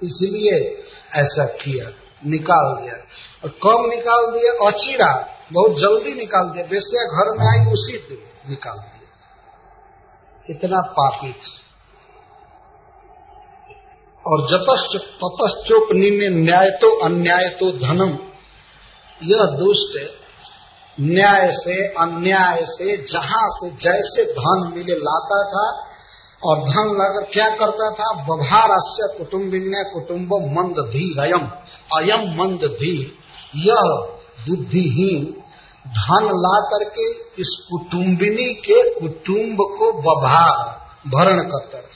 इसलिए 0.03 0.59
ऐसा 1.15 1.45
किया, 1.57 1.87
निकाल 2.27 2.75
दिया। 2.75 2.95
और 3.45 3.51
कम 3.65 3.89
निकाल 3.91 4.31
दिया? 4.33 4.53
अचिरा। 4.67 5.13
बहुत 5.53 5.77
जल्दी 5.77 6.15
निकाल 6.15 6.49
दिया। 6.49 6.65
वेश्या 6.65 7.05
घर 7.15 7.31
में 7.33 7.47
आई, 7.47 7.73
उसी 7.73 7.97
दिन 7.99 8.51
निकाल 8.51 8.79
दिया। 8.79 8.97
इतना 10.49 10.81
पापी 10.93 11.33
और 14.25 14.41
जतश्च 14.49 14.97
ततश्चोपनी 15.23 16.29
न्याय 16.37 16.71
तो 16.71 16.89
अन्याय 17.01 17.49
तो 17.61 17.71
धनम। 17.79 18.11
यह 19.21 19.45
दुष्ट 19.59 20.18
न्याय 21.01 21.51
से, 21.53 21.87
अन्याय 21.87 22.65
से, 22.65 22.97
जहाँ 22.97 23.49
से, 23.51 23.71
जैसे 23.71 24.25
धन 24.33 24.73
मिले 24.77 24.95
लाता 24.95 25.43
था 25.49 25.89
और 26.45 26.59
धन 26.59 26.95
लाकर 26.95 27.31
क्या 27.33 27.49
करता 27.49 27.91
था? 27.91 28.13
बभारास्य 28.25 29.19
कुटुम्बिन्य 29.19 29.85
कुटुम्ब 29.95 30.29
मंद 30.33 30.75
धी 30.93 31.21
अयम 31.21 31.49
अयम 31.97 32.29
मंद 32.41 32.61
धी 32.61 33.19
यह 33.57 33.83
बुद्धिहीन 34.49 35.43
धन 35.89 36.25
ला 36.25 36.61
करके 36.61 37.11
इस 37.43 37.67
कुटुम्बिनी 37.71 38.55
के 38.55 39.01
कुटुम्ब 39.01 39.57
को 39.61 39.93
बभार 39.93 40.79
भरण 41.09 41.43
करता 41.43 41.79
था। 41.79 41.95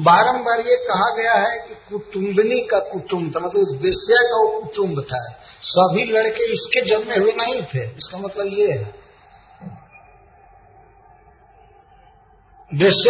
बारम्बार 0.00 0.60
ये 0.60 0.76
कहा 0.76 1.14
गया 1.14 1.34
है 1.34 1.68
कि 1.68 1.74
कुटुम्बिनी 1.74 2.60
का 2.60 2.78
कुटुम्ब 2.78 3.36
था 3.36 3.40
मतलब 3.40 3.62
उस 3.62 3.78
विषय 3.82 4.28
का 4.28 4.42
वो 4.42 4.60
कुटुम्ब 4.60 5.00
था। 5.02 5.38
सभी 5.62 6.04
लड़के 6.04 6.52
इसके 6.52 6.80
जन्मे 6.86 7.18
हुए 7.18 7.32
नहीं 7.32 7.62
थे। 7.62 7.96
इसका 7.96 8.18
मतलब 8.18 8.46
ये 8.46 8.72
है। 8.72 9.08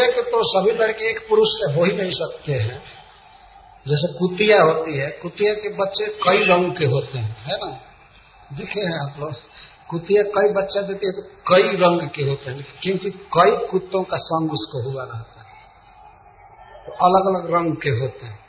के 0.06 0.22
तो 0.22 0.60
सभी 0.60 0.72
लड़के 0.72 1.10
एक 1.10 1.28
पुरुष 1.28 1.48
से 1.48 1.72
हो 1.72 1.84
ही 1.84 1.92
नहीं 1.92 2.10
सकते 2.10 2.52
हैं। 2.52 2.82
जैसे 3.88 4.18
कुतिया 4.18 4.62
होती 4.62 4.98
है, 4.98 5.10
कुतिया 5.10 5.54
के 5.54 5.68
बच्चे 5.68 6.06
कई 6.06 6.44
रंग 6.46 6.76
के 6.76 6.84
होते 6.84 7.18
हैं, 7.18 7.36
है 7.40 7.56
ना? 7.56 7.80
दिखे 8.56 8.80
हैं 8.80 9.10
आप 9.10 9.20
लोग? 9.20 9.34
कुतिया 9.88 10.22
कई 10.22 10.52
बच्चा 10.52 10.80
देते 10.80 11.06
हैं 11.06 11.14
तो 11.16 11.22
कई 11.22 11.62
रंग 11.62 12.10
के 12.10 12.22
होते 12.22 12.50
हैं, 12.50 12.66
क्योंकि 12.82 13.10
कई 13.10 13.66
कुत्तों 13.66 14.02
का 14.02 14.16
संग 14.16 14.52
उसको 14.52 14.92
हुआ 14.92 15.04
रहता 15.04 15.40
है। 15.40 15.48
तो 16.86 16.92
अलग 16.92 17.36
अलग 17.36 17.54
रंग 17.54 17.76
के 17.76 17.90
होते 17.90 18.26
हैं। 18.26 18.47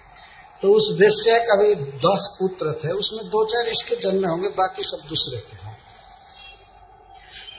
तो 0.63 0.69
उस 0.75 0.87
वेश्या 0.99 1.37
का 1.39 1.55
भी 1.63 1.75
दस 1.75 2.37
पुत्र 2.39 2.71
थे, 2.73 2.91
उसमें 2.91 3.25
दो 3.27 3.43
चार 3.45 3.67
इसके 3.67 3.95
जन्म 3.95 4.29
होंगे, 4.29 4.49
बाकी 4.49 4.83
सब 4.83 5.07
दूसरे 5.09 5.37
के 5.39 5.55
हैं 5.55 5.77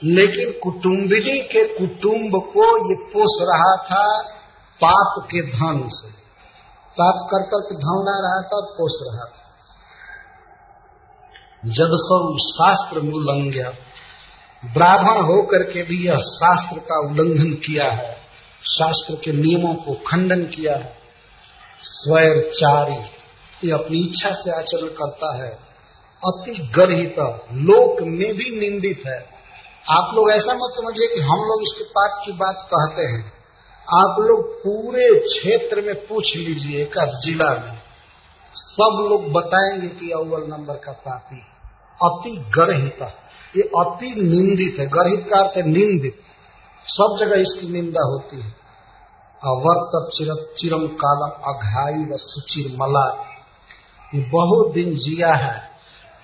लेकिन 0.03 0.51
कुटुम्बिनी 0.63 1.39
के 1.39 1.63
कुटुंब 1.77 2.35
को 2.43 2.63
ये 2.89 2.95
पोष 3.07 3.33
रहा 3.41 3.73
था 3.85 4.05
पाप 4.81 5.25
के 5.25 5.41
धन 5.41 5.81
से। 5.87 6.09
पाप 6.97 7.27
कर 7.31 7.43
करके 7.43 7.75
धन 7.75 7.99
ला 8.05 8.15
रहा 8.21 8.39
था 8.41 8.55
और 8.57 8.63
पोष 8.71 8.95
रहा 9.01 9.25
था। 9.25 9.43
जब 11.71 11.93
सब 12.03 12.37
शास्त्र 12.41 12.99
उल्लंघ्य 12.99 13.73
ब्राह्मण 14.73 15.21
होकर 15.21 15.63
के 15.63 15.83
भी 15.83 16.07
यह 16.07 16.17
शास्त्र 16.17 16.79
का 16.79 16.99
उल्लंघन 16.99 17.53
किया 17.53 17.91
है, 17.91 18.13
शास्त्र 18.71 19.15
के 19.15 19.31
नियमों 19.31 19.73
को 19.75 19.93
खंडन 20.07 20.43
किया 20.45 20.75
है 20.77 21.00
स्वैरचारी 21.81 23.21
ये 23.67 23.73
अपनी 23.73 23.99
इच्छा 23.99 24.29
से 24.29 24.51
आचरण 24.51 24.87
करता 24.87 25.43
है। 25.43 25.51
अति 26.27 26.71
गर्हित। 26.77 27.15
लोक 27.53 28.01
में 28.01 28.33
भी 28.33 28.59
निंदित 28.59 29.03
है। 29.07 29.41
आप 29.89 30.15
लोग 30.15 30.31
ऐसा 30.31 30.53
मत 30.53 30.59
समझिए 30.63 31.15
कि 31.15 31.21
हम 31.21 31.37
लोग 31.39 31.61
इसके 31.61 31.83
पाप 31.83 32.23
की 32.25 32.31
बात 32.31 32.69
कहते 32.73 33.01
हैं। 33.01 33.33
आप 34.03 34.15
लोग 34.19 34.59
पूरे 34.59 35.19
क्षेत्र 35.19 35.81
में 35.81 35.95
पूछ 35.95 36.23
लीजिए, 36.35 36.81
एक 36.81 36.91
जिला 36.97 37.49
में। 37.49 37.79
सब 38.55 39.07
लोग 39.09 39.31
बताएँगे 39.31 39.87
कि 39.87 40.11
अव्वल 40.11 40.41
नंबर 40.41 40.73
का 40.73 40.91
पापी। 40.91 41.41
अति 42.03 42.51
गर्हित। 42.51 43.01
ये 43.57 43.61
अति 43.61 44.15
निंदित 44.21 44.79
है। 44.79 44.87
गर्हित 44.87 45.29
का 45.33 45.39
अर्थ 45.39 45.57
निंदित। 45.57 46.19
सब 46.87 47.17
जगह 47.19 47.35
इसकी 47.35 47.67
निंदा 47.67 48.03
होती 48.03 48.41
है। 48.41 48.60
अवर्त 49.43 50.09
चिर 50.13 50.33
चिरम 50.57 50.87
कालम 50.87 51.31
अघाई 51.51 52.03
व 52.05 52.17
सुचिर 52.17 52.77
मला 52.77 53.05
ये 54.15 54.21
बहुत 54.29 54.73
दिन 54.73 54.95
जिया 54.95 55.33
है। 55.35 55.71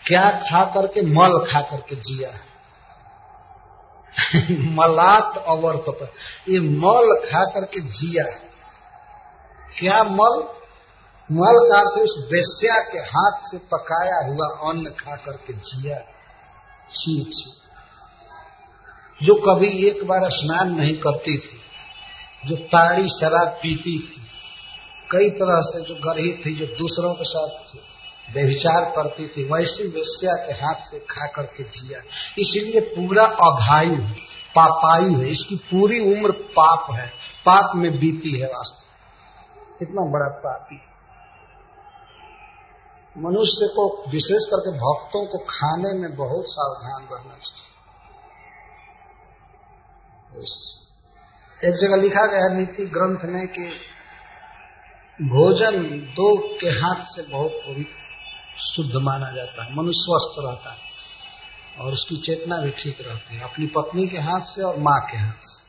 क्या 0.07 0.29
खा 0.31 0.63
करके 0.65 1.01
मल 1.01 1.39
खा 1.51 1.61
करके 1.61 1.95
जिया 1.95 2.29
है? 2.29 2.45
मलात 4.75 5.43
अवर्त 5.47 6.13
ये 6.49 6.59
मल 6.59 7.15
खा 7.31 7.45
करके 7.45 7.81
जिया 7.81 8.25
है। 8.25 8.47
क्या 9.79 10.03
मल? 10.03 10.43
मल 11.29 11.57
का 11.69 11.79
अर्थ 11.79 11.99
उस 11.99 12.29
वेश्या 12.33 12.79
के 12.79 12.99
हाथ 12.99 13.39
से 13.41 13.57
पकाया 13.57 14.25
हुआ 14.27 14.71
अन्न 14.71 14.89
खा 14.89 15.15
करके 15.15 15.53
जिया 15.53 15.99
छी 16.91 17.53
जो 19.23 19.33
कभी 19.33 19.87
एक 19.87 20.07
बार 20.07 20.29
स्नान 20.29 20.71
नहीं 20.71 20.97
करती 20.97 21.37
थी 21.37 21.61
जो 22.47 22.55
ताड़ी 22.55 23.09
शराब 23.09 23.47
पीती 23.47 23.99
थी, 23.99 24.21
कई 25.11 25.29
तरह 25.29 25.61
से 25.61 25.81
जो 25.81 25.95
गरीब 25.95 26.43
थी, 26.45 26.55
जो 26.55 26.65
दूसरों 26.65 27.13
के 27.13 27.23
साथ 27.23 27.77
व्यभिचार 28.33 28.85
करती 28.85 29.27
थी, 29.27 29.43
वैसी 29.43 29.87
वेश्या 29.87 30.45
के 30.45 30.53
हाथ 30.53 30.81
से 30.81 30.99
खा 30.99 31.27
करके 31.27 31.63
जिया। 31.63 31.99
इसीलिए 32.37 32.81
पूरा 32.81 33.25
अघायु 33.25 33.97
पापायु 34.55 35.17
है। 35.17 35.27
इसकी 35.27 35.55
पूरी 35.55 36.15
उम्र 36.15 36.31
पाप 36.31 36.91
है। 36.91 37.07
पाप 37.45 37.75
में 37.75 37.91
बीती 37.91 38.39
है 38.39 38.47
वास्तव 38.47 38.87
इतना 39.81 40.01
बड़ा 40.01 40.39
पापी 40.39 40.75
मनुष्य 43.17 43.67
को 43.67 44.09
विशेष 44.09 44.43
करके 44.45 44.71
भक्तों 44.71 45.25
को 45.25 45.37
खाने 45.37 45.99
में 45.99 46.15
बहुत 46.15 46.45
सावधान 46.47 47.07
रहना 47.11 47.35
चाहिए। 47.35 47.67
एक 51.61 51.75
जगह 51.75 51.95
लिखा 51.95 52.25
गया 52.25 52.41
है, 52.41 52.57
नीति 52.57 52.85
ग्रंथ 52.87 53.23
में 53.25 53.47
कि 53.49 53.63
भोजन 55.19 55.77
दो 56.15 56.25
के 56.59 56.69
हाथ 56.79 57.03
से 57.05 57.21
बहुत 57.29 57.51
शुद्ध 58.65 59.01
माना 59.03 59.31
जाता 59.35 59.63
है, 59.63 59.75
मनुष्य 59.75 60.01
स्वस्थ 60.01 60.35
रहता 60.39 60.71
है 60.71 60.79
और 61.77 61.93
उसकी 61.93 62.17
चेतना 62.21 62.57
भी 62.57 62.71
ठीक 62.73 62.97
रहती 63.01 63.35
है, 63.35 63.41
अपनी 63.43 63.67
पत्नी 63.67 64.07
के 64.07 64.17
हाथ 64.17 64.41
से 64.45 64.61
और 64.63 64.77
माँ 64.79 64.99
के 65.11 65.17
हाथ 65.17 65.39
से। 65.43 65.65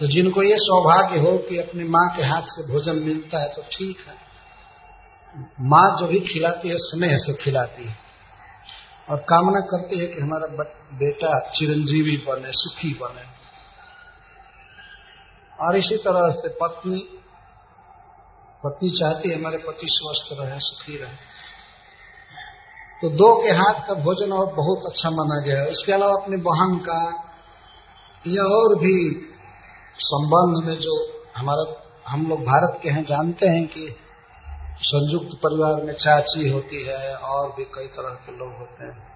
तो 0.00 0.06
जिनको 0.06 0.42
ये 0.42 0.56
सौभाग्य 0.58 1.18
हो 1.20 1.36
कि 1.38 1.58
अपनी 1.58 1.84
माँ 1.88 2.08
के 2.16 2.22
हाथ 2.24 2.42
से 2.48 2.66
भोजन 2.72 2.96
मिलता 3.02 3.42
है 3.42 3.48
तो 3.48 3.62
ठीक 3.72 3.98
है। 4.08 4.14
माँ 5.68 5.86
जो 6.00 6.06
भी 6.06 6.20
खिलाती 6.22 6.68
है, 6.68 6.76
स्नेह 6.80 7.16
से 7.16 7.34
खिलाती 7.34 7.84
है 7.84 7.96
और 9.10 9.16
कामना 9.28 9.60
करती 9.70 9.98
है 9.98 10.06
कि 10.06 10.20
हमारा 10.20 10.46
बेटा 10.98 11.38
चिरंजीवी 11.50 12.16
बने, 12.28 12.52
सुखी 12.54 12.92
बने। 13.02 13.33
और 15.60 15.76
इसी 15.76 15.96
तरह 15.96 16.30
से 16.30 16.48
पत्नी 16.48 17.20
पत्नी 18.64 18.90
चाहती 18.90 19.28
है 19.28 19.38
हमारे 19.38 19.58
पति 19.58 19.86
स्वस्थ 19.90 20.40
रहे, 20.40 20.58
सुखी 20.58 20.96
रहे। 20.96 21.16
तो 23.02 23.08
दो 23.08 23.42
के 23.42 23.50
हाथ 23.50 23.86
का 23.86 23.94
भोजन 23.94 24.32
और 24.32 24.46
बहुत 24.46 24.78
अच्छा 24.86 25.10
माना 25.10 25.40
गया 25.46 25.60
है। 25.60 25.68
उसके 25.68 25.92
अलावा 25.92 26.12
अपनी 26.12 26.36
बहन 26.36 26.78
का 26.78 27.00
या 28.26 28.42
और 28.42 28.74
भी 28.74 29.26
संबंध 29.98 30.66
में 30.66 30.76
जो 30.76 31.22
हमारा, 31.36 31.90
हम 32.08 32.26
लोग 32.26 32.40
भारत 32.40 32.80
के 32.82 32.90
हैं, 32.90 33.04
जानते 33.04 33.46
हैं 33.46 33.66
कि 33.66 33.96
संयुक्त 34.80 35.36
परिवार 35.38 35.82
में 35.82 35.94
चाची 35.94 36.48
होती 36.48 36.84
है 36.86 37.16
और 37.16 37.48
भी 37.48 37.64
कई 37.64 37.86
तरह 37.86 38.14
के 38.14 38.36
लोग 38.36 38.56
होते 38.58 38.84
हैं। 38.84 39.14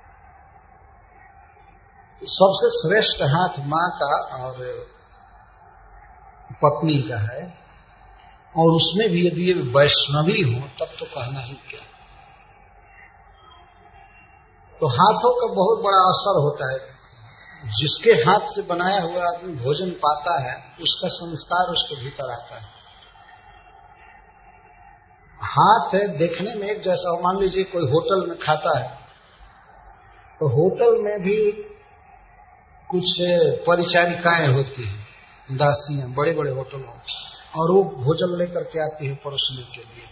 सबसे 2.23 2.71
श्रेष्ठ 2.71 3.23
हाथ 3.23 3.59
माँ 3.59 3.91
का 3.91 4.45
और 4.45 4.55
पत्नी 6.63 7.03
का 7.03 7.19
है, 7.19 7.59
और 8.57 8.71
उसमें 8.73 9.09
भी 9.11 9.27
यदि 9.27 9.53
वैष्णवी 9.53 10.43
हो, 10.43 10.61
तब 10.61 10.93
तो 10.99 11.05
कहना 11.05 11.41
ही 11.41 11.55
क्या? 11.55 11.81
तो 14.81 14.87
हाथों 14.87 15.35
का 15.35 15.55
बहुत 15.55 15.79
बड़ा 15.79 15.99
असर 15.99 16.41
होता 16.41 16.73
है। 16.73 16.99
जिसके 17.77 18.11
हाथ 18.11 18.41
से 18.41 18.63
बनाया 18.63 19.01
हुआ 19.01 19.23
आदमी 19.25 19.55
भोजन 19.55 19.91
पाता 19.91 20.43
है, 20.43 20.57
उसका 20.81 21.09
संस्कार 21.09 21.67
उसके 21.67 21.97
भीतर 21.97 22.31
आता 22.31 22.57
है। 22.57 22.79
हाथ 25.41 25.95
है, 25.95 26.19
देखने 26.19 26.55
में 26.55 26.69
एक 26.69 26.83
जैसा 26.83 27.21
मान 27.21 27.39
लीजिए 27.39 27.65
कोई 27.65 27.83
होटल 27.83 28.29
में 28.29 28.39
खाता 28.39 28.79
है 28.79 28.99
तो 30.41 30.49
होटल 30.49 31.03
में 31.03 31.23
भी 31.23 31.53
कुछ 32.91 33.05
परिचारिकाएँ 33.67 34.49
होती 34.49 34.87
हैं। 34.87 35.08
दासियाँ 35.53 36.09
बड़े 36.09 36.33
बड़े 36.33 36.51
होटलों 36.51 36.83
और 37.61 37.71
वो 37.71 37.83
भोजन 37.85 38.39
लेकर 38.39 38.63
के 38.63 38.83
आती 38.83 39.07
है 39.07 39.15
परोसने 39.15 39.63
के 39.65 39.81
लिए। 39.81 40.05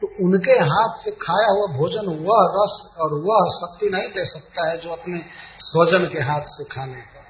तो 0.00 0.06
उनके 0.24 0.52
हाथ 0.52 1.04
से 1.04 1.10
खाया 1.10 1.50
हुआ 1.50 1.66
भोजन, 1.66 2.06
वह 2.06 2.48
रस 2.54 2.96
और 2.98 3.14
वह 3.14 3.56
शक्ति 3.56 3.90
नहीं 3.90 4.08
दे 4.08 4.24
सकता 4.24 4.68
है 4.68 4.78
जो 4.78 4.90
अपने 4.90 5.22
स्वजन 5.58 6.06
के 6.06 6.20
हाथ 6.20 6.40
से 6.44 6.64
खाने 6.64 7.00
का। 7.00 7.24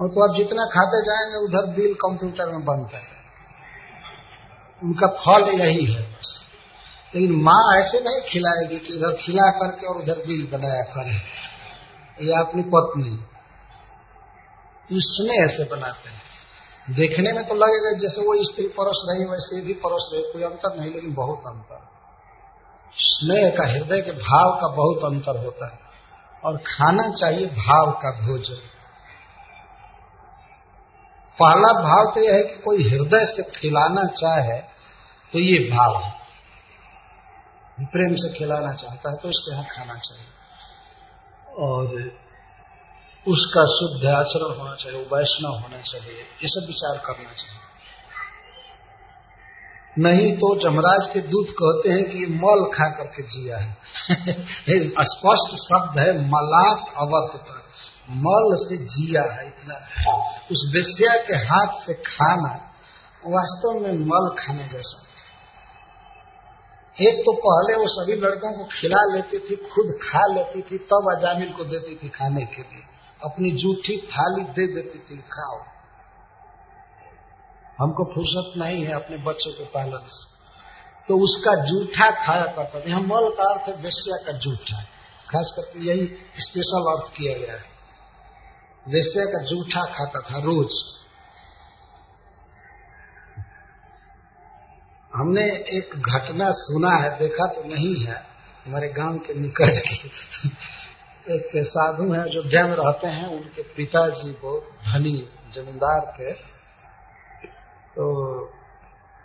और 0.00 0.08
तो 0.08 0.30
आप 0.30 0.36
जितना 0.36 0.64
खाते 0.64 1.02
जाएँगे, 1.02 1.44
उधर 1.44 1.76
बिल 1.76 1.94
कंप्यूटर 1.94 2.46
में 2.46 2.64
बनता 2.64 2.98
है। 2.98 3.20
उनका 4.82 5.06
फल 5.06 5.48
यही 5.48 5.84
है। 5.84 6.02
लेकिन 7.14 7.42
माँ 7.42 7.74
ऐसे 7.76 8.00
नहीं 8.00 8.20
खिलाएगी 8.20 8.78
कि 8.78 8.94
इधर 8.94 9.16
खिला 9.16 9.50
करके 9.50 9.86
और 9.86 9.96
उधर 9.96 10.18
बिल 10.26 10.58
बनाया 10.58 10.82
करे। 10.82 11.20
या 12.26 12.40
अपनी 12.40 12.62
पत्नी। 12.62 13.39
इसमें 14.92 15.44
ऐसे 15.44 15.64
बनाते 15.64 16.10
हैं। 16.10 16.22
देखने 16.90 17.32
में 17.32 17.44
तो 17.44 17.54
लगेगा 17.54 17.98
जैसे 17.98 18.20
वो 18.20 18.44
स्त्री 18.44 18.66
परोस 18.68 19.06
रही, 19.08 19.24
वैसे 19.24 19.60
भी 19.60 19.72
परोस 19.72 20.10
रही, 20.12 20.22
कोई 20.22 20.42
अंतर 20.42 20.76
नहीं, 20.76 20.94
लेकिन 20.94 21.14
बहुत 21.14 21.42
अंतर। 21.46 21.88
स्नेह 22.94 23.50
का, 23.50 23.72
हृदय 23.72 24.00
के 24.00 24.12
भाव 24.12 24.58
का 24.60 24.68
बहुत 24.68 25.12
अंतर 25.12 25.44
होता 25.44 25.66
है। 25.66 25.90
और 26.44 26.56
खाना 26.56 27.10
चाहिए 27.10 27.46
भाव 27.46 27.90
का 27.90 28.10
भोजन। 28.10 28.60
पहला 31.42 31.72
भाव 31.72 32.14
तो 32.14 32.20
यह 32.20 32.34
है 32.34 32.42
कि 32.42 32.62
कोई 32.62 32.90
हृदय 32.90 33.26
से 33.26 33.42
खिलाना 33.42 34.04
चाहे 34.04 34.60
तो 35.32 35.38
ये 35.38 35.70
भाव 35.70 36.02
है। 36.02 36.14
प्रेम 37.80 38.14
से 38.14 38.38
खिलाना 38.38 38.72
चाहता 38.72 39.10
है 39.10 39.16
तो 39.16 39.28
उसके 39.28 39.52
यहाँ 39.52 39.64
खाना 39.64 39.94
चाहिए। 39.94 40.26
और 41.54 42.12
उसका 43.28 43.64
शुद्ध 43.64 44.06
आचरण 44.06 44.60
होना 44.60 44.74
चाहिए, 44.74 45.04
वो 45.04 45.16
वैष्णव 45.16 45.52
होना 45.52 45.80
चाहिए, 45.80 46.20
ये 46.20 46.48
सब 46.48 46.66
विचार 46.66 46.98
करना 46.98 47.32
चाहिए। 47.32 47.60
नहीं 49.98 50.36
तो 50.36 50.60
जमराज 50.62 51.10
के 51.12 51.20
दूत 51.20 51.46
कहते 51.50 51.88
हैं 51.88 52.04
कि 52.04 52.26
मल 52.26 52.64
खा 52.64 52.88
करके 52.88 53.22
जिया 53.22 53.58
है। 53.58 53.76
स्पष्ट 54.90 55.56
शब्द 55.56 55.98
है, 55.98 56.28
मलात 56.28 56.94
पर 56.98 57.60
मल 58.10 58.56
से 58.56 58.76
जिया 58.76 59.22
है 59.22 59.46
इतना। 59.46 59.74
उस 60.52 60.72
वेश्या 60.74 61.22
के 61.22 61.36
हाथ 61.36 61.86
से 61.86 61.94
खाना 61.94 62.66
वास्तव 63.26 63.80
में 63.80 63.92
मल 63.92 64.36
खाने 64.38 64.64
जैसा। 64.64 65.06
एक 67.00 67.20
तो 67.20 67.32
पहले 67.32 67.78
वो 67.78 67.84
सभी 67.88 68.16
लड़कों 68.16 68.58
को 68.58 68.64
खिला 68.64 69.14
लेती 69.14 69.38
थी, 69.38 69.56
खुद 69.56 69.98
खा 70.02 70.34
लेती 70.34 70.62
थी, 70.62 70.78
तब 70.78 71.16
अजामिल 71.18 71.52
को 71.52 71.64
देती 71.64 71.94
थी 71.96 72.08
खाने 72.08 72.44
के 72.44 72.62
लिए। 72.62 72.89
अपनी 73.24 73.50
जूठी 73.50 73.96
थाली 73.96 74.44
दे 74.44 74.74
देती 74.74 74.98
थी, 74.98 75.18
खाओ। 75.18 75.58
हमको 77.78 78.04
फुर्सत 78.04 78.58
नहीं 78.58 78.84
है 78.84 78.92
अपने 78.92 79.16
बच्चों 79.16 79.52
के 79.52 79.64
पालन 79.64 80.06
से। 80.06 80.40
तो 81.08 81.18
उसका 81.18 81.54
जूठा 81.54 82.26
खाया 82.26 82.44
करता 82.44 82.80
था। 82.80 82.98
मल 82.98 83.34
का 83.38 83.52
अर्थ 83.52 83.76
है 83.76 83.82
वेश्या 83.82 84.16
का 84.26 84.38
जूठा। 84.38 84.82
खास 85.30 85.52
करके 85.56 85.86
यही 85.86 86.06
स्पेशल 86.36 86.96
अर्थ 86.96 87.12
किया 87.16 87.38
गया 87.38 87.52
है। 87.52 87.80
वेश्या 88.88 89.24
का 89.24 89.44
जूठा 89.44 89.84
खाता 89.84 90.20
था 90.20 90.38
रोज। 90.42 91.00
हमने 95.14 95.44
एक 95.50 95.90
घटना 95.96 96.50
सुना 96.50 96.96
है, 96.96 97.18
देखा 97.18 97.46
तो 97.46 97.62
नहीं 97.64 98.06
है, 98.06 98.26
हमारे 98.66 98.88
गाँव 98.88 99.18
के 99.18 99.34
निकट 99.34 99.82
की। 99.88 100.10
एक 101.30 101.50
साधु 101.56 102.12
हैं 102.12 102.24
जो 102.24 102.42
डैम 102.42 102.72
रहते 102.72 103.06
हैं, 103.06 103.26
उनके 103.26 103.62
पिताजी 103.62 104.32
बहुत 104.32 104.62
धनी 104.62 105.28
जमींदार 105.54 106.12
थे। 106.18 106.32
तो 107.96 108.44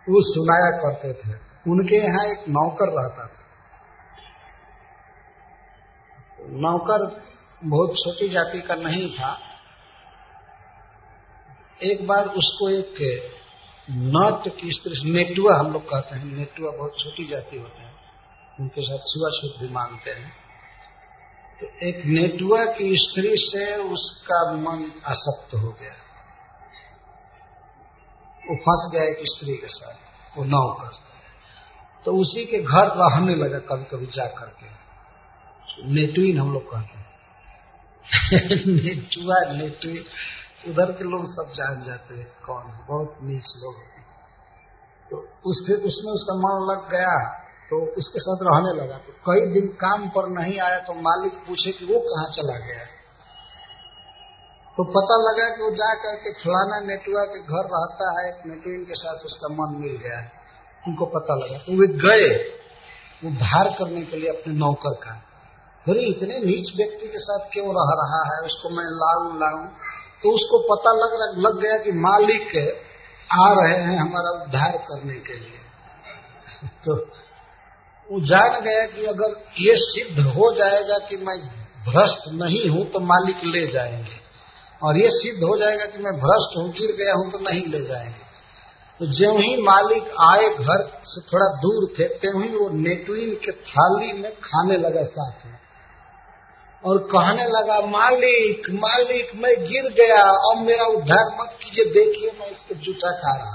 वो 0.09 0.21
सुनाया 0.21 0.71
करते 0.77 1.13
थे। 1.13 1.55
उनके 1.71 1.95
यहाँ 1.95 2.25
एक 2.25 2.49
नौकर 2.49 2.85
रहता 2.85 3.27
था। 3.27 3.41
नौकर 6.49 7.23
बहुत 7.63 7.89
छोटी 7.89 8.29
जाति 8.29 8.61
का 8.61 8.75
नहीं 8.75 9.15
था। 9.15 9.39
एक 11.83 12.07
बार 12.07 12.25
उसको 12.25 12.69
एक 12.69 12.95
नट 13.91 14.53
की 14.55 14.81
नेटुआ 15.11 15.59
हम 15.59 15.73
लोग 15.73 15.89
कहते 15.89 16.15
हैं, 16.15 16.25
नेटुआ 16.25 16.71
बहुत 16.71 16.91
छोटी 17.03 17.27
जाति 17.27 17.57
होते 17.57 17.81
हैं। 17.81 17.93
उनके 18.59 18.81
साथ 18.81 18.97
छुआछूत 18.97 19.61
भी 19.61 19.73
मानते 19.73 20.11
हैं। 20.11 20.44
तो 21.61 21.87
एक 21.87 22.05
नेटुआ 22.05 22.65
की 22.65 22.97
स्त्री 22.97 23.29
से 23.37 23.75
उसका 23.75 24.51
मन 24.51 25.01
असक्त 25.05 25.55
हो 25.55 25.71
गया। 25.71 25.93
वो 28.49 28.55
फंस 28.55 28.91
गया 28.93 29.03
एक 29.03 29.17
स्त्री 29.21 29.57
के 29.57 29.67
साथ, 29.67 29.93
वो 30.37 30.43
नौकर 30.43 30.91
तो 32.05 32.17
उसी 32.17 32.45
के 32.45 32.57
घर 32.63 32.87
रहने 32.87 33.35
लगा 33.35 33.59
कभी 33.59 33.83
कभी 33.83 34.05
जा 34.05 34.25
करके 34.25 34.65
नेटुइन 35.93 36.39
हम 36.39 36.53
लोग 36.53 36.71
कहते 36.71 37.05
नेटुआ 38.65 39.35
नेटुइन 39.53 40.05
उधर 40.67 40.91
के 40.91 41.03
लोग 41.03 41.25
सब 41.25 41.53
जान 41.53 41.83
जाते 41.83 42.15
हैं, 42.15 42.27
कौन 42.45 42.63
बहुत 42.87 43.17
नीच 43.23 43.53
लोग 43.57 43.75
तो 45.11 45.17
उसके, 45.45 45.73
उसमें 45.73 46.13
उसका 46.13 46.35
मन 46.35 46.71
लग 46.71 46.91
गया। 46.91 47.44
तो 47.69 47.81
उसके 47.81 48.19
साथ 48.19 48.37
रहने 48.41 48.83
लगा। 48.83 48.97
तो 48.97 49.13
कई 49.13 49.45
दिन 49.45 49.67
काम 49.67 50.09
पर 50.09 50.29
नहीं 50.29 50.59
आया 50.59 50.79
तो 50.79 50.93
मालिक 50.93 51.33
पूछे 51.33 51.71
कि 51.71 51.85
वो 51.85 51.99
कहाँ 51.99 52.25
चला 52.25 52.57
गया। 52.67 52.85
तो 54.77 54.83
पता 54.83 55.31
लगा 55.31 55.55
कि 55.55 55.63
वो 55.63 55.71
जा 55.71 55.93
करके 55.93 56.33
फलाना 56.33 56.79
नेटुआ 56.79 57.23
के 57.23 57.39
घर 57.39 57.63
रहता 57.63 58.21
है, 58.21 58.29
एक 58.29 58.45
नेटुइन 58.45 58.83
के 58.83 58.95
साथ 58.95 59.15
उसका 59.15 59.47
मन 59.47 59.81
मिल 59.81 59.97
गया। 59.97 60.29
उनको 60.87 61.05
पता 61.05 61.35
लगा। 61.35 61.57
तो 61.57 61.81
वे 61.81 61.87
गए 61.87 62.55
उद्धार 63.27 63.75
करने 63.79 64.01
के 64.01 64.17
लिए 64.17 64.29
अपने 64.29 64.53
नौकर 64.53 64.93
का। 64.93 65.23
अरे, 65.89 66.01
इतने 66.01 66.39
नीच 66.39 66.77
व्यक्ति 66.77 67.07
के 67.07 67.19
साथ 67.19 67.39
क्यों 67.53 67.65
रह 67.65 68.03
रहा 68.03 68.35
है? 68.35 68.41
उसको 68.45 68.69
मैं 68.69 68.85
लाऊ 68.85 69.39
लाऊ। 69.39 69.65
तो 70.23 70.35
उसको 70.35 70.75
पता 70.75 70.91
लग 70.91 71.21
रहा, 71.21 71.49
लग 71.49 71.61
गया 71.61 71.77
कि 71.77 71.91
मालिक 71.91 72.47
आ 73.31 73.53
रहे 73.53 73.77
हैं 73.77 73.97
हमारा 73.97 74.43
उद्धार 74.43 74.77
करने 74.77 75.13
के 75.13 75.33
लिए। 75.33 75.59
तो 76.85 77.24
वो 78.11 78.19
जान 78.19 78.61
गया 78.61 78.85
कि 78.85 79.05
अगर 79.05 79.45
ये 79.59 79.75
सिद्ध 79.75 80.25
हो 80.25 80.51
जाएगा 80.55 80.97
कि 80.97 81.17
मैं 81.17 81.37
भ्रष्ट 81.85 82.19
नहीं 82.27 82.69
हूँ 82.69 82.91
तो 82.91 82.99
मालिक 82.99 83.35
ले 83.43 83.67
जाएँगे। 83.67 84.25
और 84.83 84.97
ये 84.97 85.09
सिद्ध 85.09 85.43
हो 85.43 85.57
जाएगा 85.57 85.85
कि 85.85 85.97
मैं 85.97 86.13
भ्रष्ट 86.13 86.57
हूँ, 86.57 86.71
गिर 86.71 86.95
गया 86.95 87.13
हूँ 87.13 87.31
तो 87.31 87.39
नहीं 87.39 87.65
ले 87.65 87.81
जाएँगे। 87.81 88.25
तो 88.99 89.05
ज्यों 89.05 89.39
ही 89.39 89.61
मालिक 89.61 90.03
आए 90.19 90.49
घर 90.49 91.01
से 91.03 91.21
थोड़ा 91.21 91.45
दूर 91.45 91.93
थे, 91.99 92.07
त्यों 92.07 92.43
ही 92.43 92.55
वो 92.55 92.69
नेटुइन 92.69 93.35
के 93.35 93.51
थाली 93.51 94.13
में 94.13 94.31
खाने 94.31 94.77
लगा 94.77 95.03
साथ 95.03 95.45
में। 95.45 95.55
और 96.85 96.97
कहने 96.97 97.43
लगा, 97.43 97.79
मालिक 97.79 98.61
मालिक, 98.69 99.31
मैं 99.35 99.55
गिर 99.67 99.93
गया, 99.93 100.21
अब 100.21 100.57
मेरा 100.57 100.85
उद्धार 100.85 101.37
मत 101.41 101.57
कीजिए, 101.63 101.85
देखिए 101.85 102.31
मैं 102.39 102.51
इसको 102.51 102.75
जूठा 102.75 103.11
खा 103.11 103.37
रहा 103.37 103.54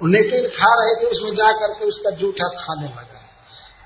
नितिन 0.00 0.44
खा 0.56 0.68
रहे 0.80 0.94
थे 0.96 1.06
उसमें 1.10 1.32
जा 1.34 1.46
करके 1.60 1.86
उसका 1.86 2.10
जूठा 2.16 2.48
खाने 2.56 2.88
लगा। 2.88 3.20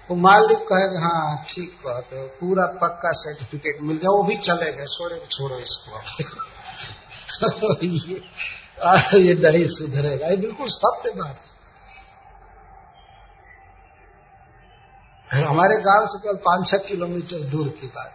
तो 0.09 0.15
मालिक 0.19 0.59
कहेगा 0.69 0.99
हाँ 1.01 1.45
ठीक 1.51 1.71
कहते 1.83 2.19
हो 2.19 2.25
पूरा 2.41 2.67
पक्का 2.81 3.13
सर्टिफिकेट 3.19 3.77
मिल 3.83 3.97
गया 3.97 4.11
वो 4.11 4.23
भी 4.23 4.37
चले 4.47 4.71
गए 4.73 4.87
छोड़े 4.95 5.17
छोड़ो 5.31 5.57
इसको 5.59 5.93
ये, 7.85 8.17
ये 9.21 9.35
नहीं 9.43 9.65
सुधरेगा 9.69 10.27
ये 10.27 10.37
बिल्कुल 10.37 10.69
सत्य 10.73 11.11
बात 11.13 11.39
है। 15.31 15.43
हमारे 15.45 15.77
गाँव 15.83 16.07
से 16.07 16.19
केवल 16.19 16.39
पाँच 16.45 16.69
छह 16.71 16.79
किलोमीटर 16.89 17.41
दूर 17.51 17.69
की 17.81 17.87
बात। 17.89 18.13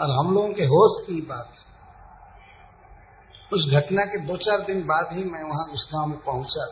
और 0.00 0.08
हम 0.10 0.32
लोगों 0.34 0.52
के 0.54 0.64
होश 0.66 0.92
की 1.06 1.20
बात 1.28 1.48
उस 3.52 3.64
घटना 3.72 4.04
के 4.04 4.18
दो 4.26 4.36
चार 4.36 4.60
दिन 4.60 4.82
बाद 4.86 5.08
ही 5.12 5.24
मैं 5.24 5.42
वहाँ 5.42 5.64
उस 5.74 5.88
गाँव 5.94 6.06
में 6.06 6.18
पहुँचा। 6.18 6.64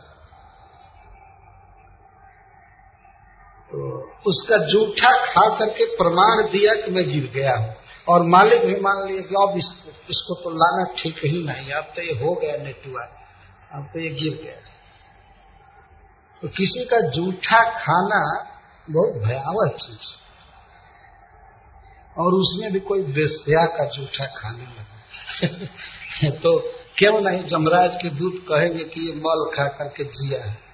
तो 3.70 3.78
उसका 4.26 4.56
जूठा 4.66 5.10
खा 5.24 5.48
करके 5.58 5.86
प्रमाण 5.96 6.42
दिया 6.48 6.74
कि 6.74 6.90
मैं 6.90 7.04
गिर 7.10 7.30
गया 7.34 7.56
हूँ। 7.56 7.74
और 8.08 8.22
मालिक 8.26 8.64
भी 8.66 8.80
मान 8.80 9.06
लिया 9.08 9.22
कि 9.22 9.34
अब 9.40 9.56
इसको 9.58 9.90
इसको 10.10 10.34
तो 10.34 10.50
लाना 10.50 10.84
ठीक 10.98 11.18
ही 11.24 11.42
नहीं, 11.44 11.72
अब 11.72 11.92
तो 11.96 12.02
ये 12.02 12.12
हो 12.12 12.34
गया 12.34 12.56
नेटुआ, 12.56 13.02
अब 13.72 13.90
तो 13.92 14.00
ये 14.00 14.10
गिर 14.10 14.38
गया। 14.44 14.54
तो 16.42 16.48
किसी 16.48 16.84
का 16.84 17.00
जूठा 17.10 17.62
खाना 17.80 18.20
बहुत 18.88 19.22
भयावह 19.24 19.68
चीज़ 19.76 20.06
और 22.20 22.34
उसमें 22.34 22.72
भी 22.72 22.80
कोई 22.80 23.02
बेस्या 23.12 23.64
का 23.76 23.84
जूठा 23.88 24.26
खाने 24.36 24.64
लगे। 24.64 24.97
तो 26.24 26.58
क्यों 26.98 27.20
नहीं 27.20 27.44
जमराज 27.44 27.90
के 28.02 28.10
दूत 28.10 28.32
कहेंगे 28.48 28.84
कि 28.84 29.06
ये 29.06 29.12
मल 29.12 29.50
खा 29.56 29.64
करके 29.64 30.04
जिया 30.04 30.44
है? 30.44 30.68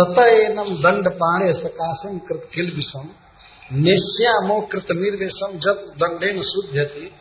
ततएनम 0.00 0.76
दंड 0.76 1.08
पाणे 1.08 1.52
सकाशम 1.52 2.18
कृत 2.18 2.50
किल 2.54 2.74
विषम 2.76 3.08
निश्यामो 3.72 4.60
कृत 4.60 4.86
निर्वेशम, 4.90 5.58
जब 5.58 5.74
दंडे 5.74 6.32
न 6.32 6.42
शुद्ध 6.42 6.90
थी 6.90 7.14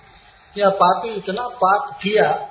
यह 0.57 0.69
पापी 0.69 1.09
इतना 1.09 1.47
पाप 1.47 1.99
किया, 2.03 2.49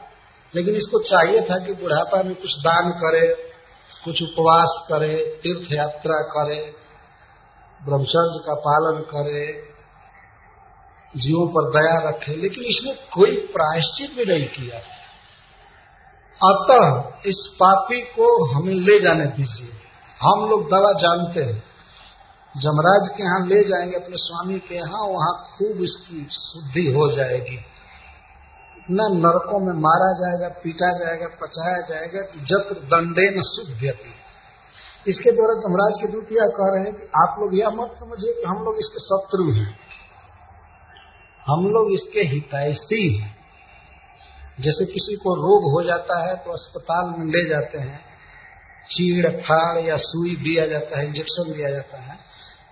लेकिन 0.54 0.74
इसको 0.74 1.02
चाहिए 1.02 1.40
था 1.40 1.58
कि 1.58 1.72
बुढ़ापा 1.72 2.22
में 2.22 2.34
कुछ 2.34 2.50
दान 2.50 2.90
करे, 2.90 3.34
कुछ 4.04 4.22
उपवास 4.22 4.86
करे 4.88 5.38
तीर्थ 5.42 5.72
यात्रा 5.72 6.22
करे, 6.22 6.74
ब्रह्मचर्य 7.84 8.42
का 8.46 8.54
पालन 8.54 9.02
करे 9.02 9.69
जीवों 11.16 11.46
पर 11.46 11.80
दया 11.80 12.08
रखे, 12.08 12.36
लेकिन 12.36 12.64
इसने 12.64 12.92
कोई 12.92 13.36
प्रायश्चित 13.36 14.10
भी 14.16 14.24
नहीं 14.24 14.48
किया। 14.48 14.78
अतः 16.52 17.12
इस 17.26 17.56
पापी 17.60 18.00
को 18.00 18.44
हमें 18.44 18.74
ले 18.74 19.00
जाने 19.00 19.26
दीजिए। 19.26 19.70
हम 20.22 20.50
लोग 20.50 20.70
दवा 20.70 20.92
जानते 20.92 21.40
हैं। 21.40 21.62
जमराज 22.56 23.16
के 23.16 23.22
यहाँ 23.22 23.46
ले 23.46 23.64
जाएँगे, 23.64 23.96
अपने 23.96 24.16
स्वामी 24.16 24.58
के 24.58 24.74
यहाँ, 24.74 25.00
वहाँ 25.00 25.44
खूब 25.44 25.70
इसकी 25.70 26.28
शुद्धि 26.32 26.92
हो 26.92 27.16
जाएगी। 27.16 27.56
न 28.90 29.22
नरकों 29.26 29.60
में 29.60 29.72
मारा 29.72 30.12
जाएगा, 30.12 30.48
पीटा 30.64 31.04
जाएगा, 31.04 31.26
पचाया 31.26 31.80
जाएगा, 31.80 32.20
कि 32.20 32.40
जब 32.40 32.80
दंडे 32.84 33.30
न 33.30 33.42
शुद्ध 33.42 33.98
इसके 35.08 35.32
द्वारा 35.32 35.54
जमराज 35.54 36.00
के 36.00 36.08
दूत 36.08 36.28
यह 36.32 36.46
कह 36.46 36.74
रहे 36.74 36.84
हैं 36.84 36.94
कि 36.94 37.02
आप 37.02 37.36
लोग 37.40 37.58
यह 37.58 37.68
मत 37.68 37.90
समझिए 38.00 38.32
कि 38.32 38.42
हम 38.48 38.64
लोग 38.64 38.76
इसके 38.76 38.98
शत्रु 38.98 39.52
हैं। 39.52 39.89
हम 41.46 41.66
लोग 41.66 41.92
इसके 41.92 42.20
हितैषी 42.20 43.16
हैं। 43.16 43.40
जैसे 44.60 44.84
किसी 44.84 45.16
को 45.16 45.34
रोग 45.34 45.72
हो 45.72 45.88
जाता 45.88 46.28
है 46.28 46.36
तो 46.36 46.52
अस्पताल 46.52 47.20
में 47.20 47.26
ले 47.26 47.48
जाते 47.48 47.78
हैं। 47.78 48.04
चीड़, 48.90 49.30
फाड़ 49.30 49.78
या 49.78 49.96
सुई 49.96 50.36
दिया 50.36 50.66
जाता 50.66 50.98
है, 50.98 51.06
इंजेक्शन 51.06 51.52
दिया 51.52 51.70
जाता 51.70 51.98
है। 51.98 52.30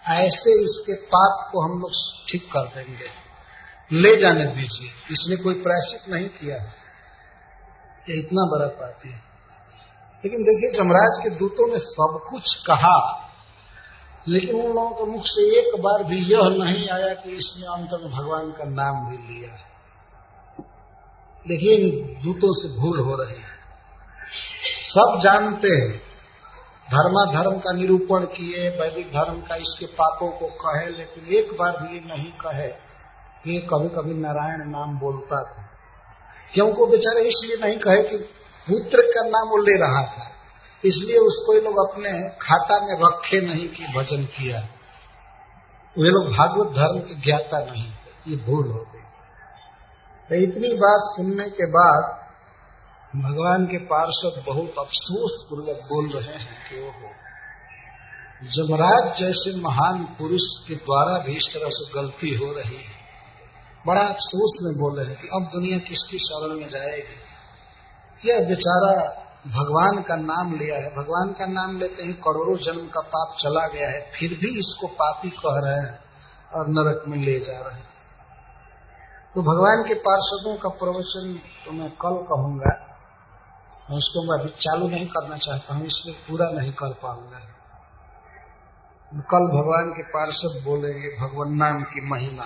ऐसे 0.09 0.65
इसके 0.65 0.95
पाप 0.95 1.49
को 1.53 1.61
हम 1.61 1.81
लोग 1.81 1.91
ठीक 2.31 2.53
कर 2.53 2.61
देंगे। 2.61 3.29
ले 3.93 4.17
जाने 4.17 4.47
दीजिए। 4.47 4.89
इसने 5.11 5.37
कोई 5.37 5.55
प्रायश्चित 5.55 6.15
नहीं 6.15 6.29
किया। 6.29 6.57
ये 8.09 8.19
इतना 8.19 8.43
बड़ा 8.43 8.67
पापी 8.67 9.09
है। 9.09 9.29
लेकिन 10.25 10.43
देखिए, 10.43 10.79
जमराज 10.79 11.23
के 11.23 11.31
दूतों 11.31 11.73
ने 11.73 11.79
सब 11.79 12.21
कुछ 12.31 12.57
कहा। 12.57 13.28
लेकिन 14.29 14.57
उन 14.57 14.75
लोगों 14.75 14.91
के 14.91 15.05
मुख 15.05 15.23
से 15.25 15.61
एक 15.61 15.83
बार 15.83 16.05
भी 16.05 16.17
यह 16.17 16.65
नहीं 16.65 16.89
आया 16.89 17.15
कि 17.15 17.31
इसने 17.31 17.67
अंत 17.67 17.89
में 17.93 18.13
भगवान 18.13 18.51
का 18.51 18.65
नाम 18.65 19.11
भी 19.11 19.17
लिया 19.17 19.65
देखिए 21.49 21.77
इन 21.77 22.15
दूतों 22.23 22.53
से 22.53 22.81
भूल 22.81 22.99
हो 22.99 23.15
रही 23.15 23.35
है। 23.35 23.59
सब 24.83 25.21
जानते 25.23 25.69
हैं 25.69 25.99
धर्मा 26.91 27.33
धर्म 27.33 27.59
का 27.59 27.73
निरूपण 27.73 28.25
किए, 28.25 28.69
वैदिक 28.69 29.07
धर्म 29.09 29.41
का 29.41 29.55
इसके 29.55 29.87
पापों 29.87 30.31
को 30.31 30.47
कहे, 30.47 30.91
लेकिन 30.91 31.35
एक 31.35 31.53
बार 31.59 31.77
भी 31.83 31.95
ये 31.95 32.01
नहीं 32.01 32.33
कहे 32.33 32.69
कि 33.45 33.69
कभी 33.75 33.89
कभी 33.89 34.15
नारायण 34.15 34.71
नाम 34.71 34.99
बोलता 34.99 35.43
था। 35.43 35.63
क्यों? 36.55 36.75
को 36.75 36.87
बेचारे 36.87 37.21
इसलिए 37.21 37.69
नहीं 37.69 37.79
कहे 37.79 38.03
कि 38.03 38.17
पुत्र 38.71 39.03
का 39.03 39.23
नाम 39.23 39.49
वो 39.49 39.57
ले 39.57 39.79
रहा 39.79 40.07
था। 40.07 40.38
इसलिए 40.83 41.19
उसको 41.21 41.55
ये 41.55 41.61
लोग 41.61 41.79
अपने 41.81 42.11
खाता 42.43 42.79
में 42.81 42.95
रखे 43.01 43.41
नहीं 43.41 43.69
कि 43.69 43.87
भजन 43.95 44.25
किया। 44.35 44.61
वे 45.97 46.11
लोग 46.11 46.29
भागवत 46.33 46.69
धर्म 46.75 46.99
के 47.01 47.15
ज्ञाता 47.21 47.59
नहीं, 47.65 47.89
ये 48.29 48.37
भूल 48.47 48.67
हो 48.67 48.83
गई 48.85 49.05
तो 50.29 50.35
इतनी 50.43 50.73
बात 50.77 51.07
सुनने 51.07 51.49
के 51.51 51.67
बाद 51.73 52.17
भगवान 53.17 53.65
के 53.67 53.79
पार्षद 53.87 54.43
बहुत 54.47 54.75
अफसोस 54.79 55.37
पूर्वक 55.51 55.79
बोल 55.89 56.09
रहे 56.11 56.39
हैं 56.39 56.57
कि 56.65 56.81
वो 56.81 56.91
जमराज 58.57 59.07
जैसे 59.19 59.55
महान 59.61 60.05
पुरुष 60.19 60.49
के 60.69 60.75
द्वारा 60.75 61.19
भी 61.19 61.37
इस 61.37 61.47
तरह 61.55 61.71
से 61.71 61.85
गलती 61.95 62.35
हो 62.35 62.51
रही 62.53 62.77
है। 62.77 62.97
बड़ा 63.87 64.03
अफसोस 64.03 64.59
में 64.63 64.75
बोल 64.75 64.99
रहे 64.99 65.07
हैं 65.07 65.17
कि 65.17 65.29
अब 65.33 65.49
दुनिया 65.53 65.79
किसकी 65.79 66.19
शरण 66.19 66.55
में 66.61 66.69
जाएगी? 66.69 67.17
यह 68.23 68.47
बेचारा 68.49 68.93
भगवान 69.49 70.01
का 70.03 70.17
नाम 70.17 70.55
लिया 70.55 70.77
है। 70.77 70.89
भगवान 70.95 71.33
का 71.33 71.47
नाम 71.47 71.79
लेते 71.79 72.03
ही 72.03 72.13
करोड़ों 72.25 72.57
जन्म 72.57 72.89
का 72.89 73.01
पाप 73.09 73.37
चला 73.41 73.67
गया 73.69 73.89
है। 73.89 74.01
फिर 74.11 74.35
भी 74.41 74.51
इसको 74.61 74.87
पापी 74.97 75.31
कह 75.37 75.61
रहे 75.65 75.79
हैं 75.79 75.95
और 76.55 76.69
नरक 76.69 77.05
में 77.09 77.19
ले 77.19 77.39
जा 77.41 77.59
रहे 77.59 77.75
हैं। 77.75 77.87
तो 79.35 79.43
भगवान 79.43 79.85
के 79.89 79.95
पार्षदों 80.03 80.57
का 80.57 80.69
प्रवचन 80.77 81.33
तो 81.65 81.73
मैं 81.73 81.91
कल 81.97 82.23
कहूँगा। 82.29 82.75
मैं 83.91 83.97
उसको 83.97 84.23
मैं 84.23 84.39
अभी 84.41 84.51
चालू 84.61 84.89
नहीं 84.89 85.07
करना 85.07 85.37
चाहता 85.39 85.75
हूँ, 85.75 85.87
इसलिए 85.87 86.15
पूरा 86.29 86.51
नहीं 86.51 86.73
कर 86.73 86.93
पाऊँगा। 87.03 87.39
कल 89.31 89.47
भगवान 89.49 89.91
के 89.91 90.03
पार्षद 90.09 90.63
बोलेंगे, 90.65 91.09
भगवान 91.21 91.55
नाम 91.57 91.83
की 91.83 92.01
महिमा 92.09 92.45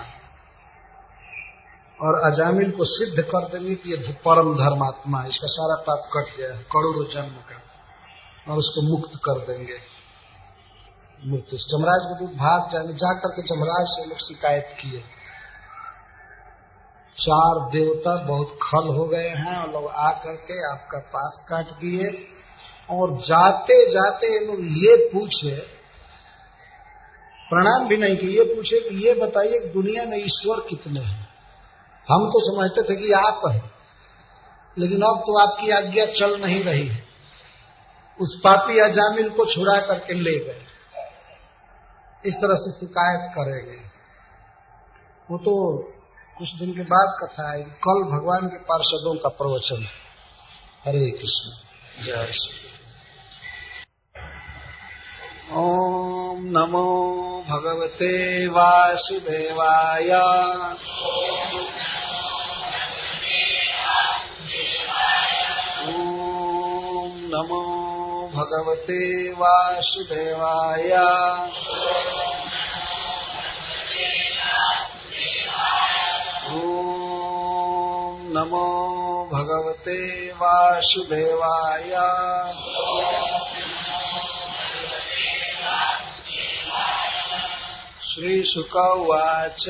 और 2.01 2.31
अजामिल 2.31 2.71
को 2.71 2.85
सिद्ध 2.85 3.23
कर 3.23 3.45
देंगे 3.45 3.75
कि 3.75 3.95
परम 4.25 4.55
धर्मात्मा 4.55 5.21
है। 5.21 5.29
इसका 5.29 5.47
सारा 5.47 5.81
पाप 5.81 6.09
कट 6.13 6.37
गया 6.37 6.53
है। 6.53 6.63
करोड़ों 6.63 7.13
जन्म 7.13 7.35
का। 7.35 7.61
और 8.51 8.57
उसको 8.57 8.97
मुक्त 8.97 9.11
कर 9.15 9.39
देंगे। 9.39 9.77
मृत्यु 11.25 11.59
जमराज 11.59 12.01
के 12.03 12.19
दूध 12.19 12.37
भाग 12.37 12.73
जाने 12.73 12.93
जाकर 12.93 13.29
के 13.29 13.41
जमराज 13.41 13.85
से 13.89 14.05
लोग 14.05 14.17
शिकायत 14.17 14.75
किए। 14.81 15.03
चार 17.19 17.69
देवता 17.71 18.15
बहुत 18.15 18.47
खल 18.47 18.87
हो 18.97 19.05
गए 19.07 19.29
हैं 19.29 19.57
और 19.57 19.71
लोग 19.71 19.87
आकर 19.87 20.35
के 20.35 20.71
आपका 20.71 20.99
पास 20.99 21.45
काट 21.49 21.65
दिए। 21.65 22.27
और 22.89 23.17
जाते 23.17 23.91
जाते 23.91 24.45
लोग 24.45 24.59
ये 24.59 25.09
पूछे। 25.13 25.55
प्रणाम 27.49 27.87
भी 27.87 27.97
नहीं 27.97 28.17
किए। 28.17 28.29
ये 28.29 28.55
पूछे 28.55 28.89
कि 28.89 29.07
ये 29.07 29.13
बताइए 29.13 29.71
दुनिया 29.73 30.05
में 30.05 30.17
ईश्वर 30.17 30.59
कितने 30.69 30.99
हैं? 30.99 31.22
हम 32.09 32.27
तो 32.27 32.55
समझते 32.55 32.81
थे 32.81 32.95
कि 32.95 33.11
आप 33.11 33.41
हैं। 33.49 33.71
लेकिन 34.77 35.01
अब 35.01 35.19
तो 35.19 35.39
आपकी 35.39 35.71
आज्ञा 35.71 36.05
चल 36.05 36.41
नहीं 36.41 36.63
रही 36.63 36.87
है। 36.87 37.03
उस 38.21 38.41
पापी 38.43 38.79
अजामिल 38.79 39.29
को 39.29 39.45
छुड़ा 39.45 39.81
करके 39.81 40.13
ले 40.13 40.39
गए। 40.39 40.65
इस 42.25 42.33
तरह 42.33 42.55
से 42.55 42.71
शिकायत 42.71 43.31
करेंगे। 43.31 43.77
वो 45.31 45.37
तो 45.37 45.77
कुछ 46.37 46.53
दिन 46.53 46.73
के 46.73 46.81
बाद 46.81 47.15
कथा 47.23 47.51
है 47.51 47.63
कल 47.63 48.03
भगवान 48.03 48.47
के 48.47 48.57
पार्षदों 48.57 49.15
का 49.15 49.29
प्रवचन 49.29 49.83
है। 49.83 50.03
हरे 50.85 51.11
कृष्ण। 51.11 51.51
जय 52.05 52.31
श्री 52.33 52.63
ओम 55.53 56.43
नमो 56.43 57.03
भगवते 57.49 58.47
वासुदेवाय। 58.47 60.09
भगवते 68.43 69.31
वासुदेवाय। 69.31 70.91
ॐ 76.47 76.63
नमो 78.35 78.69
भगवते 79.33 80.31
वासुदेवाय। 80.31 81.89
श्रीशुक 88.01 88.75
उवाच। 88.75 89.69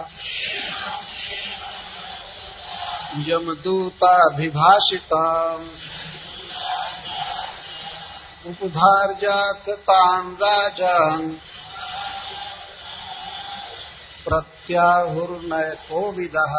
यमदूताभिभाषिताम्। 3.17 5.67
उपधार्याकृतान् 8.47 10.35
राजान्। 10.35 11.37
प्रत्याहुर्नयकोविदः। 14.25 16.55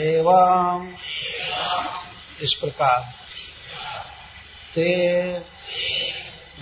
एवं 0.00 0.94
इस 2.40 2.54
प्रकार। 2.60 3.12
ते 4.74 4.90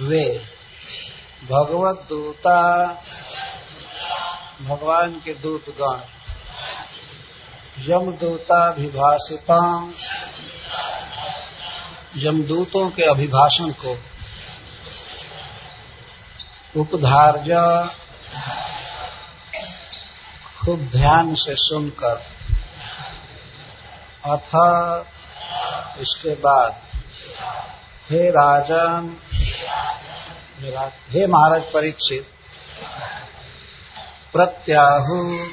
वे। 0.01 0.59
भगवत 1.45 2.07
दूता 2.09 2.93
भगवान 4.63 5.23
के 5.25 5.35
दूतगण 5.35 6.01
यमदूता 7.89 8.71
विभाषिता 8.71 9.91
यमदूतों 12.17 12.91
के 12.91 13.03
अभिभाषण 13.03 13.73
को। 13.73 13.99
उपधार्य। 16.81 17.87
खूब 20.61 20.81
ध्यान 20.81 21.35
से 21.35 21.55
सुनकर। 21.57 22.23
अथ 24.25 24.57
इसके 26.01 26.35
बाद, 26.35 26.83
हे 28.11 28.31
राजन 28.31 29.17
हे 31.11 31.27
महाराज 31.27 31.63
परीक्षित 31.63 32.38
प्रत्याहु। 34.33 35.49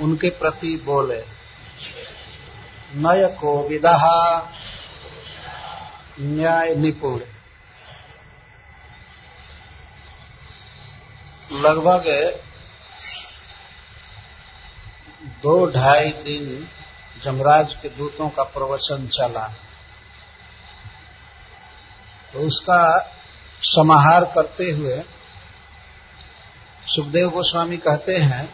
उनके 0.00 0.30
प्रति 0.30 0.82
बोले, 0.84 1.20
नय 2.94 3.26
को 3.40 3.68
विदा 3.68 3.96
न्याय 6.20 6.74
निपुण। 6.74 7.20
लगभग 11.52 12.04
दो 15.42 15.66
ढाई 15.66 16.10
दिन 16.10 16.68
जमराज 17.24 17.74
के 17.82 17.88
दूतों 17.88 18.28
का 18.28 18.42
प्रवचन 18.42 19.06
चला। 19.06 19.46
तो 22.32 22.38
उसका 22.38 23.10
समाहार 23.62 24.24
करते 24.24 24.70
हुए 24.70 25.02
सुखदेव 26.92 27.28
गोस्वामी 27.28 27.76
कहते 27.76 28.16
हैं 28.16 28.46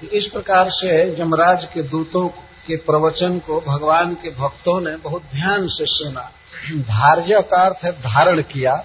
कि 0.00 0.06
इस 0.06 0.26
प्रकार 0.26 0.70
से 0.70 0.92
यमराज 1.20 1.64
के 1.64 1.82
दूतों 1.82 2.28
के 2.66 2.76
प्रवचन 2.76 3.38
को 3.38 3.60
भगवान 3.60 4.14
के 4.14 4.30
भक्तों 4.30 4.80
ने 4.80 4.96
बहुत 4.96 5.22
ध्यान 5.22 5.66
से 5.66 5.84
सुना। 5.86 6.30
धार्य 6.72 7.40
का 7.42 7.62
अर्थ 7.64 7.84
है 7.84 7.92
धारण 7.92 8.42
किया, 8.42 8.76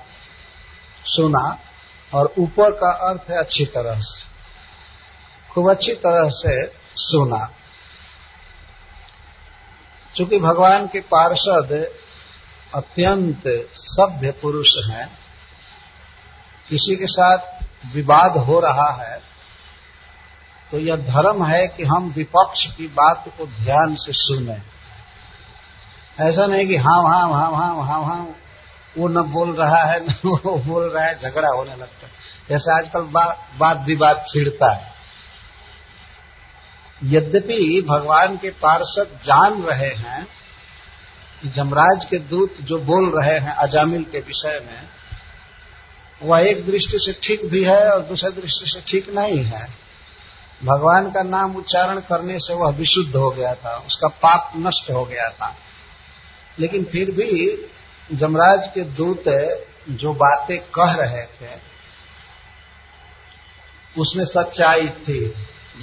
सुना, 1.05 1.59
और 2.13 2.33
ऊपर 2.39 2.71
का 2.71 2.91
अर्थ 3.09 3.29
है 3.29 3.37
अच्छी 3.37 3.65
तरह 3.65 3.99
से, 3.99 4.25
खूब 5.53 5.69
अच्छी 5.71 5.93
तरह 5.93 6.29
से 6.29 6.65
सुना। 6.95 7.49
चूँकि 10.15 10.39
भगवान 10.39 10.87
के 10.87 10.99
पार्षद 10.99 11.71
अत्यंत 12.75 13.43
सभ्य 13.73 14.31
पुरुष 14.31 14.73
हैं 14.89 15.26
किसी 16.69 16.95
के 16.95 17.07
साथ 17.07 17.37
विवाद 17.95 18.31
हो 18.31 18.59
रहा 18.59 19.03
है 19.03 19.27
तो 20.71 20.79
यह 20.79 20.95
धर्म 20.95 21.45
है 21.45 21.67
कि 21.67 21.83
हम 21.83 22.13
विपक्ष 22.17 22.75
की 22.75 22.87
बात 22.87 23.23
को 23.37 23.45
ध्यान 23.45 23.95
से 23.95 24.11
सुने। 24.13 24.57
ऐसा 26.23 26.45
नहीं 26.45 26.67
कि 26.67 26.77
हाँ 26.77 27.03
हाँ 27.03 27.33
हाँ 27.33 27.51
हाँ 27.51 27.85
हाँ 27.85 28.03
हाँ 28.03 28.35
वो 28.97 29.07
न 29.07 29.21
बोल 29.21 29.55
रहा 29.55 29.83
है, 29.83 30.07
न 30.09 30.15
वो 30.25 30.57
बोल 30.57 30.83
रहा 30.83 31.03
है, 31.03 31.19
झगड़ा 31.19 31.49
होने 31.49 31.75
लगता 31.75 32.05
है। 32.07 32.11
जैसे 32.49 32.77
आजकल 32.77 33.01
बात 33.59 33.83
विवाद 33.85 34.25
छिड़ता 34.29 34.73
है। 34.73 34.97
यद्यपि 37.03 37.85
भगवान 37.89 38.37
के 38.37 38.49
पार्षद 38.49 39.19
जान 39.23 39.63
रहे 39.63 39.93
हैं 39.93 40.27
कि 41.41 41.49
जमराज 41.49 42.05
के 42.09 42.19
दूत 42.19 42.55
जो 42.61 42.77
बोल 42.77 43.21
रहे 43.21 43.39
हैं 43.39 43.51
अजामिल 43.51 44.03
के 44.03 44.19
विषय 44.19 44.59
में 44.65 44.89
वह 46.21 46.47
एक 46.47 46.65
दृष्टि 46.65 46.99
से 46.99 47.13
ठीक 47.23 47.45
भी 47.45 47.63
है 47.63 47.79
और 47.91 48.01
दूसरे 48.01 48.31
दृष्टि 48.31 48.69
से 48.69 48.81
ठीक 48.81 49.09
नहीं 49.09 49.43
है। 49.43 49.65
भगवान 50.63 51.09
का 51.11 51.21
नाम 51.23 51.55
उच्चारण 51.55 51.99
करने 51.99 52.37
से 52.39 52.53
वह 52.53 52.71
विशुद्ध 52.71 53.15
हो 53.15 53.29
गया 53.31 53.53
था, 53.55 53.75
उसका 53.77 54.07
पाप 54.07 54.51
नष्ट 54.57 54.91
हो 54.91 55.03
गया 55.05 55.29
था। 55.29 55.55
लेकिन 56.59 56.83
फिर 56.83 57.11
भी 57.11 58.17
जमराज 58.17 58.67
के 58.73 58.83
दूत 58.93 59.23
जो 59.91 60.13
बातें 60.13 60.57
कह 60.75 60.93
रहे 60.93 61.23
थे, 61.33 61.55
उसमें 63.95 64.25
सच्चाई 64.25 64.87
थी। 64.99 65.19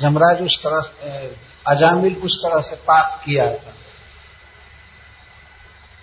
जमराज 0.01 0.43
उस 0.43 0.59
तरह 0.59 1.73
अजामिल 1.73 2.17
उस 2.17 2.39
तरह 2.39 2.61
से 2.61 2.77
पाप 2.77 3.21
किया 3.25 3.45
था। 3.55 3.75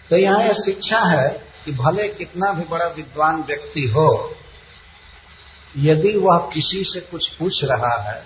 तो 0.10 0.18
यहाँ 0.18 0.44
यह 0.44 0.54
शिक्षा 0.56 1.00
है 1.08 1.51
कि 1.66 1.72
भले 1.74 2.08
कितना 2.10 2.52
भी 2.54 2.64
बड़ा 2.66 2.86
विद्वान 2.88 3.42
व्यक्ति 3.44 3.82
हो, 3.88 4.10
यदि 5.80 6.18
वह 6.18 6.38
किसी 6.54 6.84
से 6.84 7.00
कुछ 7.02 7.28
पूछ 7.30 7.60
रहा 7.64 7.96
है, 8.04 8.24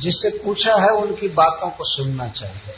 जिससे 0.00 0.30
पूछा 0.38 0.74
है 0.76 0.90
उनकी 0.96 1.28
बातों 1.34 1.70
को 1.70 1.84
सुनना 1.86 2.28
चाहिए। 2.30 2.74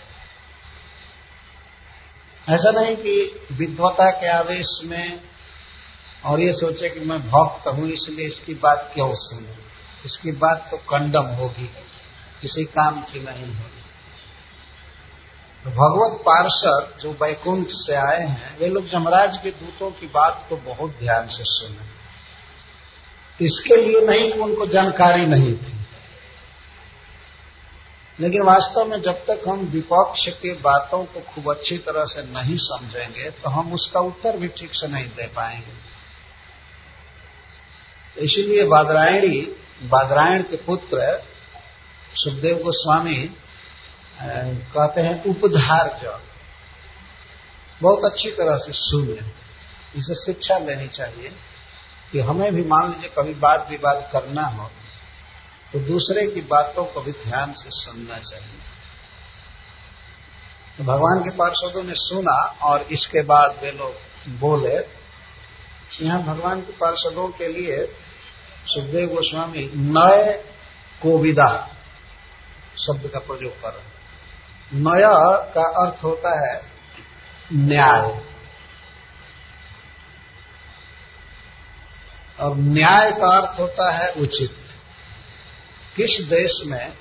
ऐसा 2.46 2.70
नहीं 2.70 2.96
कि 2.96 3.14
विद्वता 3.52 4.10
के 4.10 4.28
आवेश 4.28 4.78
में 4.84 5.20
और 6.24 6.40
ये 6.40 6.52
सोचे 6.52 6.88
कि 6.88 7.00
मैं 7.00 7.20
भक्त 7.22 7.68
हूँ, 7.68 7.88
इसलिए 7.88 8.26
इसकी 8.26 8.54
बात 8.54 8.90
क्यों 8.94 9.12
सुनू? 9.14 9.54
इसकी 10.04 10.32
बात 10.38 10.68
तो 10.70 10.76
कंडम 10.88 11.26
होगी, 11.34 11.66
किसी 12.40 12.64
काम 12.64 13.00
की 13.02 13.20
नहीं 13.20 13.46
होगी। 13.46 13.81
तो 15.64 15.70
भगवत 15.70 16.20
पार्षद 16.20 17.00
जो 17.00 17.10
वैकुंठ 17.12 17.66
से 17.70 17.94
आए 17.94 18.22
हैं 18.22 18.58
वे 18.58 18.68
लोग 18.68 18.88
जमराज 18.90 19.38
के 19.42 19.50
दूतों 19.50 19.90
की 19.90 20.06
बात 20.06 20.46
को 20.48 20.56
बहुत 20.56 20.90
ध्यान 20.98 21.26
से 21.26 21.44
सुने। 21.44 21.84
इसके 23.40 23.76
लिए 23.76 24.00
नहीं 24.06 24.32
कि 24.32 24.38
उनको 24.38 24.66
जानकारी 24.66 25.26
नहीं 25.26 25.52
थी। 25.54 25.72
लेकिन 28.20 28.42
वास्तव 28.42 28.84
में 28.84 29.00
जब 29.02 29.24
तक 29.26 29.48
हम 29.48 29.60
विपक्ष 29.66 30.26
के 30.42 30.52
बातों 30.54 31.04
को 31.04 31.20
खूब 31.20 31.50
अच्छी 31.50 31.76
तरह 31.78 32.04
से 32.04 32.22
नहीं 32.22 32.56
समझेंगे 32.60 33.30
तो 33.30 33.50
हम 33.50 33.72
उसका 33.72 34.00
उत्तर 34.00 34.36
भी 34.36 34.48
ठीक 34.48 34.70
से 34.72 34.88
नहीं 34.88 35.06
दे 35.06 35.26
पाएँगे। 35.26 35.74
इसीलिए 38.16 38.64
बादरायणी, 38.64 39.40
बादरायण 39.82 40.42
के 40.42 40.56
पुत्र 40.56 41.22
सुखदेव 42.14 42.56
गोस्वामी 42.56 43.14
कहते 44.22 45.00
हैं 45.00 45.22
उपधार्य 45.24 46.18
बहुत 47.82 48.04
अच्छी 48.04 48.30
तरह 48.30 48.56
से 48.56 48.72
सुने 48.72 49.20
इसे 49.98 50.14
शिक्षा 50.14 50.58
लेनी 50.58 50.88
चाहिए 50.88 51.32
कि 52.12 52.20
हमें 52.20 52.50
भी 52.54 52.62
मान 52.64 52.90
लीजिए 52.90 53.10
कभी 53.18 53.34
वाद 53.34 53.66
विवाद 53.70 54.08
करना 54.12 54.42
हो 54.48 54.70
तो 55.72 55.78
दूसरे 55.78 56.26
की 56.26 56.40
बातों 56.40 56.84
को 56.84 57.00
भी 57.00 57.12
ध्यान 57.12 57.52
से 57.52 57.70
सुनना 57.70 58.18
चाहिए। 58.18 58.60
तो 60.78 60.84
भगवान 60.84 61.22
के 61.24 61.30
पार्षदों 61.30 61.82
ने 61.82 61.94
सुना 61.94 62.36
और 62.62 62.82
इसके 62.92 63.22
बाद 63.22 63.58
वे 63.62 63.70
लोग 63.70 64.38
बोले, 64.38 64.76
यहाँ 66.02 66.22
भगवान 66.22 66.60
के 66.60 66.72
पार्षदों 66.72 67.28
के 67.28 67.48
लिए 67.48 67.84
सुखदेव 68.66 69.08
गोस्वामी 69.08 69.64
नए 69.74 70.32
कोविदा 71.02 71.48
शब्द 72.78 73.10
का 73.10 73.18
प्रयोग 73.18 73.60
कर 73.62 73.72
रहे 73.72 73.91
नय 74.74 75.02
का 75.54 75.86
अर्थ 75.86 76.04
होता 76.04 76.48
है 76.48 76.62
न्याय। 77.52 78.22
और 82.40 82.56
न्याय 82.56 83.10
का 83.10 83.38
अर्थ 83.38 83.60
होता 83.60 83.90
है 83.90 84.12
उचित। 84.12 84.56
किस 85.96 86.26
देश 86.26 86.62
में, 86.66 86.92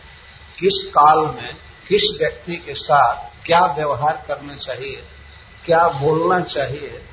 किस 0.60 0.86
काल 0.88 1.20
में, 1.20 1.56
किस 1.88 2.18
व्यक्ति 2.20 2.56
के 2.56 2.74
साथ 2.74 3.46
क्या 3.46 3.60
व्यवहार 3.60 4.26
करना 4.28 4.56
चाहिए, 4.56 5.04
क्या 5.66 5.88
बोलना 5.88 6.44
चाहिए, 6.46 7.06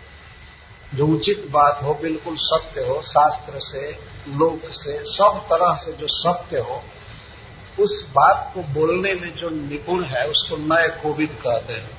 जो 0.95 1.07
उचित 1.07 1.45
बात 1.51 1.83
हो, 1.83 1.95
बिल्कुल 1.95 2.35
सत्य 2.39 2.81
हो, 2.81 3.03
शास्त्र 3.03 3.53
से, 3.57 3.93
लोक 4.29 4.61
से, 4.65 5.05
सब 5.05 5.47
तरह 5.53 5.75
से 5.75 5.93
जो 5.93 6.07
सत्य 6.09 6.59
हो 6.59 6.83
उस 7.81 7.93
बात 8.11 8.51
को 8.55 8.63
बोलने 8.75 9.15
में 9.15 9.31
जो 9.37 9.49
निपुण 9.51 10.05
है, 10.05 10.27
उसको 10.29 10.57
नए 10.57 10.89
कोविद 11.03 11.39
कहते 11.43 11.73
हैं। 11.73 11.97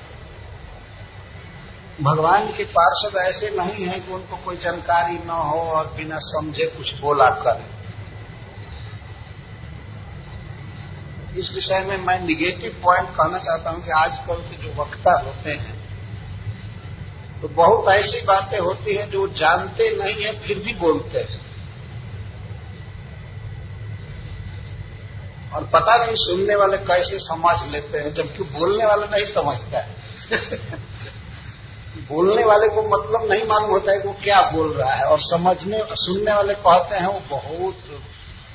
भगवान 2.02 2.46
के 2.48 2.64
पार्षद 2.74 3.16
ऐसे 3.18 3.50
नहीं 3.56 3.86
है 3.86 3.98
कि 4.00 4.12
उनको 4.12 4.36
कोई 4.36 4.56
जानकारी 4.56 5.18
न 5.18 5.30
हो 5.30 5.58
और 5.70 5.86
बिना 5.96 6.18
समझे 6.20 6.66
कुछ 6.66 6.94
बोला 7.00 7.28
करें। 7.40 7.68
इस 11.38 11.50
विषय 11.54 11.80
में 11.80 11.96
मैं 11.96 12.18
निगेटिव 12.20 12.80
पॉइंट 12.84 13.08
कहना 13.08 13.38
चाहता 13.38 13.70
हूँ 13.70 13.84
कि 13.84 13.90
आजकल 13.96 14.40
के 14.42 14.56
जो 14.56 14.72
वक्ता 14.82 15.12
होते 15.20 15.50
हैं 15.50 15.78
तो 17.40 17.48
बहुत 17.48 17.94
ऐसी 17.94 18.24
बातें 18.24 18.58
होती 18.58 18.94
हैं 18.94 19.10
जो 19.10 19.26
जानते 19.34 19.90
नहीं 19.96 20.24
है, 20.24 20.32
फिर 20.40 20.58
भी 20.58 20.74
बोलते 20.74 21.18
हैं। 21.18 21.49
और 25.54 25.64
पता 25.64 26.04
नहीं 26.04 26.16
सुनने 26.16 26.54
वाले 26.54 26.78
कैसे 26.78 27.18
समझ 27.18 27.70
लेते 27.70 27.98
हैं, 27.98 28.12
जबकि 28.12 28.42
बोलने 28.42 28.86
वाले 28.86 29.06
नहीं 29.06 29.34
समझता 29.34 29.78
है। 29.78 29.96
बोलने 32.08 32.44
वाले 32.44 32.68
को 32.68 32.82
मतलब 32.82 33.32
नहीं 33.32 33.46
मालूम 33.46 33.70
होता 33.70 33.92
है 33.92 34.00
कि 34.00 34.08
वो 34.08 34.14
क्या 34.24 34.50
बोल 34.50 34.72
रहा 34.72 34.94
है, 34.94 35.04
और 35.04 35.18
समझने, 35.20 35.84
सुनने 35.90 36.32
वाले 36.32 36.54
कहते 36.54 36.96
हैं, 36.96 37.06
वो 37.06 37.20
बहुत 37.36 38.02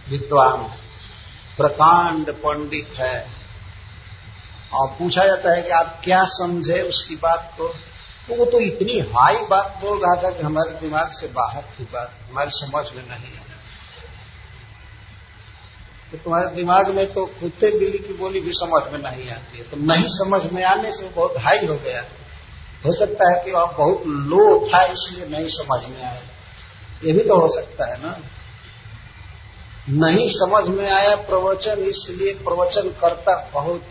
विद्वान 0.09 0.61
है, 0.61 0.77
प्रकांड 1.57 2.33
पंडित 2.33 2.93
है। 2.99 3.27
और 4.73 4.87
पूछा 4.87 5.25
जाता 5.25 5.55
है 5.55 5.61
कि 5.61 5.69
आप 5.69 6.01
क्या 6.03 6.23
समझे 6.23 6.81
उसकी 6.81 7.15
बात 7.15 7.53
को? 7.57 7.67
तो 8.27 8.35
वो 8.35 8.45
तो 8.45 8.59
इतनी 8.59 8.99
हाई 8.99 9.35
बात 9.35 9.79
बोल 9.81 9.97
रहा 9.97 10.23
था 10.23 10.29
कि 10.29 10.43
हमारे 10.43 10.79
दिमाग 10.79 11.09
से 11.11 11.27
बाहर 11.27 11.61
थी 11.61 11.83
बात, 11.83 12.11
हमारी 12.31 12.49
समझ 12.53 12.85
में 12.95 13.03
नहीं 13.03 13.33
है 13.33 13.44
तो 16.15 16.23
तुम्हारे 16.23 16.55
दिमाग 16.55 16.89
में 16.89 17.05
तो 17.13 17.25
कुत्ते 17.25 17.69
बिल्ली 17.79 17.97
की 17.97 18.13
बोली 18.13 18.39
भी 18.39 18.51
समझ 18.53 18.81
में 18.93 18.99
नहीं 19.01 19.29
आती 19.29 19.57
है। 19.57 19.63
तो 19.63 19.77
नहीं 19.77 20.05
समझ 20.09 20.41
में 20.51 20.63
आने 20.63 20.91
से 20.91 21.09
बहुत 21.09 21.37
हाई 21.37 21.65
हो 21.65 21.75
गया। 21.75 22.01
हो 22.85 22.93
सकता 22.93 23.29
है 23.31 23.43
कि 23.45 23.51
आप 23.51 23.75
बहुत 23.77 24.03
लो 24.07 24.67
था, 24.67 24.83
इसलिए 24.85 25.27
नहीं 25.27 25.47
समझ 25.47 25.83
में 25.89 26.01
आया 26.03 26.21
ये 27.03 27.13
भी 27.13 27.23
तो 27.23 27.35
हो 27.35 27.47
सकता 27.55 27.91
है 27.91 28.01
ना। 28.01 28.17
नहीं 29.89 30.27
समझ 30.29 30.67
में 30.69 30.89
आया 30.91 31.15
प्रवचन, 31.15 31.83
इसलिए 31.85 32.33
प्रवचन 32.33 32.89
करता 33.01 33.35
बहुत 33.53 33.81